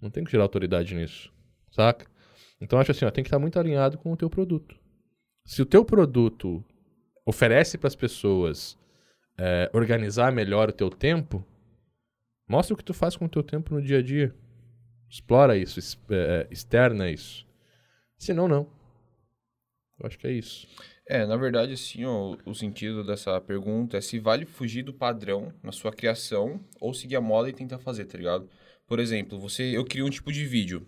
Não 0.00 0.10
tem 0.10 0.24
que 0.24 0.30
gerar 0.30 0.44
autoridade 0.44 0.94
nisso 0.94 1.32
saca? 1.72 2.06
Então 2.60 2.78
acho 2.78 2.92
assim, 2.92 3.04
ó, 3.04 3.10
tem 3.10 3.24
que 3.24 3.28
estar 3.28 3.38
muito 3.38 3.58
alinhado 3.58 3.98
com 3.98 4.12
o 4.12 4.16
teu 4.16 4.30
produto. 4.30 4.78
Se 5.44 5.60
o 5.60 5.66
teu 5.66 5.84
produto 5.84 6.64
oferece 7.26 7.76
para 7.76 7.88
as 7.88 7.96
pessoas 7.96 8.78
é, 9.36 9.68
organizar 9.72 10.30
melhor 10.30 10.68
o 10.68 10.72
teu 10.72 10.88
tempo, 10.88 11.44
mostra 12.48 12.74
o 12.74 12.76
que 12.76 12.84
tu 12.84 12.94
faz 12.94 13.16
com 13.16 13.24
o 13.24 13.28
teu 13.28 13.42
tempo 13.42 13.74
no 13.74 13.82
dia 13.82 13.98
a 13.98 14.02
dia. 14.02 14.32
Explora 15.10 15.56
isso, 15.56 15.80
é, 16.10 16.14
é, 16.14 16.48
externa 16.50 17.10
isso. 17.10 17.46
Senão, 18.16 18.46
não. 18.46 18.70
Eu 20.02 20.08
acho 20.08 20.18
que 20.18 20.26
é 20.26 20.32
isso. 20.32 20.66
É, 21.06 21.24
na 21.24 21.36
verdade, 21.36 21.72
assim, 21.72 22.04
ó, 22.04 22.36
o 22.44 22.54
sentido 22.54 23.04
dessa 23.04 23.40
pergunta 23.40 23.96
é 23.96 24.00
se 24.00 24.18
vale 24.18 24.44
fugir 24.44 24.82
do 24.82 24.92
padrão 24.92 25.52
na 25.62 25.70
sua 25.70 25.92
criação 25.92 26.60
ou 26.80 26.92
seguir 26.92 27.16
a 27.16 27.20
moda 27.20 27.48
e 27.48 27.52
tentar 27.52 27.78
fazer, 27.78 28.06
tá 28.06 28.18
ligado? 28.18 28.48
Por 28.86 28.98
exemplo, 28.98 29.38
você, 29.38 29.76
eu 29.76 29.84
crio 29.84 30.04
um 30.04 30.10
tipo 30.10 30.32
de 30.32 30.44
vídeo. 30.44 30.86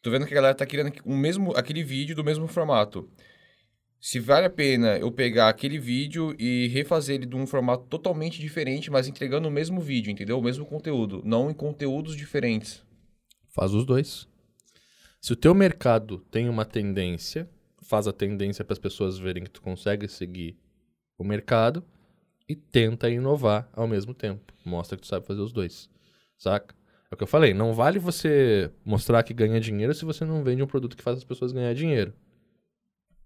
Tô 0.00 0.10
vendo 0.10 0.24
que 0.26 0.32
a 0.32 0.36
galera 0.36 0.54
tá 0.54 0.64
criando 0.64 0.92
o 1.04 1.16
mesmo, 1.16 1.52
aquele 1.56 1.82
vídeo 1.82 2.14
do 2.14 2.22
mesmo 2.22 2.46
formato. 2.46 3.10
Se 4.00 4.20
vale 4.20 4.46
a 4.46 4.50
pena 4.50 4.98
eu 4.98 5.10
pegar 5.10 5.48
aquele 5.48 5.78
vídeo 5.78 6.34
e 6.38 6.68
refazer 6.68 7.16
ele 7.16 7.26
de 7.26 7.36
um 7.36 7.46
formato 7.46 7.86
totalmente 7.86 8.40
diferente, 8.40 8.90
mas 8.90 9.08
entregando 9.08 9.48
o 9.48 9.50
mesmo 9.50 9.80
vídeo, 9.80 10.10
entendeu? 10.10 10.38
O 10.38 10.42
mesmo 10.42 10.64
conteúdo, 10.64 11.22
não 11.24 11.50
em 11.50 11.54
conteúdos 11.54 12.16
diferentes. 12.16 12.84
Faz 13.54 13.72
os 13.74 13.84
dois. 13.84 14.28
Se 15.20 15.32
o 15.32 15.36
teu 15.36 15.54
mercado 15.54 16.18
tem 16.30 16.48
uma 16.48 16.64
tendência, 16.64 17.48
faz 17.82 18.06
a 18.06 18.12
tendência 18.12 18.64
para 18.64 18.72
as 18.72 18.78
pessoas 18.78 19.18
verem 19.18 19.44
que 19.44 19.50
tu 19.50 19.60
consegue 19.60 20.08
seguir 20.08 20.56
o 21.18 21.24
mercado 21.24 21.84
e 22.48 22.56
tenta 22.56 23.10
inovar 23.10 23.68
ao 23.72 23.86
mesmo 23.86 24.14
tempo. 24.14 24.52
Mostra 24.64 24.96
que 24.96 25.02
tu 25.02 25.08
sabe 25.08 25.26
fazer 25.26 25.40
os 25.40 25.52
dois. 25.52 25.88
Saca? 26.38 26.74
É 27.10 27.14
o 27.14 27.16
que 27.16 27.22
eu 27.22 27.28
falei, 27.28 27.52
não 27.52 27.74
vale 27.74 27.98
você 27.98 28.70
mostrar 28.84 29.22
que 29.22 29.34
ganha 29.34 29.60
dinheiro 29.60 29.92
se 29.92 30.04
você 30.04 30.24
não 30.24 30.42
vende 30.42 30.62
um 30.62 30.66
produto 30.66 30.96
que 30.96 31.02
faz 31.02 31.18
as 31.18 31.24
pessoas 31.24 31.52
ganhar 31.52 31.74
dinheiro. 31.74 32.14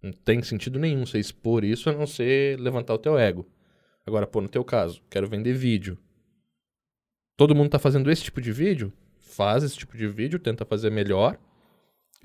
Não 0.03 0.13
tem 0.13 0.43
sentido 0.43 0.79
nenhum 0.79 1.07
você 1.07 1.19
expor 1.19 1.65
isso 1.65 1.89
a 1.89 1.93
não 1.93 2.07
ser 2.07 2.59
levantar 2.59 2.95
o 2.95 2.99
teu 2.99 3.17
ego. 3.19 3.49
Agora, 4.05 4.27
pô, 4.27 4.41
no 4.41 4.49
teu 4.49 4.65
caso, 4.65 5.03
quero 5.09 5.29
vender 5.29 5.53
vídeo. 5.53 5.99
Todo 7.37 7.55
mundo 7.55 7.71
tá 7.71 7.79
fazendo 7.79 8.11
esse 8.11 8.25
tipo 8.25 8.41
de 8.41 8.53
vídeo? 8.53 8.93
Faz 9.21 9.63
esse 9.63 9.77
tipo 9.77 9.97
de 9.97 10.07
vídeo, 10.07 10.39
tenta 10.39 10.65
fazer 10.65 10.91
melhor. 10.91 11.39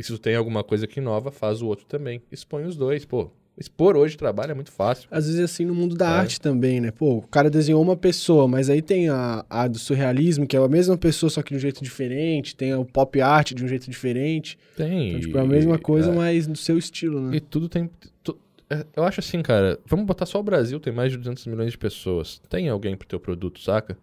E 0.02 0.04
se 0.04 0.12
tu 0.12 0.18
tem 0.18 0.36
alguma 0.36 0.64
coisa 0.64 0.88
que 0.88 1.00
inova, 1.00 1.30
faz 1.30 1.62
o 1.62 1.68
outro 1.68 1.86
também. 1.86 2.24
Expõe 2.32 2.64
os 2.64 2.76
dois, 2.76 3.06
pô. 3.06 3.30
Expor 3.56 3.96
hoje 3.96 4.18
trabalho 4.18 4.50
é 4.50 4.54
muito 4.56 4.72
fácil. 4.72 5.08
Às 5.12 5.28
vezes 5.28 5.40
assim 5.42 5.64
no 5.64 5.76
mundo 5.76 5.96
da 5.96 6.08
é. 6.08 6.10
arte 6.10 6.42
também, 6.42 6.82
né? 6.82 6.90
Pô, 6.90 7.18
o 7.18 7.22
cara 7.22 7.52
desenhou 7.52 7.80
uma 7.80 7.96
pessoa, 7.96 8.48
mas 8.48 8.68
aí 8.68 8.82
tem 8.82 9.10
a, 9.10 9.46
a 9.48 9.68
do 9.68 9.78
surrealismo, 9.78 10.48
que 10.48 10.58
é 10.58 10.60
a 10.60 10.68
mesma 10.68 10.98
pessoa, 10.98 11.30
só 11.30 11.44
que 11.44 11.52
de 11.52 11.58
um 11.58 11.60
jeito 11.60 11.84
diferente. 11.84 12.56
Tem 12.56 12.74
o 12.74 12.84
pop 12.84 13.22
art 13.22 13.54
de 13.54 13.64
um 13.64 13.68
jeito 13.68 13.92
diferente. 13.92 14.58
Tem. 14.76 15.10
Então, 15.10 15.20
tipo, 15.20 15.38
é 15.38 15.42
a 15.42 15.46
mesma 15.46 15.78
coisa, 15.78 16.10
é. 16.10 16.16
mas 16.16 16.48
no 16.48 16.56
seu 16.56 16.80
estilo, 16.80 17.22
né? 17.22 17.36
E 17.36 17.40
tudo 17.40 17.70
tem... 17.70 17.88
Tu, 18.24 18.36
é, 18.72 18.84
eu 18.96 19.04
acho 19.04 19.20
assim, 19.20 19.44
cara, 19.44 19.78
vamos 19.86 20.08
botar 20.08 20.26
só 20.26 20.40
o 20.40 20.44
Brasil, 20.44 20.80
tem 20.80 20.92
mais 20.92 21.12
de 21.12 21.20
200 21.20 21.46
milhões 21.46 21.74
de 21.74 21.78
pessoas. 21.78 22.42
Tem 22.50 22.70
alguém 22.70 22.98
pro 22.98 23.08
teu 23.08 23.20
produto, 23.20 23.60
saca? 23.60 23.96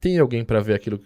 Tem 0.00 0.18
alguém 0.18 0.46
para 0.46 0.60
ver 0.60 0.72
aquilo, 0.72 0.98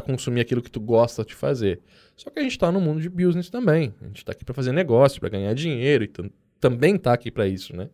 para 0.00 0.12
consumir 0.12 0.40
aquilo 0.40 0.62
que 0.62 0.70
tu 0.70 0.80
gosta 0.80 1.24
de 1.24 1.34
fazer. 1.34 1.80
Só 2.16 2.30
que 2.30 2.38
a 2.38 2.42
gente 2.42 2.58
tá 2.58 2.70
no 2.70 2.80
mundo 2.80 3.00
de 3.00 3.08
business 3.08 3.50
também. 3.50 3.94
A 4.00 4.06
gente 4.06 4.24
tá 4.24 4.32
aqui 4.32 4.44
para 4.44 4.54
fazer 4.54 4.72
negócio, 4.72 5.20
para 5.20 5.28
ganhar 5.28 5.52
dinheiro 5.54 6.04
e 6.04 6.12
também 6.60 6.96
está 6.96 7.12
aqui 7.12 7.30
para 7.30 7.46
isso, 7.46 7.76
né? 7.76 7.88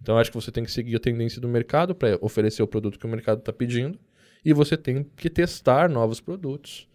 Então 0.00 0.18
acho 0.18 0.30
que 0.30 0.36
você 0.36 0.50
tem 0.50 0.64
que 0.64 0.70
seguir 0.70 0.96
a 0.96 1.00
tendência 1.00 1.40
do 1.40 1.48
mercado 1.48 1.94
para 1.94 2.18
oferecer 2.20 2.62
o 2.62 2.66
produto 2.66 2.98
que 2.98 3.06
o 3.06 3.08
mercado 3.08 3.38
está 3.38 3.52
pedindo 3.52 3.98
e 4.44 4.52
você 4.52 4.76
tem 4.76 5.04
que 5.16 5.30
testar 5.30 5.88
novos 5.88 6.20
produtos 6.20 6.88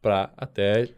para 0.00 0.32
até 0.36 0.88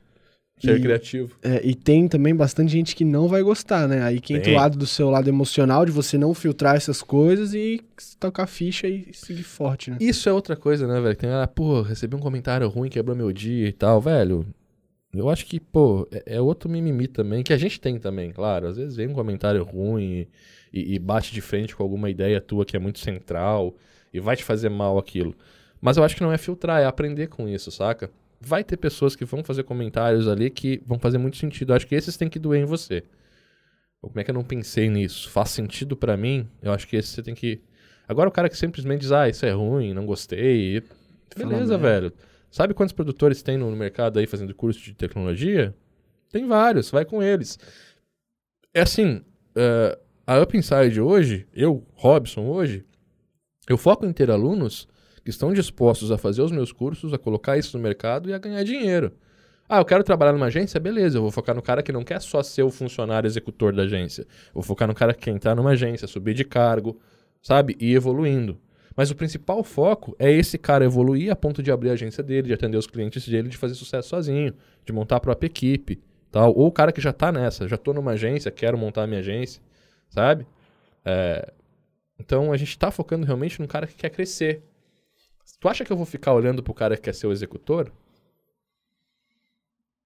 ser 0.66 0.78
e, 0.78 0.80
criativo. 0.80 1.36
É, 1.42 1.60
e 1.64 1.74
tem 1.74 2.08
também 2.08 2.34
bastante 2.34 2.70
gente 2.70 2.94
que 2.96 3.04
não 3.04 3.28
vai 3.28 3.42
gostar, 3.42 3.86
né? 3.88 4.02
Aí 4.02 4.20
que 4.20 4.34
entra 4.34 4.50
o 4.50 4.54
lado 4.54 4.78
do 4.78 4.86
seu 4.86 5.10
lado 5.10 5.28
emocional, 5.28 5.84
de 5.84 5.92
você 5.92 6.18
não 6.18 6.34
filtrar 6.34 6.76
essas 6.76 7.02
coisas 7.02 7.54
e 7.54 7.80
tocar 8.18 8.46
ficha 8.46 8.86
e 8.86 9.08
seguir 9.12 9.42
forte, 9.42 9.90
né? 9.90 9.98
Isso 10.00 10.28
é 10.28 10.32
outra 10.32 10.56
coisa, 10.56 10.86
né, 10.86 11.00
velho? 11.00 11.16
Tem, 11.16 11.30
ah, 11.30 11.46
pô, 11.46 11.82
recebi 11.82 12.16
um 12.16 12.20
comentário 12.20 12.68
ruim, 12.68 12.88
quebrou 12.88 13.16
meu 13.16 13.32
dia 13.32 13.68
e 13.68 13.72
tal, 13.72 14.00
velho. 14.00 14.46
Eu 15.12 15.30
acho 15.30 15.46
que, 15.46 15.58
pô, 15.58 16.06
é, 16.12 16.36
é, 16.36 16.40
outro 16.40 16.68
mimimi 16.68 17.06
também, 17.06 17.42
que 17.42 17.52
a 17.52 17.56
gente 17.56 17.80
tem 17.80 17.98
também, 17.98 18.30
claro. 18.30 18.66
Às 18.66 18.76
vezes 18.76 18.96
vem 18.96 19.08
um 19.08 19.14
comentário 19.14 19.62
ruim 19.64 20.26
e, 20.72 20.94
e, 20.94 20.98
bate 20.98 21.32
de 21.32 21.40
frente 21.40 21.74
com 21.74 21.82
alguma 21.82 22.10
ideia 22.10 22.40
tua 22.40 22.64
que 22.64 22.76
é 22.76 22.80
muito 22.80 22.98
central 22.98 23.74
e 24.12 24.20
vai 24.20 24.36
te 24.36 24.44
fazer 24.44 24.68
mal 24.68 24.98
aquilo. 24.98 25.34
Mas 25.80 25.96
eu 25.96 26.04
acho 26.04 26.14
que 26.16 26.22
não 26.22 26.32
é 26.32 26.38
filtrar, 26.38 26.82
é 26.82 26.84
aprender 26.84 27.28
com 27.28 27.48
isso, 27.48 27.70
saca? 27.70 28.10
Vai 28.40 28.62
ter 28.62 28.76
pessoas 28.76 29.16
que 29.16 29.24
vão 29.24 29.42
fazer 29.42 29.64
comentários 29.64 30.28
ali 30.28 30.48
que 30.50 30.80
vão 30.86 30.98
fazer 30.98 31.18
muito 31.18 31.36
sentido. 31.36 31.72
Eu 31.72 31.76
acho 31.76 31.86
que 31.86 31.94
esses 31.94 32.16
tem 32.16 32.28
que 32.28 32.38
doer 32.38 32.62
em 32.62 32.64
você. 32.64 33.02
Como 34.00 34.18
é 34.18 34.24
que 34.24 34.30
eu 34.30 34.34
não 34.34 34.44
pensei 34.44 34.88
nisso? 34.88 35.28
Faz 35.28 35.50
sentido 35.50 35.96
para 35.96 36.16
mim? 36.16 36.48
Eu 36.62 36.72
acho 36.72 36.86
que 36.86 36.96
esse 36.96 37.08
você 37.08 37.22
tem 37.22 37.34
que. 37.34 37.60
Agora 38.06 38.28
o 38.28 38.32
cara 38.32 38.48
que 38.48 38.56
simplesmente 38.56 39.00
diz, 39.00 39.12
ah, 39.12 39.28
isso 39.28 39.44
é 39.44 39.50
ruim, 39.50 39.92
não 39.92 40.06
gostei. 40.06 40.82
Beleza, 41.36 41.76
velho. 41.76 42.12
Sabe 42.50 42.74
quantos 42.74 42.92
produtores 42.92 43.42
tem 43.42 43.58
no 43.58 43.70
mercado 43.76 44.18
aí 44.18 44.26
fazendo 44.26 44.54
curso 44.54 44.80
de 44.80 44.94
tecnologia? 44.94 45.74
Tem 46.30 46.46
vários, 46.46 46.90
vai 46.90 47.04
com 47.04 47.22
eles. 47.22 47.58
É 48.72 48.82
assim, 48.82 49.16
uh, 49.56 49.98
a 50.26 50.40
Up 50.40 50.56
Inside 50.56 51.00
hoje, 51.00 51.46
eu, 51.52 51.86
Robson, 51.94 52.46
hoje, 52.46 52.84
eu 53.68 53.76
foco 53.76 54.06
em 54.06 54.12
ter 54.12 54.30
alunos 54.30 54.88
que 55.28 55.30
estão 55.30 55.52
dispostos 55.52 56.10
a 56.10 56.16
fazer 56.16 56.40
os 56.40 56.50
meus 56.50 56.72
cursos, 56.72 57.12
a 57.12 57.18
colocar 57.18 57.58
isso 57.58 57.76
no 57.76 57.82
mercado 57.82 58.30
e 58.30 58.32
a 58.32 58.38
ganhar 58.38 58.62
dinheiro. 58.62 59.12
Ah, 59.68 59.76
eu 59.76 59.84
quero 59.84 60.02
trabalhar 60.02 60.32
numa 60.32 60.46
agência? 60.46 60.80
Beleza, 60.80 61.18
eu 61.18 61.20
vou 61.20 61.30
focar 61.30 61.54
no 61.54 61.60
cara 61.60 61.82
que 61.82 61.92
não 61.92 62.02
quer 62.02 62.18
só 62.22 62.42
ser 62.42 62.62
o 62.62 62.70
funcionário 62.70 63.28
executor 63.28 63.74
da 63.74 63.82
agência. 63.82 64.26
vou 64.54 64.62
focar 64.62 64.88
no 64.88 64.94
cara 64.94 65.12
que 65.12 65.20
quer 65.20 65.32
entrar 65.32 65.54
numa 65.54 65.72
agência, 65.72 66.08
subir 66.08 66.32
de 66.32 66.46
cargo, 66.46 66.98
sabe? 67.42 67.76
E 67.78 67.94
evoluindo. 67.94 68.58
Mas 68.96 69.10
o 69.10 69.14
principal 69.14 69.62
foco 69.62 70.16
é 70.18 70.32
esse 70.32 70.56
cara 70.56 70.86
evoluir 70.86 71.30
a 71.30 71.36
ponto 71.36 71.62
de 71.62 71.70
abrir 71.70 71.90
a 71.90 71.92
agência 71.92 72.22
dele, 72.22 72.46
de 72.46 72.54
atender 72.54 72.78
os 72.78 72.86
clientes 72.86 73.28
dele, 73.28 73.50
de 73.50 73.56
fazer 73.58 73.74
sucesso 73.74 74.08
sozinho, 74.08 74.54
de 74.82 74.94
montar 74.94 75.16
a 75.16 75.20
própria 75.20 75.46
equipe, 75.46 76.00
tal. 76.32 76.54
Ou 76.56 76.68
o 76.68 76.72
cara 76.72 76.90
que 76.90 77.02
já 77.02 77.10
está 77.10 77.30
nessa, 77.30 77.68
já 77.68 77.76
estou 77.76 77.92
numa 77.92 78.12
agência, 78.12 78.50
quero 78.50 78.78
montar 78.78 79.02
a 79.02 79.06
minha 79.06 79.20
agência, 79.20 79.60
sabe? 80.08 80.46
É... 81.04 81.52
Então 82.18 82.50
a 82.50 82.56
gente 82.56 82.70
está 82.70 82.90
focando 82.90 83.26
realmente 83.26 83.60
num 83.60 83.66
cara 83.66 83.86
que 83.86 83.94
quer 83.94 84.08
crescer. 84.08 84.62
Tu 85.60 85.68
acha 85.68 85.84
que 85.84 85.92
eu 85.92 85.96
vou 85.96 86.06
ficar 86.06 86.32
olhando 86.34 86.62
pro 86.62 86.72
cara 86.72 86.96
que 86.96 87.02
quer 87.02 87.14
ser 87.14 87.26
o 87.26 87.32
executor? 87.32 87.90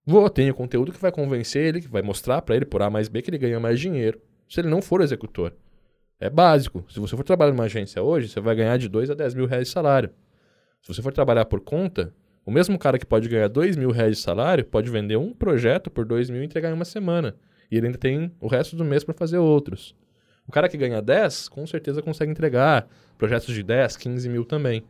Vou, 0.04 0.28
tenho 0.30 0.54
conteúdo 0.54 0.92
que 0.92 1.00
vai 1.00 1.12
convencer 1.12 1.64
ele, 1.64 1.80
que 1.80 1.88
vai 1.88 2.02
mostrar 2.02 2.42
para 2.42 2.56
ele 2.56 2.64
por 2.64 2.82
A 2.82 2.90
mais 2.90 3.08
B 3.08 3.22
que 3.22 3.30
ele 3.30 3.38
ganha 3.38 3.60
mais 3.60 3.78
dinheiro, 3.78 4.20
se 4.48 4.60
ele 4.60 4.68
não 4.68 4.82
for 4.82 5.00
executor. 5.00 5.54
É 6.18 6.30
básico. 6.30 6.84
Se 6.88 6.98
você 6.98 7.16
for 7.16 7.22
trabalhar 7.22 7.52
numa 7.52 7.64
agência 7.64 8.02
hoje, 8.02 8.28
você 8.28 8.40
vai 8.40 8.54
ganhar 8.54 8.76
de 8.78 8.88
2 8.88 9.10
a 9.10 9.14
10 9.14 9.34
mil 9.34 9.46
reais 9.46 9.68
de 9.68 9.72
salário. 9.72 10.10
Se 10.80 10.92
você 10.92 11.02
for 11.02 11.12
trabalhar 11.12 11.44
por 11.44 11.60
conta, 11.60 12.14
o 12.44 12.50
mesmo 12.50 12.78
cara 12.78 12.98
que 12.98 13.06
pode 13.06 13.28
ganhar 13.28 13.48
2 13.48 13.76
mil 13.76 13.90
reais 13.90 14.16
de 14.16 14.22
salário 14.22 14.64
pode 14.64 14.90
vender 14.90 15.16
um 15.16 15.32
projeto 15.32 15.90
por 15.90 16.04
2 16.04 16.30
mil 16.30 16.42
e 16.42 16.44
entregar 16.44 16.70
em 16.70 16.74
uma 16.74 16.84
semana. 16.84 17.36
E 17.70 17.76
ele 17.76 17.86
ainda 17.86 17.98
tem 17.98 18.32
o 18.40 18.48
resto 18.48 18.74
do 18.74 18.84
mês 18.84 19.04
para 19.04 19.14
fazer 19.14 19.38
outros. 19.38 19.94
O 20.46 20.50
cara 20.50 20.68
que 20.68 20.76
ganha 20.76 21.00
10, 21.00 21.48
com 21.48 21.66
certeza 21.66 22.02
consegue 22.02 22.32
entregar 22.32 22.88
projetos 23.16 23.54
de 23.54 23.62
10, 23.62 23.96
15 23.96 24.28
mil 24.28 24.44
também. 24.44 24.82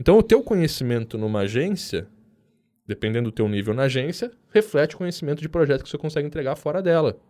Então, 0.00 0.16
o 0.16 0.22
teu 0.22 0.42
conhecimento 0.42 1.18
numa 1.18 1.40
agência, 1.40 2.08
dependendo 2.86 3.30
do 3.30 3.34
teu 3.34 3.46
nível 3.46 3.74
na 3.74 3.82
agência, 3.82 4.30
reflete 4.50 4.94
o 4.94 4.98
conhecimento 4.98 5.42
de 5.42 5.48
projeto 5.48 5.84
que 5.84 5.90
você 5.90 5.98
consegue 5.98 6.26
entregar 6.26 6.56
fora 6.56 6.80
dela. 6.80 7.20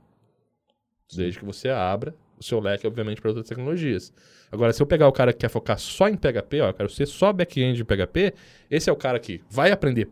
Desde 1.13 1.41
que 1.41 1.45
você 1.45 1.69
abra 1.69 2.15
o 2.39 2.45
seu 2.45 2.61
leque, 2.61 2.87
obviamente, 2.87 3.21
para 3.21 3.31
outras 3.31 3.49
tecnologias. 3.49 4.13
Agora, 4.53 4.73
se 4.73 4.81
eu 4.81 4.87
pegar 4.87 5.09
o 5.09 5.13
cara 5.13 5.33
que 5.33 5.41
quer 5.41 5.49
focar 5.49 5.81
só 5.81 6.09
em 6.09 6.17
PHP, 6.17 6.61
ó, 6.61 6.69
eu 6.69 6.75
quero 6.75 6.89
ser 6.89 7.07
só 7.07 7.33
back-end 7.33 7.83
em 7.83 7.85
PHP, 7.85 8.35
esse 8.71 8.89
é 8.89 8.93
o 8.93 8.97
cara 8.97 9.19
que 9.19 9.43
vai 9.51 9.73
aprender 9.73 10.09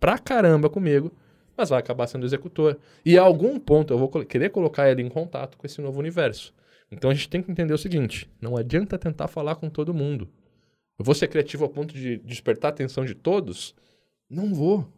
pra 0.00 0.18
caramba 0.18 0.68
comigo, 0.68 1.12
mas 1.56 1.68
vai 1.68 1.78
acabar 1.78 2.08
sendo 2.08 2.26
executor. 2.26 2.78
E 3.06 3.16
a 3.16 3.22
algum 3.22 3.60
ponto 3.60 3.94
eu 3.94 3.98
vou 3.98 4.08
querer 4.24 4.50
colocar 4.50 4.90
ele 4.90 5.02
em 5.02 5.08
contato 5.08 5.56
com 5.56 5.64
esse 5.64 5.80
novo 5.80 6.00
universo. 6.00 6.52
Então 6.90 7.10
a 7.10 7.14
gente 7.14 7.28
tem 7.28 7.40
que 7.40 7.50
entender 7.52 7.72
o 7.72 7.78
seguinte: 7.78 8.28
não 8.40 8.56
adianta 8.56 8.98
tentar 8.98 9.28
falar 9.28 9.54
com 9.54 9.70
todo 9.70 9.94
mundo. 9.94 10.28
Eu 10.98 11.04
vou 11.04 11.14
ser 11.14 11.28
criativo 11.28 11.64
ao 11.64 11.70
ponto 11.70 11.94
de 11.94 12.18
despertar 12.18 12.68
a 12.68 12.70
atenção 12.70 13.04
de 13.04 13.14
todos? 13.14 13.74
Não 14.28 14.54
vou. 14.54 14.88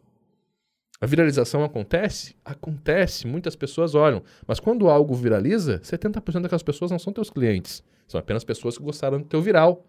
A 0.99 1.05
viralização 1.05 1.63
acontece? 1.63 2.35
Acontece, 2.43 3.27
muitas 3.27 3.55
pessoas 3.55 3.95
olham. 3.95 4.23
Mas 4.47 4.59
quando 4.59 4.89
algo 4.89 5.13
viraliza, 5.13 5.79
70% 5.79 6.41
daquelas 6.41 6.63
pessoas 6.63 6.91
não 6.91 6.99
são 6.99 7.11
teus 7.11 7.29
clientes. 7.29 7.83
São 8.07 8.19
apenas 8.19 8.43
pessoas 8.43 8.77
que 8.77 8.83
gostaram 8.83 9.19
do 9.19 9.25
teu 9.25 9.41
viral. 9.41 9.85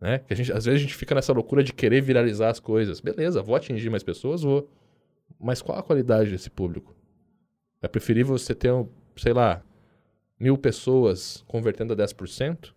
Né? 0.00 0.18
Que 0.20 0.32
a 0.32 0.36
gente, 0.36 0.50
às 0.52 0.64
vezes 0.64 0.80
a 0.80 0.82
gente 0.82 0.94
fica 0.94 1.14
nessa 1.14 1.32
loucura 1.32 1.62
de 1.62 1.74
querer 1.74 2.00
viralizar 2.00 2.48
as 2.48 2.58
coisas. 2.58 3.00
Beleza, 3.00 3.42
vou 3.42 3.54
atingir 3.54 3.90
mais 3.90 4.02
pessoas, 4.02 4.42
vou. 4.42 4.68
Mas 5.38 5.60
qual 5.60 5.78
a 5.78 5.82
qualidade 5.82 6.30
desse 6.30 6.48
público? 6.48 6.94
É 7.82 7.88
preferível 7.88 8.36
você 8.36 8.54
ter, 8.54 8.72
sei 9.16 9.32
lá, 9.32 9.62
mil 10.38 10.56
pessoas 10.56 11.44
convertendo 11.46 11.92
a 11.92 11.96
10%? 11.96 12.72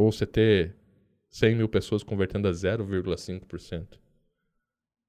Ou 0.00 0.10
você 0.10 0.24
ter 0.24 0.74
100 1.28 1.56
mil 1.56 1.68
pessoas 1.68 2.02
convertendo 2.02 2.48
a 2.48 2.52
0,5%? 2.52 3.98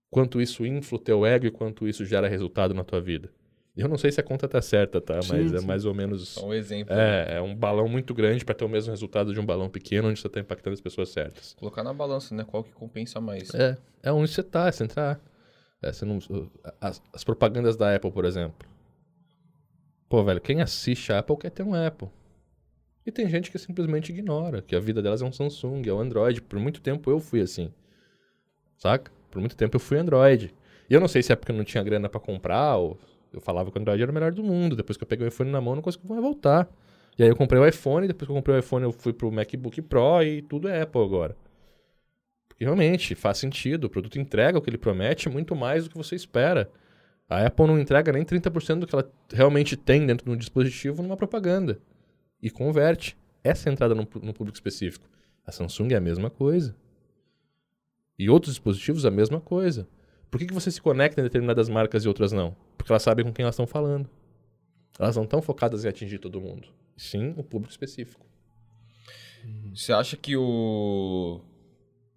quanto 0.10 0.42
isso 0.42 0.66
infla 0.66 0.98
o 0.98 1.02
teu 1.02 1.26
ego 1.26 1.46
e 1.46 1.52
quanto 1.52 1.88
isso 1.88 2.04
gera 2.06 2.28
resultado 2.28 2.74
na 2.74 2.84
tua 2.84 3.00
vida. 3.00 3.32
Eu 3.78 3.88
não 3.88 3.98
sei 3.98 4.12
se 4.12 4.20
a 4.20 4.24
conta 4.24 4.50
tá 4.50 4.62
certa, 4.62 5.00
tá? 5.00 5.22
Sim, 5.22 5.32
Mas 5.32 5.54
é 5.54 5.58
sim. 5.60 5.64
é 5.64 5.68
mais 5.68 5.86
ou 5.86 5.94
menos. 5.94 6.36
É 6.36 6.42
um 6.42 6.54
exemplo. 6.54 6.94
É, 6.94 7.38
é 7.38 7.42
um 7.42 7.56
balão 7.56 7.88
muito 7.88 8.14
grande 8.14 8.44
para 8.44 8.54
ter 8.54 8.66
o 8.66 8.70
mesmo 8.70 8.92
resultado 8.92 9.34
de 9.34 9.39
um 9.39 9.46
balão 9.46 9.70
pequeno, 9.70 10.10
onde 10.10 10.20
você 10.20 10.28
tá 10.28 10.42
impactando 10.42 10.74
as 10.74 10.82
pessoas 10.82 11.08
certas. 11.08 11.54
Colocar 11.54 11.82
na 11.82 11.94
balança, 11.94 12.36
né? 12.36 12.44
Qual 12.44 12.66
que 12.66 12.74
compensa 12.74 13.22
mais? 13.22 13.56
É, 13.56 13.78
é 14.04 14.12
onde 14.12 14.30
você 14.30 14.44
tá, 14.44 14.68
é 14.68 14.74
você 14.74 14.84
entrar. 14.84 15.22
É, 15.82 15.94
você 15.94 16.04
não, 16.04 16.20
as, 16.82 17.02
as 17.14 17.24
propagandas 17.24 17.78
da 17.78 17.96
Apple, 17.96 18.12
por 18.12 18.26
exemplo. 18.26 18.68
Pô, 20.10 20.22
velho, 20.22 20.42
quem 20.42 20.62
assiste 20.62 21.14
a 21.14 21.20
Apple 21.20 21.38
quer 21.38 21.52
ter 21.52 21.64
um 21.64 21.74
Apple. 21.74 22.10
E 23.06 23.12
tem 23.12 23.28
gente 23.28 23.49
que 23.49 23.58
simplesmente 23.58 24.12
ignora, 24.12 24.62
que 24.62 24.76
a 24.76 24.80
vida 24.80 25.02
delas 25.02 25.22
é 25.22 25.26
um 25.26 25.32
Samsung, 25.32 25.82
é 25.88 25.93
um 25.93 25.99
Android. 25.99 26.41
Por 26.41 26.60
muito 26.60 26.82
tempo 26.82 27.10
eu 27.10 27.20
fui 27.20 27.41
assim. 27.41 27.74
Saca? 28.78 29.12
Por 29.30 29.39
muito 29.39 29.56
tempo 29.56 29.76
eu 29.76 29.80
fui 29.80 29.97
Android. 29.97 30.54
E 30.89 30.93
eu 30.93 30.99
não 30.99 31.08
sei 31.08 31.24
se 31.24 31.32
é 31.32 31.36
porque 31.36 31.52
eu 31.52 31.56
não 31.56 31.64
tinha 31.64 31.84
grana 31.84 32.10
para 32.10 32.20
comprar, 32.20 32.78
ou 32.78 32.99
eu 33.34 33.39
falava 33.39 33.72
que 33.72 33.78
o 33.78 33.82
Android 33.82 34.02
era 34.02 34.12
o 34.12 34.14
melhor 34.14 34.32
do 34.32 34.43
mundo. 34.43 34.76
Depois 34.76 34.97
que 34.97 35.04
eu 35.04 35.08
peguei 35.08 35.26
o 35.26 35.30
iPhone 35.30 35.49
na 35.49 35.62
mão, 35.62 35.76
não 35.76 35.82
consegui 35.82 36.08
mais 36.08 36.22
voltar. 36.22 36.70
E 37.18 37.24
aí 37.24 37.30
eu 37.30 37.36
comprei 37.36 37.60
o 37.60 37.68
iPhone, 37.68 38.08
depois 38.08 38.28
que 38.28 38.32
eu 38.32 38.36
comprei 38.36 38.56
o 38.56 38.60
iPhone, 38.60 38.84
eu 38.84 38.91
fui 38.91 39.14
pro 39.14 39.32
MacBook 39.32 39.82
Pro 39.84 40.22
e 40.24 40.41
tudo 40.41 40.68
é 40.68 40.82
Apple 40.82 41.02
agora. 41.02 41.36
Porque 42.47 42.64
realmente 42.64 43.16
faz 43.16 43.38
sentido, 43.38 43.86
o 43.86 43.89
produto 43.89 44.20
entrega 44.20 44.58
o 44.58 44.62
que 44.62 44.70
ele 44.70 44.78
promete 44.78 45.30
muito 45.30 45.56
mais 45.56 45.86
do 45.86 45.89
que 45.89 45.97
você 45.97 46.16
espera. 46.16 46.70
A 47.30 47.45
Apple 47.45 47.66
não 47.68 47.80
entrega 47.80 48.12
nem 48.12 48.24
30% 48.24 48.80
do 48.80 48.88
que 48.88 48.93
ela 48.93 49.10
realmente 49.32 49.78
tem 49.78 50.06
dentro 50.06 50.26
de 50.26 50.32
um 50.32 50.38
dispositivo 50.38 51.02
numa 51.02 51.16
propaganda. 51.16 51.80
E 52.42 52.50
converte. 52.50 53.18
É 53.44 53.56
centrada 53.56 53.96
no, 53.96 54.02
no 54.02 54.34
público 54.34 54.54
específico. 54.56 55.10
A 55.46 55.52
Samsung 55.52 55.94
é 55.94 55.98
a 55.98 56.02
mesma 56.02 56.30
coisa. 56.30 56.76
E 58.18 58.30
outros 58.30 58.54
dispositivos 58.54 59.06
a 59.06 59.12
mesma 59.12 59.42
coisa. 59.42 59.88
Por 60.30 60.39
que, 60.39 60.46
que 60.46 60.54
você 60.54 60.72
se 60.72 60.82
conecta 60.82 61.20
em 61.20 61.24
determinadas 61.24 61.68
marcas 61.68 62.06
e 62.06 62.08
outras 62.08 62.32
não? 62.32 62.56
Porque 62.78 62.92
elas 62.92 63.04
sabem 63.04 63.26
com 63.26 63.34
quem 63.34 63.44
elas 63.44 63.56
estão 63.56 63.68
falando. 63.68 64.10
Elas 65.00 65.16
não 65.16 65.24
estão 65.24 65.42
focadas 65.42 65.84
em 65.84 65.88
atingir 65.88 66.20
todo 66.20 66.39
mundo. 66.39 66.68
Sim, 66.96 67.34
o 67.38 67.44
público 67.44 67.72
específico. 67.72 68.26
Você 69.74 69.92
acha 69.92 70.16
que 70.16 70.38
o. 70.38 71.42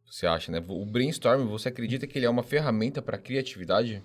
Você 0.05 0.27
acha, 0.27 0.53
né? 0.53 0.62
O 0.68 0.85
brainstorm, 0.85 1.49
você 1.49 1.70
acredita 1.70 2.07
que 2.07 2.18
ele 2.18 2.27
é 2.27 2.31
uma 2.31 2.43
ferramenta 2.43 3.01
para 3.01 3.18
criatividade? 3.18 4.03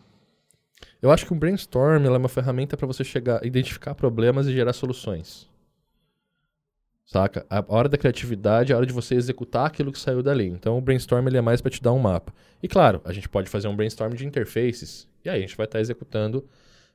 Eu 1.01 1.11
acho 1.11 1.25
que 1.25 1.33
o 1.33 1.35
brainstorm 1.35 2.05
é 2.05 2.09
uma 2.09 2.29
ferramenta 2.29 2.77
para 2.77 2.87
você 2.87 3.03
chegar, 3.03 3.45
identificar 3.45 3.93
problemas 3.93 4.47
e 4.47 4.53
gerar 4.53 4.73
soluções. 4.73 5.48
Saca? 7.11 7.43
A 7.49 7.65
hora 7.67 7.89
da 7.89 7.97
criatividade 7.97 8.71
é 8.71 8.75
a 8.75 8.77
hora 8.77 8.85
de 8.85 8.93
você 8.93 9.15
executar 9.15 9.65
aquilo 9.65 9.91
que 9.91 9.97
saiu 9.97 10.21
dali. 10.21 10.45
Então 10.45 10.77
o 10.77 10.81
brainstorm 10.81 11.25
ele 11.27 11.37
é 11.37 11.41
mais 11.41 11.59
para 11.59 11.71
te 11.71 11.81
dar 11.81 11.91
um 11.91 11.97
mapa. 11.97 12.31
E 12.61 12.67
claro, 12.67 13.01
a 13.03 13.11
gente 13.11 13.27
pode 13.27 13.49
fazer 13.49 13.67
um 13.67 13.75
brainstorm 13.75 14.13
de 14.13 14.27
interfaces. 14.27 15.07
E 15.25 15.29
aí 15.29 15.39
a 15.39 15.41
gente 15.41 15.57
vai 15.57 15.65
estar 15.65 15.79
tá 15.79 15.81
executando 15.81 16.47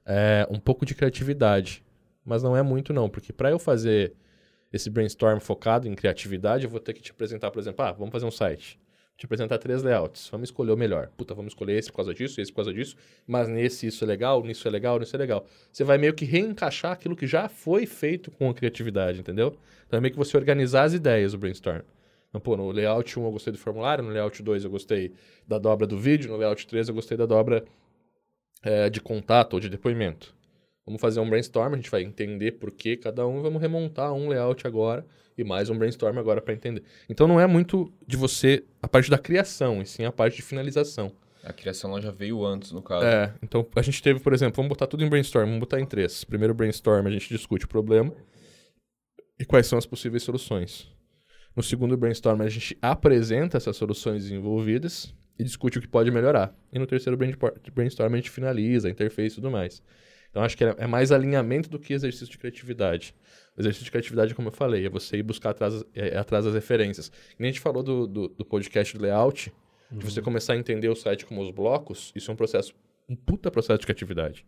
é, 0.07 0.47
um 0.49 0.61
pouco 0.61 0.87
de 0.87 0.95
criatividade. 0.95 1.85
Mas 2.25 2.45
não 2.45 2.57
é 2.57 2.63
muito 2.63 2.93
não, 2.93 3.11
porque 3.11 3.33
para 3.33 3.51
eu 3.51 3.59
fazer 3.59 4.15
esse 4.73 4.89
brainstorm 4.89 5.41
focado 5.41 5.89
em 5.89 5.95
criatividade, 5.95 6.63
eu 6.63 6.71
vou 6.71 6.79
ter 6.79 6.93
que 6.93 7.03
te 7.03 7.11
apresentar, 7.11 7.51
por 7.51 7.59
exemplo, 7.59 7.85
ah, 7.85 7.91
vamos 7.91 8.13
fazer 8.13 8.25
um 8.25 8.31
site 8.31 8.79
te 9.17 9.27
apresentar 9.27 9.59
três 9.59 9.83
layouts. 9.83 10.29
Vamos 10.31 10.49
escolher 10.49 10.73
o 10.73 10.77
melhor. 10.77 11.09
Puta, 11.17 11.35
vamos 11.35 11.53
escolher 11.53 11.79
esse 11.79 11.91
por 11.91 11.97
causa 11.97 12.15
disso, 12.15 12.41
esse 12.41 12.51
por 12.51 12.57
causa 12.57 12.73
disso, 12.73 12.97
mas 13.27 13.49
nesse 13.49 13.87
isso 13.87 14.05
é 14.05 14.07
legal, 14.07 14.43
nisso 14.43 14.67
é 14.67 14.71
legal, 14.71 14.99
nisso 14.99 15.15
é 15.15 15.19
legal. 15.19 15.47
Você 15.73 15.85
vai 15.85 15.99
meio 15.99 16.15
que 16.15 16.25
reencaixar 16.25 16.93
aquilo 16.93 17.15
que 17.15 17.27
já 17.27 17.49
foi 17.49 17.87
feito 17.87 18.31
com 18.31 18.51
a 18.51 18.55
criatividade, 18.55 19.21
entendeu? 19.21 19.57
Então 19.87 19.99
é 19.99 20.01
meio 20.01 20.13
que 20.13 20.19
você 20.19 20.37
organizar 20.37 20.85
as 20.85 20.95
ideias 20.95 21.33
do 21.33 21.39
brainstorm. 21.39 21.83
Então, 22.29 22.41
pô, 22.41 22.57
no 22.57 22.71
layout 22.73 23.17
1 23.17 23.25
eu 23.25 23.31
gostei 23.31 23.53
do 23.53 23.59
formulário, 23.59 24.03
no 24.03 24.11
layout 24.11 24.43
2 24.43 24.65
eu 24.65 24.71
gostei 24.71 25.13
da 25.47 25.57
dobra 25.57 25.87
do 25.87 25.97
vídeo, 25.97 26.29
no 26.29 26.37
layout 26.37 26.67
3 26.67 26.89
eu 26.89 26.95
gostei 26.95 27.17
da 27.17 27.27
dobra 27.27 27.65
é, 28.61 28.91
de 28.91 29.01
contato 29.01 29.55
ou 29.55 29.61
de 29.61 29.69
depoimento. 29.69 30.35
Vamos 30.87 31.01
fazer 31.01 31.21
um 31.21 31.29
brainstorm, 31.29 31.73
a 31.73 31.77
gente 31.77 31.91
vai 31.91 32.03
entender 32.03 32.53
por 32.53 32.71
que 32.71 32.97
cada 32.97 33.27
um, 33.27 33.41
vamos 33.41 33.61
remontar 33.61 34.13
um 34.13 34.29
layout 34.29 34.67
agora 34.67 35.07
e 35.37 35.43
mais 35.43 35.71
um 35.71 35.79
brainstorm 35.79 36.19
agora 36.19 36.43
para 36.43 36.53
entender. 36.53 36.83
Então 37.09 37.27
não 37.27 37.41
é 37.41 37.47
muito 37.47 37.91
de 38.07 38.17
você 38.17 38.65
a 38.83 38.87
parte 38.87 39.11
da 39.11 39.17
criação, 39.17 39.81
e 39.81 39.87
sim 39.87 40.05
a 40.05 40.13
parte 40.13 40.37
de 40.37 40.43
finalização. 40.43 41.13
A 41.43 41.53
criação 41.53 41.91
ela 41.91 42.01
já 42.01 42.11
veio 42.11 42.45
antes, 42.45 42.71
no 42.71 42.83
caso. 42.83 43.05
É, 43.05 43.33
então 43.43 43.67
a 43.75 43.83
gente 43.83 44.03
teve, 44.03 44.21
por 44.21 44.33
exemplo, 44.33 44.57
vamos 44.57 44.69
botar 44.69 44.87
tudo 44.87 45.05
em 45.05 45.09
brainstorm, 45.09 45.47
vamos 45.47 45.61
botar 45.61 45.81
em 45.81 45.87
três. 45.87 46.23
Primeiro 46.25 46.55
brainstorm 46.55 47.07
a 47.07 47.11
gente 47.11 47.29
discute 47.29 47.65
o 47.65 47.69
problema 47.69 48.13
e 49.39 49.45
quais 49.45 49.67
são 49.67 49.79
as 49.79 49.87
possíveis 49.87 50.23
soluções. 50.23 50.91
No 51.57 51.63
segundo 51.63 51.97
brainstorm 51.97 52.41
a 52.43 52.49
gente 52.49 52.77
apresenta 52.83 53.57
essas 53.57 53.77
soluções 53.77 54.25
desenvolvidas 54.25 55.15
e 55.39 55.45
discute 55.45 55.79
o 55.79 55.81
que 55.81 55.89
pode 55.89 56.11
melhorar. 56.11 56.55
E 56.73 56.79
no 56.79 56.87
terceiro 56.87 57.19
brainstorm 57.75 58.13
a 58.13 58.17
gente 58.17 58.31
finaliza 58.31 58.89
a 58.89 58.91
interface 58.91 59.33
e 59.33 59.37
tudo 59.37 59.51
mais. 59.51 59.83
Então 60.35 60.43
acho 60.43 60.57
que 60.57 60.65
é 60.65 60.87
mais 60.89 61.13
alinhamento 61.13 61.71
do 61.71 61.79
que 61.79 61.93
exercício 61.93 62.27
de 62.27 62.37
criatividade. 62.37 63.15
O 63.57 63.61
exercício 63.61 63.85
de 63.85 63.91
criatividade, 63.93 64.35
como 64.35 64.49
eu 64.49 64.53
falei, 64.53 64.85
é 64.85 64.89
você 64.89 65.17
ir 65.17 65.23
buscar 65.23 65.51
atrás, 65.51 65.85
é, 65.95 66.09
é 66.09 66.19
atrás 66.19 66.45
das 66.45 66.55
referências. 66.55 67.13
E 67.39 67.45
a 67.45 67.47
gente 67.47 67.61
falou 67.61 67.85
do, 67.85 68.05
do, 68.05 68.29
do 68.31 68.45
podcast 68.45 68.99
do 68.99 69.01
layout, 69.01 69.53
uhum. 69.93 69.99
de 69.99 70.05
você 70.05 70.21
começar 70.21 70.55
a 70.55 70.57
entender 70.57 70.89
o 70.89 70.97
site 70.97 71.25
como 71.25 71.41
os 71.41 71.53
blocos, 71.53 72.11
isso 72.17 72.33
é 72.33 72.35
um 72.35 72.37
processo, 72.37 72.75
um 73.09 73.15
puta 73.15 73.49
processo 73.49 73.79
de 73.79 73.87
criatividade. 73.87 74.45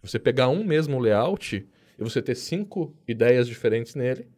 Você 0.00 0.16
pegar 0.16 0.48
um 0.48 0.62
mesmo 0.62 1.00
layout 1.00 1.56
e 1.98 2.04
você 2.04 2.22
ter 2.22 2.36
cinco 2.36 2.96
ideias 3.08 3.48
diferentes 3.48 3.96
nele, 3.96 4.28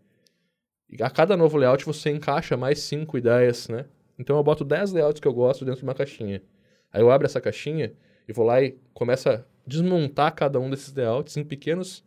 e 0.88 1.02
a 1.02 1.10
cada 1.10 1.36
novo 1.36 1.58
layout 1.58 1.84
você 1.84 2.08
encaixa 2.08 2.56
mais 2.56 2.78
cinco 2.78 3.18
ideias, 3.18 3.68
né? 3.68 3.84
Então 4.18 4.38
eu 4.38 4.42
boto 4.42 4.64
10 4.64 4.92
layouts 4.92 5.20
que 5.20 5.28
eu 5.28 5.34
gosto 5.34 5.66
dentro 5.66 5.80
de 5.80 5.84
uma 5.84 5.94
caixinha. 5.94 6.42
Aí 6.90 7.02
eu 7.02 7.10
abro 7.10 7.26
essa 7.26 7.42
caixinha 7.42 7.92
e 8.26 8.32
vou 8.32 8.46
lá 8.46 8.62
e 8.62 8.78
começo 8.94 9.28
a 9.28 9.44
desmontar 9.68 10.34
cada 10.34 10.58
um 10.58 10.70
desses 10.70 10.94
layouts 10.94 11.36
em 11.36 11.44
pequenos 11.44 12.02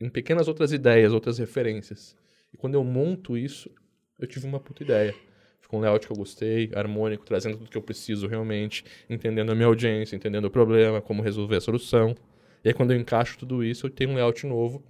em 0.00 0.10
pequenas 0.10 0.46
outras 0.46 0.72
ideias, 0.72 1.12
outras 1.12 1.38
referências. 1.38 2.16
E 2.52 2.56
quando 2.56 2.74
eu 2.74 2.84
monto 2.84 3.36
isso, 3.36 3.70
eu 4.18 4.26
tive 4.26 4.46
uma 4.46 4.60
puta 4.60 4.82
ideia. 4.82 5.14
Ficou 5.60 5.80
um 5.80 5.82
layout 5.82 6.06
que 6.06 6.12
eu 6.12 6.16
gostei, 6.16 6.70
harmônico, 6.74 7.24
trazendo 7.24 7.56
tudo 7.56 7.70
que 7.70 7.78
eu 7.78 7.82
preciso 7.82 8.26
realmente, 8.26 8.84
entendendo 9.08 9.50
a 9.50 9.54
minha 9.54 9.66
audiência, 9.66 10.14
entendendo 10.14 10.44
o 10.44 10.50
problema, 10.50 11.00
como 11.00 11.22
resolver 11.22 11.56
a 11.56 11.60
solução. 11.60 12.14
E 12.62 12.68
aí 12.68 12.74
quando 12.74 12.92
eu 12.92 12.98
encaixo 12.98 13.38
tudo 13.38 13.64
isso, 13.64 13.86
eu 13.86 13.90
tenho 13.90 14.10
um 14.10 14.14
layout 14.14 14.46
novo, 14.46 14.84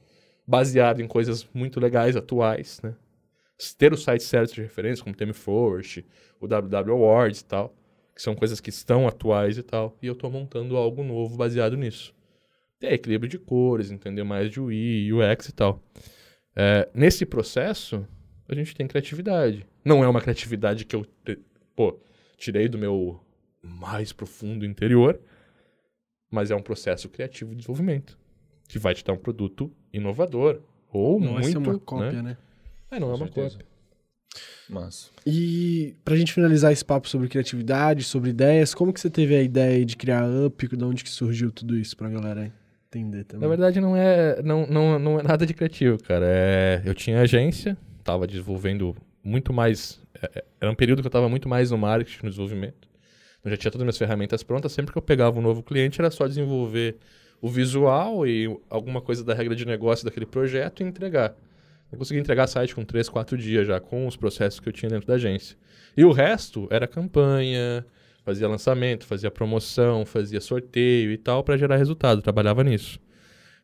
baseado 0.46 1.00
em 1.00 1.06
coisas 1.06 1.48
muito 1.54 1.80
legais, 1.80 2.16
atuais, 2.16 2.80
né? 2.82 2.94
Ter 3.78 3.92
o 3.92 3.96
site 3.96 4.22
certo 4.22 4.54
de 4.54 4.62
referência, 4.62 5.02
como 5.02 5.14
o 5.14 5.16
ThemeForest, 5.16 6.04
o 6.40 6.46
WW 6.46 6.92
Awards 6.92 7.40
e 7.40 7.44
tal, 7.44 7.74
que 8.16 8.22
são 8.22 8.34
coisas 8.34 8.60
que 8.60 8.70
estão 8.70 9.06
atuais 9.06 9.58
e 9.58 9.62
tal, 9.62 9.96
e 10.02 10.08
eu 10.08 10.14
estou 10.14 10.28
montando 10.28 10.76
algo 10.76 11.04
novo 11.04 11.36
baseado 11.36 11.76
nisso 11.76 12.16
ter 12.78 12.92
equilíbrio 12.92 13.28
de 13.28 13.38
cores, 13.38 13.90
entender 13.90 14.22
mais 14.22 14.50
de 14.50 14.60
UI, 14.60 15.12
UX 15.12 15.48
e 15.48 15.52
tal. 15.52 15.82
É, 16.54 16.88
nesse 16.94 17.26
processo, 17.26 18.06
a 18.48 18.54
gente 18.54 18.74
tem 18.74 18.86
criatividade. 18.86 19.66
Não 19.84 20.02
é 20.02 20.08
uma 20.08 20.20
criatividade 20.20 20.84
que 20.84 20.94
eu, 20.94 21.06
pô, 21.74 21.98
tirei 22.36 22.68
do 22.68 22.78
meu 22.78 23.20
mais 23.62 24.12
profundo 24.12 24.64
interior, 24.64 25.20
mas 26.30 26.50
é 26.50 26.56
um 26.56 26.62
processo 26.62 27.08
criativo 27.08 27.50
de 27.50 27.56
desenvolvimento 27.56 28.18
que 28.68 28.78
vai 28.78 28.94
te 28.94 29.04
dar 29.04 29.12
um 29.12 29.18
produto 29.18 29.72
inovador 29.92 30.60
ou 30.88 31.20
não 31.20 31.32
muito, 31.32 31.42
vai 31.42 31.52
ser 31.52 31.58
uma 31.58 31.78
cópia, 31.78 32.22
né? 32.22 32.30
né? 32.30 32.36
É, 32.90 33.00
não 33.00 33.08
Com 33.08 33.14
é 33.14 33.16
uma 33.16 33.26
certeza. 33.26 33.58
cópia. 33.58 33.75
Mas. 34.68 35.10
E 35.26 35.94
pra 36.04 36.16
gente 36.16 36.32
finalizar 36.32 36.72
esse 36.72 36.84
papo 36.84 37.08
sobre 37.08 37.28
criatividade, 37.28 38.04
sobre 38.04 38.30
ideias, 38.30 38.74
como 38.74 38.92
que 38.92 39.00
você 39.00 39.10
teve 39.10 39.34
a 39.34 39.42
ideia 39.42 39.84
de 39.84 39.96
criar 39.96 40.24
Up? 40.24 40.68
De 40.68 40.84
onde 40.84 41.04
que 41.04 41.10
surgiu 41.10 41.50
tudo 41.50 41.76
isso 41.76 41.96
pra 41.96 42.08
galera 42.08 42.52
entender 42.88 43.24
também. 43.24 43.42
Na 43.42 43.48
verdade, 43.48 43.80
não 43.80 43.96
é, 43.96 44.42
não, 44.42 44.66
não, 44.66 44.98
não 44.98 45.20
é 45.20 45.22
nada 45.22 45.46
de 45.46 45.54
criativo, 45.54 46.02
cara. 46.02 46.26
É, 46.28 46.82
eu 46.84 46.94
tinha 46.94 47.20
agência, 47.20 47.76
tava 48.02 48.26
desenvolvendo 48.26 48.96
muito 49.22 49.52
mais. 49.52 50.00
É, 50.20 50.38
é, 50.38 50.44
era 50.60 50.70
um 50.70 50.74
período 50.74 51.02
que 51.02 51.06
eu 51.06 51.12
tava 51.12 51.28
muito 51.28 51.48
mais 51.48 51.70
no 51.70 51.78
marketing, 51.78 52.24
no 52.24 52.30
desenvolvimento. 52.30 52.88
Eu 53.44 53.50
já 53.50 53.56
tinha 53.56 53.70
todas 53.70 53.82
as 53.82 53.84
minhas 53.84 53.98
ferramentas 53.98 54.42
prontas. 54.42 54.72
Sempre 54.72 54.92
que 54.92 54.98
eu 54.98 55.02
pegava 55.02 55.38
um 55.38 55.42
novo 55.42 55.62
cliente, 55.62 56.00
era 56.00 56.10
só 56.10 56.26
desenvolver 56.26 56.96
o 57.40 57.48
visual 57.48 58.26
e 58.26 58.58
alguma 58.68 59.00
coisa 59.00 59.22
da 59.22 59.34
regra 59.34 59.54
de 59.54 59.64
negócio 59.64 60.04
daquele 60.04 60.26
projeto 60.26 60.82
e 60.82 60.86
entregar. 60.86 61.34
Eu 61.90 61.98
consegui 61.98 62.20
entregar 62.20 62.46
site 62.46 62.74
com 62.74 62.84
3, 62.84 63.08
4 63.08 63.36
dias 63.38 63.66
já, 63.66 63.80
com 63.80 64.06
os 64.06 64.16
processos 64.16 64.60
que 64.60 64.68
eu 64.68 64.72
tinha 64.72 64.90
dentro 64.90 65.06
da 65.06 65.14
agência. 65.14 65.56
E 65.96 66.04
o 66.04 66.12
resto 66.12 66.66
era 66.70 66.86
campanha, 66.86 67.84
Fazia 68.26 68.48
lançamento, 68.48 69.06
fazia 69.06 69.30
promoção, 69.30 70.04
fazia 70.04 70.40
sorteio 70.40 71.12
e 71.12 71.16
tal 71.16 71.44
para 71.44 71.56
gerar 71.56 71.76
resultado. 71.76 72.20
Trabalhava 72.20 72.64
nisso. 72.64 72.98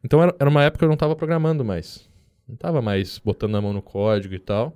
Então 0.04 0.22
era, 0.22 0.36
era 0.38 0.48
uma 0.48 0.62
época 0.62 0.78
que 0.78 0.84
eu 0.84 0.88
não 0.88 0.94
estava 0.94 1.16
programando 1.16 1.64
mais. 1.64 2.08
Não 2.46 2.54
estava 2.54 2.80
mais 2.80 3.18
botando 3.18 3.56
a 3.56 3.60
mão 3.60 3.72
no 3.72 3.82
código 3.82 4.32
e 4.36 4.38
tal. 4.38 4.72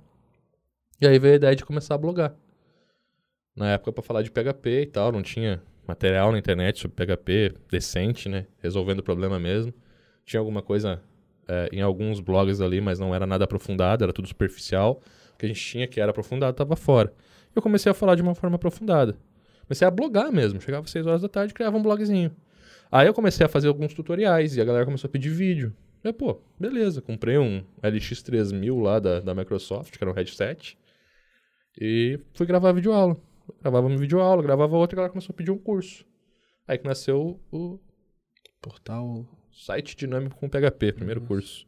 E 0.99 1.07
aí 1.07 1.17
veio 1.17 1.35
a 1.35 1.37
ideia 1.37 1.55
de 1.55 1.63
começar 1.63 1.95
a 1.95 1.97
blogar. 1.97 2.35
Na 3.55 3.71
época 3.71 3.93
para 3.93 4.03
falar 4.03 4.23
de 4.23 4.29
PHP 4.29 4.81
e 4.81 4.85
tal, 4.87 5.09
não 5.13 5.23
tinha 5.23 5.63
material 5.87 6.33
na 6.33 6.37
internet 6.37 6.79
sobre 6.79 7.05
PHP 7.05 7.53
decente, 7.71 8.27
né? 8.27 8.45
Resolvendo 8.59 8.99
o 8.99 9.03
problema 9.03 9.39
mesmo. 9.39 9.73
Tinha 10.25 10.41
alguma 10.41 10.61
coisa 10.61 11.01
é, 11.47 11.69
em 11.71 11.81
alguns 11.81 12.19
blogs 12.19 12.61
ali, 12.61 12.81
mas 12.81 12.99
não 12.99 13.13
era 13.13 13.25
nada 13.25 13.45
aprofundado, 13.45 14.03
era 14.03 14.13
tudo 14.13 14.27
superficial. 14.27 15.01
O 15.33 15.37
que 15.37 15.45
a 15.45 15.49
gente 15.49 15.61
tinha 15.61 15.87
que 15.87 16.01
era 16.01 16.11
aprofundado 16.11 16.51
estava 16.51 16.75
fora. 16.75 17.13
Eu 17.55 17.61
comecei 17.61 17.91
a 17.91 17.95
falar 17.95 18.15
de 18.15 18.21
uma 18.21 18.35
forma 18.35 18.55
aprofundada. 18.55 19.17
Comecei 19.67 19.87
a 19.87 19.91
blogar 19.91 20.31
mesmo. 20.31 20.61
Chegava 20.61 20.85
às 20.85 20.91
6 20.91 21.05
horas 21.05 21.21
da 21.21 21.29
tarde 21.29 21.53
criava 21.53 21.77
um 21.77 21.81
blogzinho. 21.81 22.31
Aí 22.91 23.07
eu 23.07 23.13
comecei 23.13 23.45
a 23.45 23.49
fazer 23.49 23.67
alguns 23.67 23.93
tutoriais 23.93 24.55
e 24.55 24.61
a 24.61 24.65
galera 24.65 24.85
começou 24.85 25.07
a 25.07 25.11
pedir 25.11 25.29
vídeo. 25.29 25.73
Eu, 26.03 26.13
pô, 26.13 26.39
beleza. 26.59 27.01
Comprei 27.01 27.37
um 27.37 27.63
LX3000 27.83 28.81
lá 28.81 28.99
da, 28.99 29.19
da 29.19 29.35
Microsoft, 29.35 29.97
que 29.97 30.03
era 30.03 30.11
um 30.11 30.13
headset. 30.13 30.77
E 31.79 32.19
fui 32.33 32.45
gravar 32.45 32.71
vídeo 32.71 32.93
aula. 32.93 33.17
Gravava 33.61 33.87
uma 33.87 33.97
vídeo 33.97 34.19
aula, 34.19 34.41
gravava 34.41 34.75
outra 34.75 34.95
e 34.95 34.97
a 34.97 34.97
galera 34.97 35.11
começou 35.11 35.33
a 35.33 35.35
pedir 35.35 35.51
um 35.51 35.57
curso. 35.57 36.05
Aí 36.67 36.77
que 36.77 36.85
nasceu 36.85 37.39
o 37.51 37.79
portal 38.61 39.25
site 39.57 39.95
dinâmico 39.95 40.37
com 40.37 40.47
PHP, 40.47 40.93
primeiro 40.93 41.19
Nossa. 41.21 41.33
curso. 41.33 41.67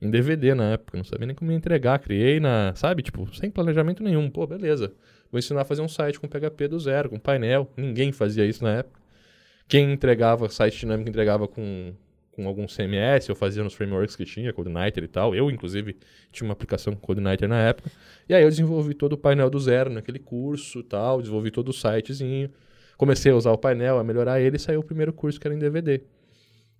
Em 0.00 0.10
DVD 0.10 0.54
na 0.54 0.72
época, 0.72 0.96
não 0.96 1.04
sabia 1.04 1.26
nem 1.26 1.36
como 1.36 1.52
entregar. 1.52 1.98
Criei 1.98 2.38
na, 2.40 2.74
sabe, 2.74 3.02
tipo, 3.02 3.32
sem 3.34 3.50
planejamento 3.50 4.02
nenhum. 4.02 4.28
Pô, 4.30 4.46
beleza. 4.46 4.92
Vou 5.30 5.38
ensinar 5.38 5.62
a 5.62 5.64
fazer 5.64 5.82
um 5.82 5.88
site 5.88 6.20
com 6.20 6.28
PHP 6.28 6.68
do 6.68 6.78
zero, 6.78 7.10
com 7.10 7.18
painel. 7.18 7.70
Ninguém 7.76 8.12
fazia 8.12 8.44
isso 8.44 8.62
na 8.62 8.78
época. 8.78 9.00
Quem 9.68 9.92
entregava, 9.92 10.48
site 10.48 10.80
dinâmico 10.80 11.08
entregava 11.08 11.48
com, 11.48 11.94
com 12.30 12.46
algum 12.46 12.66
CMS, 12.66 13.28
eu 13.28 13.34
fazia 13.34 13.64
nos 13.64 13.74
frameworks 13.74 14.14
que 14.14 14.24
tinha, 14.24 14.52
CodeNighter 14.52 15.02
e 15.02 15.08
tal. 15.08 15.34
Eu, 15.34 15.50
inclusive, 15.50 15.96
tinha 16.30 16.46
uma 16.46 16.52
aplicação 16.52 16.94
com 16.94 17.00
CodeNighter 17.00 17.48
na 17.48 17.60
época. 17.60 17.90
E 18.28 18.34
aí 18.34 18.42
eu 18.42 18.50
desenvolvi 18.50 18.94
todo 18.94 19.14
o 19.14 19.18
painel 19.18 19.50
do 19.50 19.58
zero 19.58 19.90
naquele 19.90 20.18
curso 20.18 20.80
e 20.80 20.84
tal, 20.84 21.20
desenvolvi 21.20 21.50
todo 21.50 21.70
o 21.70 21.72
sitezinho. 21.72 22.50
Comecei 22.96 23.32
a 23.32 23.34
usar 23.34 23.50
o 23.52 23.58
painel, 23.58 23.98
a 23.98 24.04
melhorar 24.04 24.40
ele 24.40 24.56
e 24.56 24.58
saiu 24.58 24.80
o 24.80 24.84
primeiro 24.84 25.12
curso 25.12 25.40
que 25.40 25.46
era 25.46 25.54
em 25.54 25.58
DVD. 25.58 26.02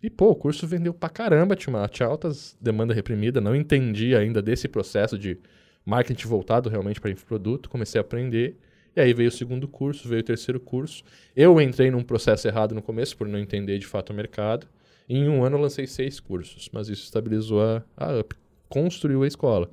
E, 0.02 0.10
pô, 0.10 0.30
o 0.30 0.36
curso 0.36 0.66
vendeu 0.66 0.92
pra 0.92 1.08
caramba, 1.08 1.56
tinha, 1.56 1.74
uma, 1.74 1.88
tinha 1.88 2.06
altas 2.06 2.56
demanda 2.60 2.92
reprimida, 2.92 3.40
não 3.40 3.54
entendi 3.54 4.14
ainda 4.14 4.42
desse 4.42 4.68
processo 4.68 5.18
de 5.18 5.38
marketing 5.84 6.28
voltado 6.28 6.68
realmente 6.68 7.00
para 7.00 7.10
infoproduto, 7.10 7.70
comecei 7.70 7.98
a 7.98 8.02
aprender. 8.02 8.56
E 8.94 9.00
aí 9.00 9.12
veio 9.12 9.28
o 9.28 9.32
segundo 9.32 9.68
curso, 9.68 10.08
veio 10.08 10.20
o 10.20 10.24
terceiro 10.24 10.58
curso. 10.58 11.04
Eu 11.34 11.60
entrei 11.60 11.90
num 11.90 12.02
processo 12.02 12.48
errado 12.48 12.74
no 12.74 12.82
começo, 12.82 13.16
por 13.16 13.28
não 13.28 13.38
entender 13.38 13.78
de 13.78 13.86
fato 13.86 14.10
o 14.10 14.14
mercado. 14.14 14.66
E 15.08 15.16
em 15.16 15.28
um 15.28 15.44
ano 15.44 15.56
eu 15.56 15.60
lancei 15.60 15.86
seis 15.86 16.18
cursos, 16.18 16.68
mas 16.72 16.88
isso 16.88 17.04
estabilizou 17.04 17.62
a, 17.62 17.82
a 17.96 18.18
Up, 18.18 18.34
construiu 18.68 19.22
a 19.22 19.26
escola. 19.26 19.70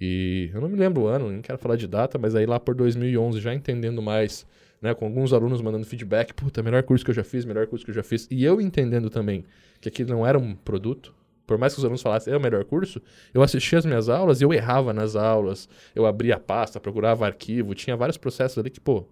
E 0.00 0.50
eu 0.54 0.60
não 0.60 0.68
me 0.68 0.76
lembro 0.76 1.02
o 1.02 1.06
ano, 1.06 1.30
nem 1.30 1.42
quero 1.42 1.58
falar 1.58 1.76
de 1.76 1.86
data, 1.86 2.18
mas 2.18 2.34
aí 2.34 2.46
lá 2.46 2.58
por 2.58 2.74
2011, 2.74 3.38
já 3.40 3.54
entendendo 3.54 4.00
mais 4.00 4.46
né, 4.80 4.94
com 4.94 5.04
alguns 5.04 5.32
alunos 5.32 5.60
mandando 5.60 5.84
feedback, 5.84 6.32
puta, 6.32 6.62
melhor 6.62 6.82
curso 6.82 7.04
que 7.04 7.10
eu 7.10 7.14
já 7.14 7.24
fiz, 7.24 7.44
melhor 7.44 7.66
curso 7.66 7.84
que 7.84 7.90
eu 7.90 7.94
já 7.94 8.02
fiz, 8.02 8.26
e 8.30 8.44
eu 8.44 8.60
entendendo 8.60 9.10
também 9.10 9.44
que 9.80 9.88
aquilo 9.88 10.10
não 10.10 10.26
era 10.26 10.38
um 10.38 10.54
produto, 10.54 11.14
por 11.46 11.58
mais 11.58 11.72
que 11.74 11.80
os 11.80 11.84
alunos 11.84 12.00
falassem, 12.00 12.32
é 12.32 12.36
o 12.36 12.40
melhor 12.40 12.64
curso, 12.64 13.02
eu 13.34 13.42
assistia 13.42 13.78
as 13.78 13.84
minhas 13.84 14.08
aulas 14.08 14.40
e 14.40 14.44
eu 14.44 14.52
errava 14.52 14.92
nas 14.92 15.16
aulas, 15.16 15.68
eu 15.94 16.06
abria 16.06 16.36
a 16.36 16.40
pasta, 16.40 16.78
procurava 16.78 17.26
arquivo, 17.26 17.74
tinha 17.74 17.96
vários 17.96 18.16
processos 18.16 18.56
ali 18.56 18.70
que, 18.70 18.80
pô, 18.80 19.04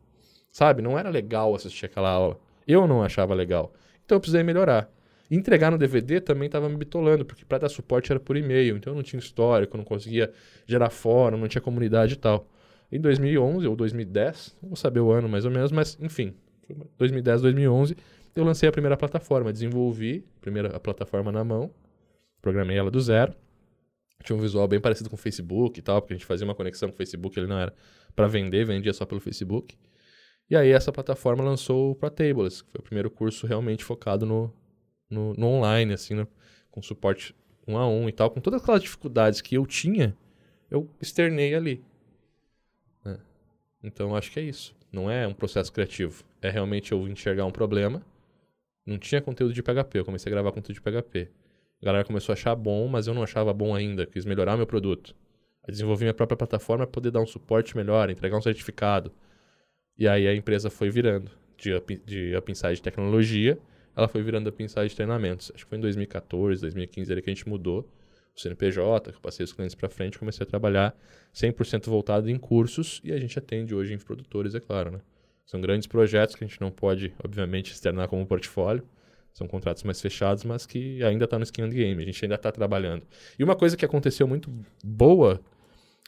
sabe, 0.51 0.81
não 0.81 0.99
era 0.99 1.11
legal 1.11 1.55
assistir 1.55 1.87
aquela 1.87 2.09
aula. 2.11 2.39
Eu 2.67 2.87
não 2.87 3.03
achava 3.03 3.35
legal. 3.35 3.73
Então 4.05 4.17
eu 4.17 4.21
precisei 4.21 4.43
melhorar. 4.43 4.89
entregar 5.31 5.71
no 5.71 5.79
DVD 5.79 6.21
também 6.21 6.47
estava 6.47 6.69
me 6.69 6.77
bitolando, 6.77 7.25
porque 7.25 7.45
para 7.45 7.59
dar 7.59 7.69
suporte 7.69 8.13
era 8.13 8.21
por 8.21 8.37
e-mail, 8.37 8.77
então 8.77 8.93
eu 8.93 8.97
não 8.97 9.03
tinha 9.03 9.19
histórico, 9.19 9.77
não 9.77 9.85
conseguia 9.85 10.33
gerar 10.67 10.91
fórum, 10.91 11.37
não 11.37 11.49
tinha 11.49 11.61
comunidade 11.61 12.15
e 12.15 12.17
tal. 12.17 12.47
Em 12.91 13.01
2011 13.01 13.67
ou 13.67 13.77
2010, 13.77 14.57
não 14.63 14.71
vou 14.71 14.77
saber 14.77 15.01
o 15.01 15.11
ano 15.11 15.29
mais 15.29 15.45
ou 15.45 15.51
menos, 15.51 15.71
mas 15.71 15.99
enfim, 16.01 16.35
2010, 16.97 17.43
2011, 17.43 17.97
eu 18.35 18.45
lancei 18.45 18.69
a 18.69 18.73
primeira 18.73 18.97
plataforma, 18.97 19.53
desenvolvi 19.53 20.25
a 20.39 20.41
primeira 20.41 20.81
plataforma 20.81 21.31
na 21.31 21.45
mão, 21.45 21.71
programei 22.41 22.79
ela 22.79 22.91
do 22.91 23.01
zero. 23.01 23.35
Tinha 24.25 24.37
um 24.37 24.41
visual 24.41 24.67
bem 24.67 24.81
parecido 24.81 25.09
com 25.09 25.17
o 25.17 25.19
Facebook 25.19 25.79
e 25.79 25.83
tal, 25.83 26.01
porque 26.01 26.15
a 26.15 26.17
gente 26.17 26.27
fazia 26.27 26.45
uma 26.45 26.55
conexão 26.55 26.89
com 26.89 26.95
o 26.95 26.97
Facebook, 26.97 27.39
ele 27.39 27.47
não 27.47 27.59
era 27.59 27.73
para 28.17 28.27
vender, 28.27 28.65
vendia 28.65 28.93
só 28.93 29.07
pelo 29.07 29.21
Facebook. 29.21 29.77
E 30.51 30.57
aí 30.57 30.71
essa 30.71 30.91
plataforma 30.91 31.45
lançou 31.45 31.93
o 31.93 32.11
Tables, 32.11 32.63
que 32.63 32.71
foi 32.71 32.81
o 32.81 32.83
primeiro 32.83 33.11
curso 33.11 33.47
realmente 33.47 33.85
focado 33.85 34.25
no, 34.25 34.53
no, 35.09 35.35
no 35.35 35.47
online, 35.47 35.93
assim, 35.93 36.15
né? 36.15 36.27
com 36.71 36.83
suporte 36.83 37.35
um 37.67 37.77
a 37.77 37.87
um 37.87 38.09
e 38.09 38.13
tal, 38.13 38.31
com 38.31 38.41
todas 38.41 38.63
aquelas 38.63 38.83
dificuldades 38.83 39.41
que 39.41 39.55
eu 39.55 39.67
tinha, 39.67 40.17
eu 40.71 40.89
externei 41.01 41.55
ali. 41.55 41.85
Então 43.83 44.15
acho 44.17 44.31
que 44.31 44.41
é 44.41 44.43
isso. 44.43 44.75
Não 44.93 45.11
é 45.11 45.27
um 45.27 45.35
processo 45.35 45.73
criativo. 45.73 46.25
É 46.41 46.51
realmente 46.51 46.93
eu 46.93 47.07
enxergar 47.09 47.45
um 47.45 47.51
problema. 47.51 48.03
Não 48.85 48.99
tinha 48.99 49.21
conteúdo 49.21 49.53
de 49.53 49.63
PHP, 49.63 49.99
eu 49.99 50.05
comecei 50.05 50.31
a 50.31 50.35
gravar 50.35 50.53
conteúdo 50.53 50.75
de 50.75 50.81
PHP. 50.81 51.29
A 51.83 51.85
galera 51.85 52.05
começou 52.05 52.33
a 52.33 52.35
achar 52.35 52.55
bom, 52.55 52.89
mas 52.89 53.07
eu 53.07 53.15
não 53.15 53.23
achava 53.23 53.53
bom 53.53 53.75
ainda. 53.75 54.07
Quis 54.07 54.25
melhorar 54.25 54.57
meu 54.57 54.67
produto. 54.67 55.15
Eu 55.67 55.73
desenvolvi 55.73 56.05
minha 56.05 56.15
própria 56.15 56.37
plataforma 56.37 56.87
para 56.87 56.93
poder 56.93 57.11
dar 57.11 57.21
um 57.21 57.27
suporte 57.27 57.77
melhor, 57.77 58.09
entregar 58.11 58.37
um 58.37 58.41
certificado. 58.41 59.13
E 59.97 60.09
aí 60.09 60.27
a 60.27 60.35
empresa 60.35 60.71
foi 60.71 60.91
virando 60.91 61.31
de 61.57 61.75
Up, 61.75 62.03
de 62.07 62.35
up 62.37 62.51
Inside 62.51 62.81
Tecnologia, 62.81 63.59
ela 63.95 64.09
foi 64.09 64.23
virando 64.23 64.49
Up 64.49 64.63
Inside 64.63 64.95
Treinamentos. 64.95 65.51
Acho 65.55 65.65
que 65.65 65.69
foi 65.69 65.79
em 65.79 65.81
2014, 65.81 66.61
2015 66.63 67.13
ali 67.13 67.21
que 67.21 67.31
a 67.31 67.35
gente 67.35 67.49
mudou 67.49 67.87
CNPJ, 68.41 69.11
que 69.11 69.17
eu 69.17 69.21
passei 69.21 69.45
os 69.45 69.53
clientes 69.53 69.75
para 69.75 69.89
frente, 69.89 70.19
comecei 70.19 70.45
a 70.45 70.47
trabalhar 70.47 70.97
100% 71.35 71.87
voltado 71.87 72.31
em 72.31 72.39
cursos 72.39 73.01
e 73.05 73.13
a 73.13 73.19
gente 73.19 73.39
atende 73.39 73.75
hoje 73.75 73.93
em 73.93 73.99
produtores, 73.99 74.55
é 74.55 74.61
claro, 74.61 74.91
né? 74.91 75.01
São 75.45 75.61
grandes 75.61 75.87
projetos 75.87 76.35
que 76.35 76.45
a 76.45 76.47
gente 76.47 76.61
não 76.61 76.71
pode, 76.71 77.13
obviamente, 77.25 77.73
externar 77.73 78.07
como 78.07 78.27
portfólio. 78.27 78.87
São 79.33 79.47
contratos 79.47 79.83
mais 79.83 79.99
fechados, 79.99 80.45
mas 80.45 80.67
que 80.67 81.03
ainda 81.03 81.25
está 81.25 81.39
no 81.39 81.45
skin 81.45 81.63
and 81.63 81.71
game. 81.71 82.03
A 82.03 82.05
gente 82.05 82.23
ainda 82.23 82.35
está 82.35 82.53
trabalhando. 82.53 83.07
E 83.39 83.45
uma 83.45 83.57
coisa 83.57 83.75
que 83.75 83.85
aconteceu 83.85 84.29
muito 84.29 84.53
boa 84.85 85.41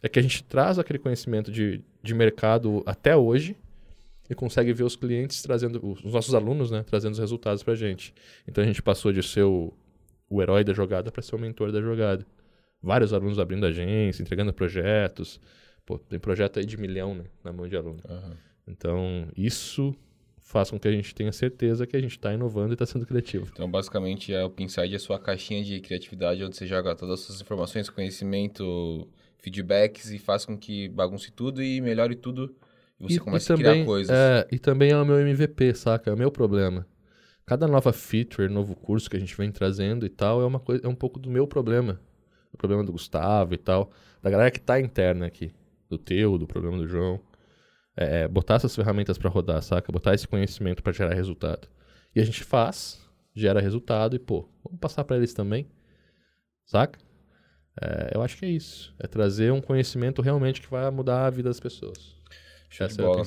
é 0.02 0.08
que 0.10 0.18
a 0.18 0.22
gente 0.22 0.44
traz 0.44 0.78
aquele 0.78 0.98
conhecimento 0.98 1.50
de, 1.50 1.82
de 2.02 2.14
mercado 2.14 2.82
até 2.84 3.16
hoje 3.16 3.56
e 4.28 4.34
consegue 4.34 4.72
ver 4.72 4.84
os 4.84 4.94
clientes 4.94 5.42
trazendo, 5.42 5.80
os 6.04 6.12
nossos 6.12 6.34
alunos, 6.34 6.70
né, 6.70 6.82
trazendo 6.82 7.12
os 7.12 7.18
resultados 7.18 7.62
para 7.62 7.72
a 7.72 7.76
gente. 7.76 8.14
Então 8.46 8.62
a 8.62 8.66
gente 8.66 8.82
passou 8.82 9.12
de 9.12 9.22
ser 9.22 9.42
o, 9.42 9.72
o 10.30 10.40
herói 10.40 10.62
da 10.62 10.72
jogada 10.72 11.10
para 11.10 11.20
ser 11.20 11.34
o 11.34 11.38
mentor 11.38 11.72
da 11.72 11.82
jogada. 11.82 12.24
Vários 12.80 13.12
alunos 13.12 13.38
abrindo 13.38 13.66
agência, 13.66 14.22
entregando 14.22 14.52
projetos. 14.52 15.40
Pô, 15.84 15.98
tem 15.98 16.20
projeto 16.20 16.60
aí 16.60 16.64
de 16.64 16.78
milhão 16.78 17.14
né, 17.14 17.24
na 17.42 17.52
mão 17.52 17.68
de 17.68 17.76
aluno. 17.76 17.98
Uhum. 18.08 18.32
Então, 18.66 19.28
isso 19.36 19.94
faz 20.38 20.70
com 20.70 20.78
que 20.78 20.86
a 20.86 20.92
gente 20.92 21.14
tenha 21.14 21.32
certeza 21.32 21.86
que 21.86 21.96
a 21.96 22.00
gente 22.00 22.12
está 22.12 22.32
inovando 22.32 22.72
e 22.72 22.74
está 22.74 22.86
sendo 22.86 23.04
criativo. 23.04 23.48
Então, 23.52 23.68
basicamente, 23.68 24.32
é 24.32 24.42
o 24.44 24.50
Pinside 24.50 24.94
é 24.94 24.96
a 24.96 25.00
sua 25.00 25.18
caixinha 25.18 25.62
de 25.62 25.80
criatividade, 25.80 26.42
onde 26.44 26.56
você 26.56 26.66
joga 26.66 26.94
todas 26.94 27.20
as 27.20 27.26
suas 27.26 27.40
informações, 27.40 27.90
conhecimento, 27.90 29.08
feedbacks 29.38 30.10
e 30.10 30.18
faz 30.18 30.44
com 30.44 30.56
que 30.56 30.88
bagunce 30.88 31.32
tudo 31.32 31.62
e 31.62 31.80
melhore 31.80 32.14
tudo 32.14 32.54
e 32.98 33.04
você 33.04 33.16
e, 33.16 33.18
comece 33.18 33.46
e 33.46 33.48
também, 33.48 33.66
a 33.66 33.72
criar 33.72 33.84
coisas. 33.84 34.16
É, 34.16 34.48
e 34.50 34.58
também 34.58 34.92
é 34.92 34.96
o 34.96 35.04
meu 35.04 35.18
MVP, 35.20 35.74
saca? 35.74 36.10
É 36.10 36.14
o 36.14 36.16
meu 36.16 36.30
problema 36.30 36.86
cada 37.50 37.66
nova 37.66 37.92
feature, 37.92 38.48
novo 38.48 38.76
curso 38.76 39.10
que 39.10 39.16
a 39.16 39.18
gente 39.18 39.36
vem 39.36 39.50
trazendo 39.50 40.06
e 40.06 40.08
tal, 40.08 40.40
é 40.40 40.46
uma 40.46 40.60
coisa, 40.60 40.86
é 40.86 40.88
um 40.88 40.94
pouco 40.94 41.18
do 41.18 41.28
meu 41.28 41.48
problema. 41.48 42.00
O 42.52 42.56
problema 42.56 42.84
do 42.84 42.92
Gustavo 42.92 43.54
e 43.54 43.58
tal, 43.58 43.90
da 44.22 44.30
galera 44.30 44.52
que 44.52 44.60
tá 44.60 44.80
interna 44.80 45.26
aqui, 45.26 45.52
do 45.88 45.98
teu, 45.98 46.38
do 46.38 46.46
problema 46.46 46.78
do 46.78 46.86
João. 46.86 47.20
É, 47.96 48.20
é 48.20 48.28
botar 48.28 48.54
essas 48.54 48.76
ferramentas 48.76 49.18
para 49.18 49.28
rodar, 49.28 49.60
saca? 49.62 49.90
Botar 49.90 50.14
esse 50.14 50.28
conhecimento 50.28 50.80
para 50.80 50.92
gerar 50.92 51.12
resultado. 51.12 51.66
E 52.14 52.20
a 52.20 52.24
gente 52.24 52.44
faz, 52.44 53.04
gera 53.34 53.60
resultado 53.60 54.14
e, 54.14 54.20
pô, 54.20 54.48
vamos 54.62 54.78
passar 54.78 55.02
para 55.02 55.16
eles 55.16 55.34
também, 55.34 55.68
saca? 56.64 57.00
É, 57.82 58.12
eu 58.14 58.22
acho 58.22 58.36
que 58.38 58.46
é 58.46 58.48
isso. 58.48 58.94
É 58.96 59.08
trazer 59.08 59.52
um 59.52 59.60
conhecimento 59.60 60.22
realmente 60.22 60.60
que 60.60 60.70
vai 60.70 60.88
mudar 60.92 61.26
a 61.26 61.30
vida 61.30 61.48
das 61.48 61.58
pessoas. 61.58 62.14
De 62.70 63.02
bola. 63.02 63.24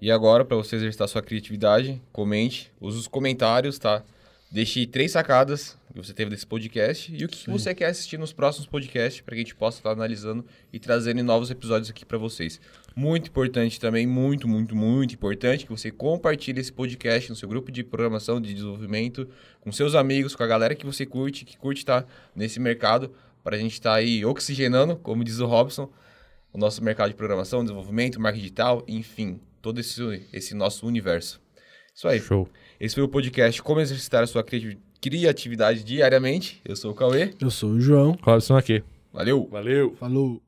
E 0.00 0.10
agora, 0.10 0.44
para 0.44 0.56
você 0.56 0.76
exercitar 0.76 1.06
sua 1.06 1.22
criatividade, 1.22 2.02
comente, 2.12 2.72
use 2.80 2.98
os 2.98 3.06
comentários, 3.06 3.78
tá? 3.78 4.02
Deixe 4.50 4.86
três 4.86 5.12
sacadas 5.12 5.76
que 5.92 5.98
você 5.98 6.12
teve 6.12 6.30
desse 6.30 6.46
podcast 6.46 7.14
e 7.14 7.24
o 7.24 7.28
que, 7.28 7.50
você 7.50 7.74
quer 7.74 7.86
assistir 7.86 8.18
nos 8.18 8.32
próximos 8.32 8.66
podcasts 8.66 9.20
para 9.20 9.34
que 9.34 9.40
a 9.40 9.44
gente 9.44 9.54
possa 9.54 9.78
estar 9.78 9.90
analisando 9.90 10.44
e 10.72 10.78
trazendo 10.78 11.22
novos 11.22 11.50
episódios 11.50 11.90
aqui 11.90 12.04
para 12.04 12.16
vocês. 12.16 12.60
Muito 12.94 13.28
importante 13.28 13.80
também, 13.80 14.06
muito, 14.06 14.46
muito, 14.46 14.76
muito 14.76 15.14
importante 15.14 15.64
que 15.64 15.70
você 15.70 15.90
compartilhe 15.90 16.60
esse 16.60 16.72
podcast 16.72 17.28
no 17.28 17.36
seu 17.36 17.48
grupo 17.48 17.72
de 17.72 17.82
programação, 17.82 18.40
de 18.40 18.54
desenvolvimento, 18.54 19.28
com 19.60 19.72
seus 19.72 19.94
amigos, 19.94 20.36
com 20.36 20.42
a 20.42 20.46
galera 20.46 20.74
que 20.74 20.86
você 20.86 21.04
curte, 21.04 21.44
que 21.44 21.56
curte 21.56 21.80
estar 21.80 22.02
tá 22.02 22.08
nesse 22.34 22.60
mercado, 22.60 23.12
para 23.42 23.56
a 23.56 23.58
gente 23.58 23.72
estar 23.72 23.90
tá 23.90 23.96
aí 23.96 24.24
oxigenando, 24.24 24.96
como 24.96 25.24
diz 25.24 25.38
o 25.38 25.46
Robson, 25.46 25.90
o 26.56 26.58
nosso 26.58 26.82
mercado 26.82 27.10
de 27.10 27.14
programação, 27.14 27.62
desenvolvimento, 27.62 28.18
marketing 28.18 28.42
digital, 28.42 28.82
enfim, 28.88 29.38
todo 29.60 29.78
esse, 29.78 30.22
esse 30.32 30.54
nosso 30.54 30.86
universo. 30.86 31.38
Isso 31.94 32.08
aí. 32.08 32.18
Show. 32.18 32.48
Esse 32.80 32.94
foi 32.94 33.04
o 33.04 33.08
podcast 33.08 33.62
Como 33.62 33.78
Exercitar 33.78 34.22
a 34.22 34.26
Sua 34.26 34.42
Criatividade 34.42 35.84
Diariamente. 35.84 36.62
Eu 36.64 36.74
sou 36.74 36.92
o 36.92 36.94
Cauê. 36.94 37.34
Eu 37.38 37.50
sou 37.50 37.72
o 37.72 37.80
João. 37.80 38.16
Robson 38.22 38.56
aqui. 38.56 38.82
Valeu. 39.12 39.46
Valeu. 39.50 39.94
Falou. 39.96 40.42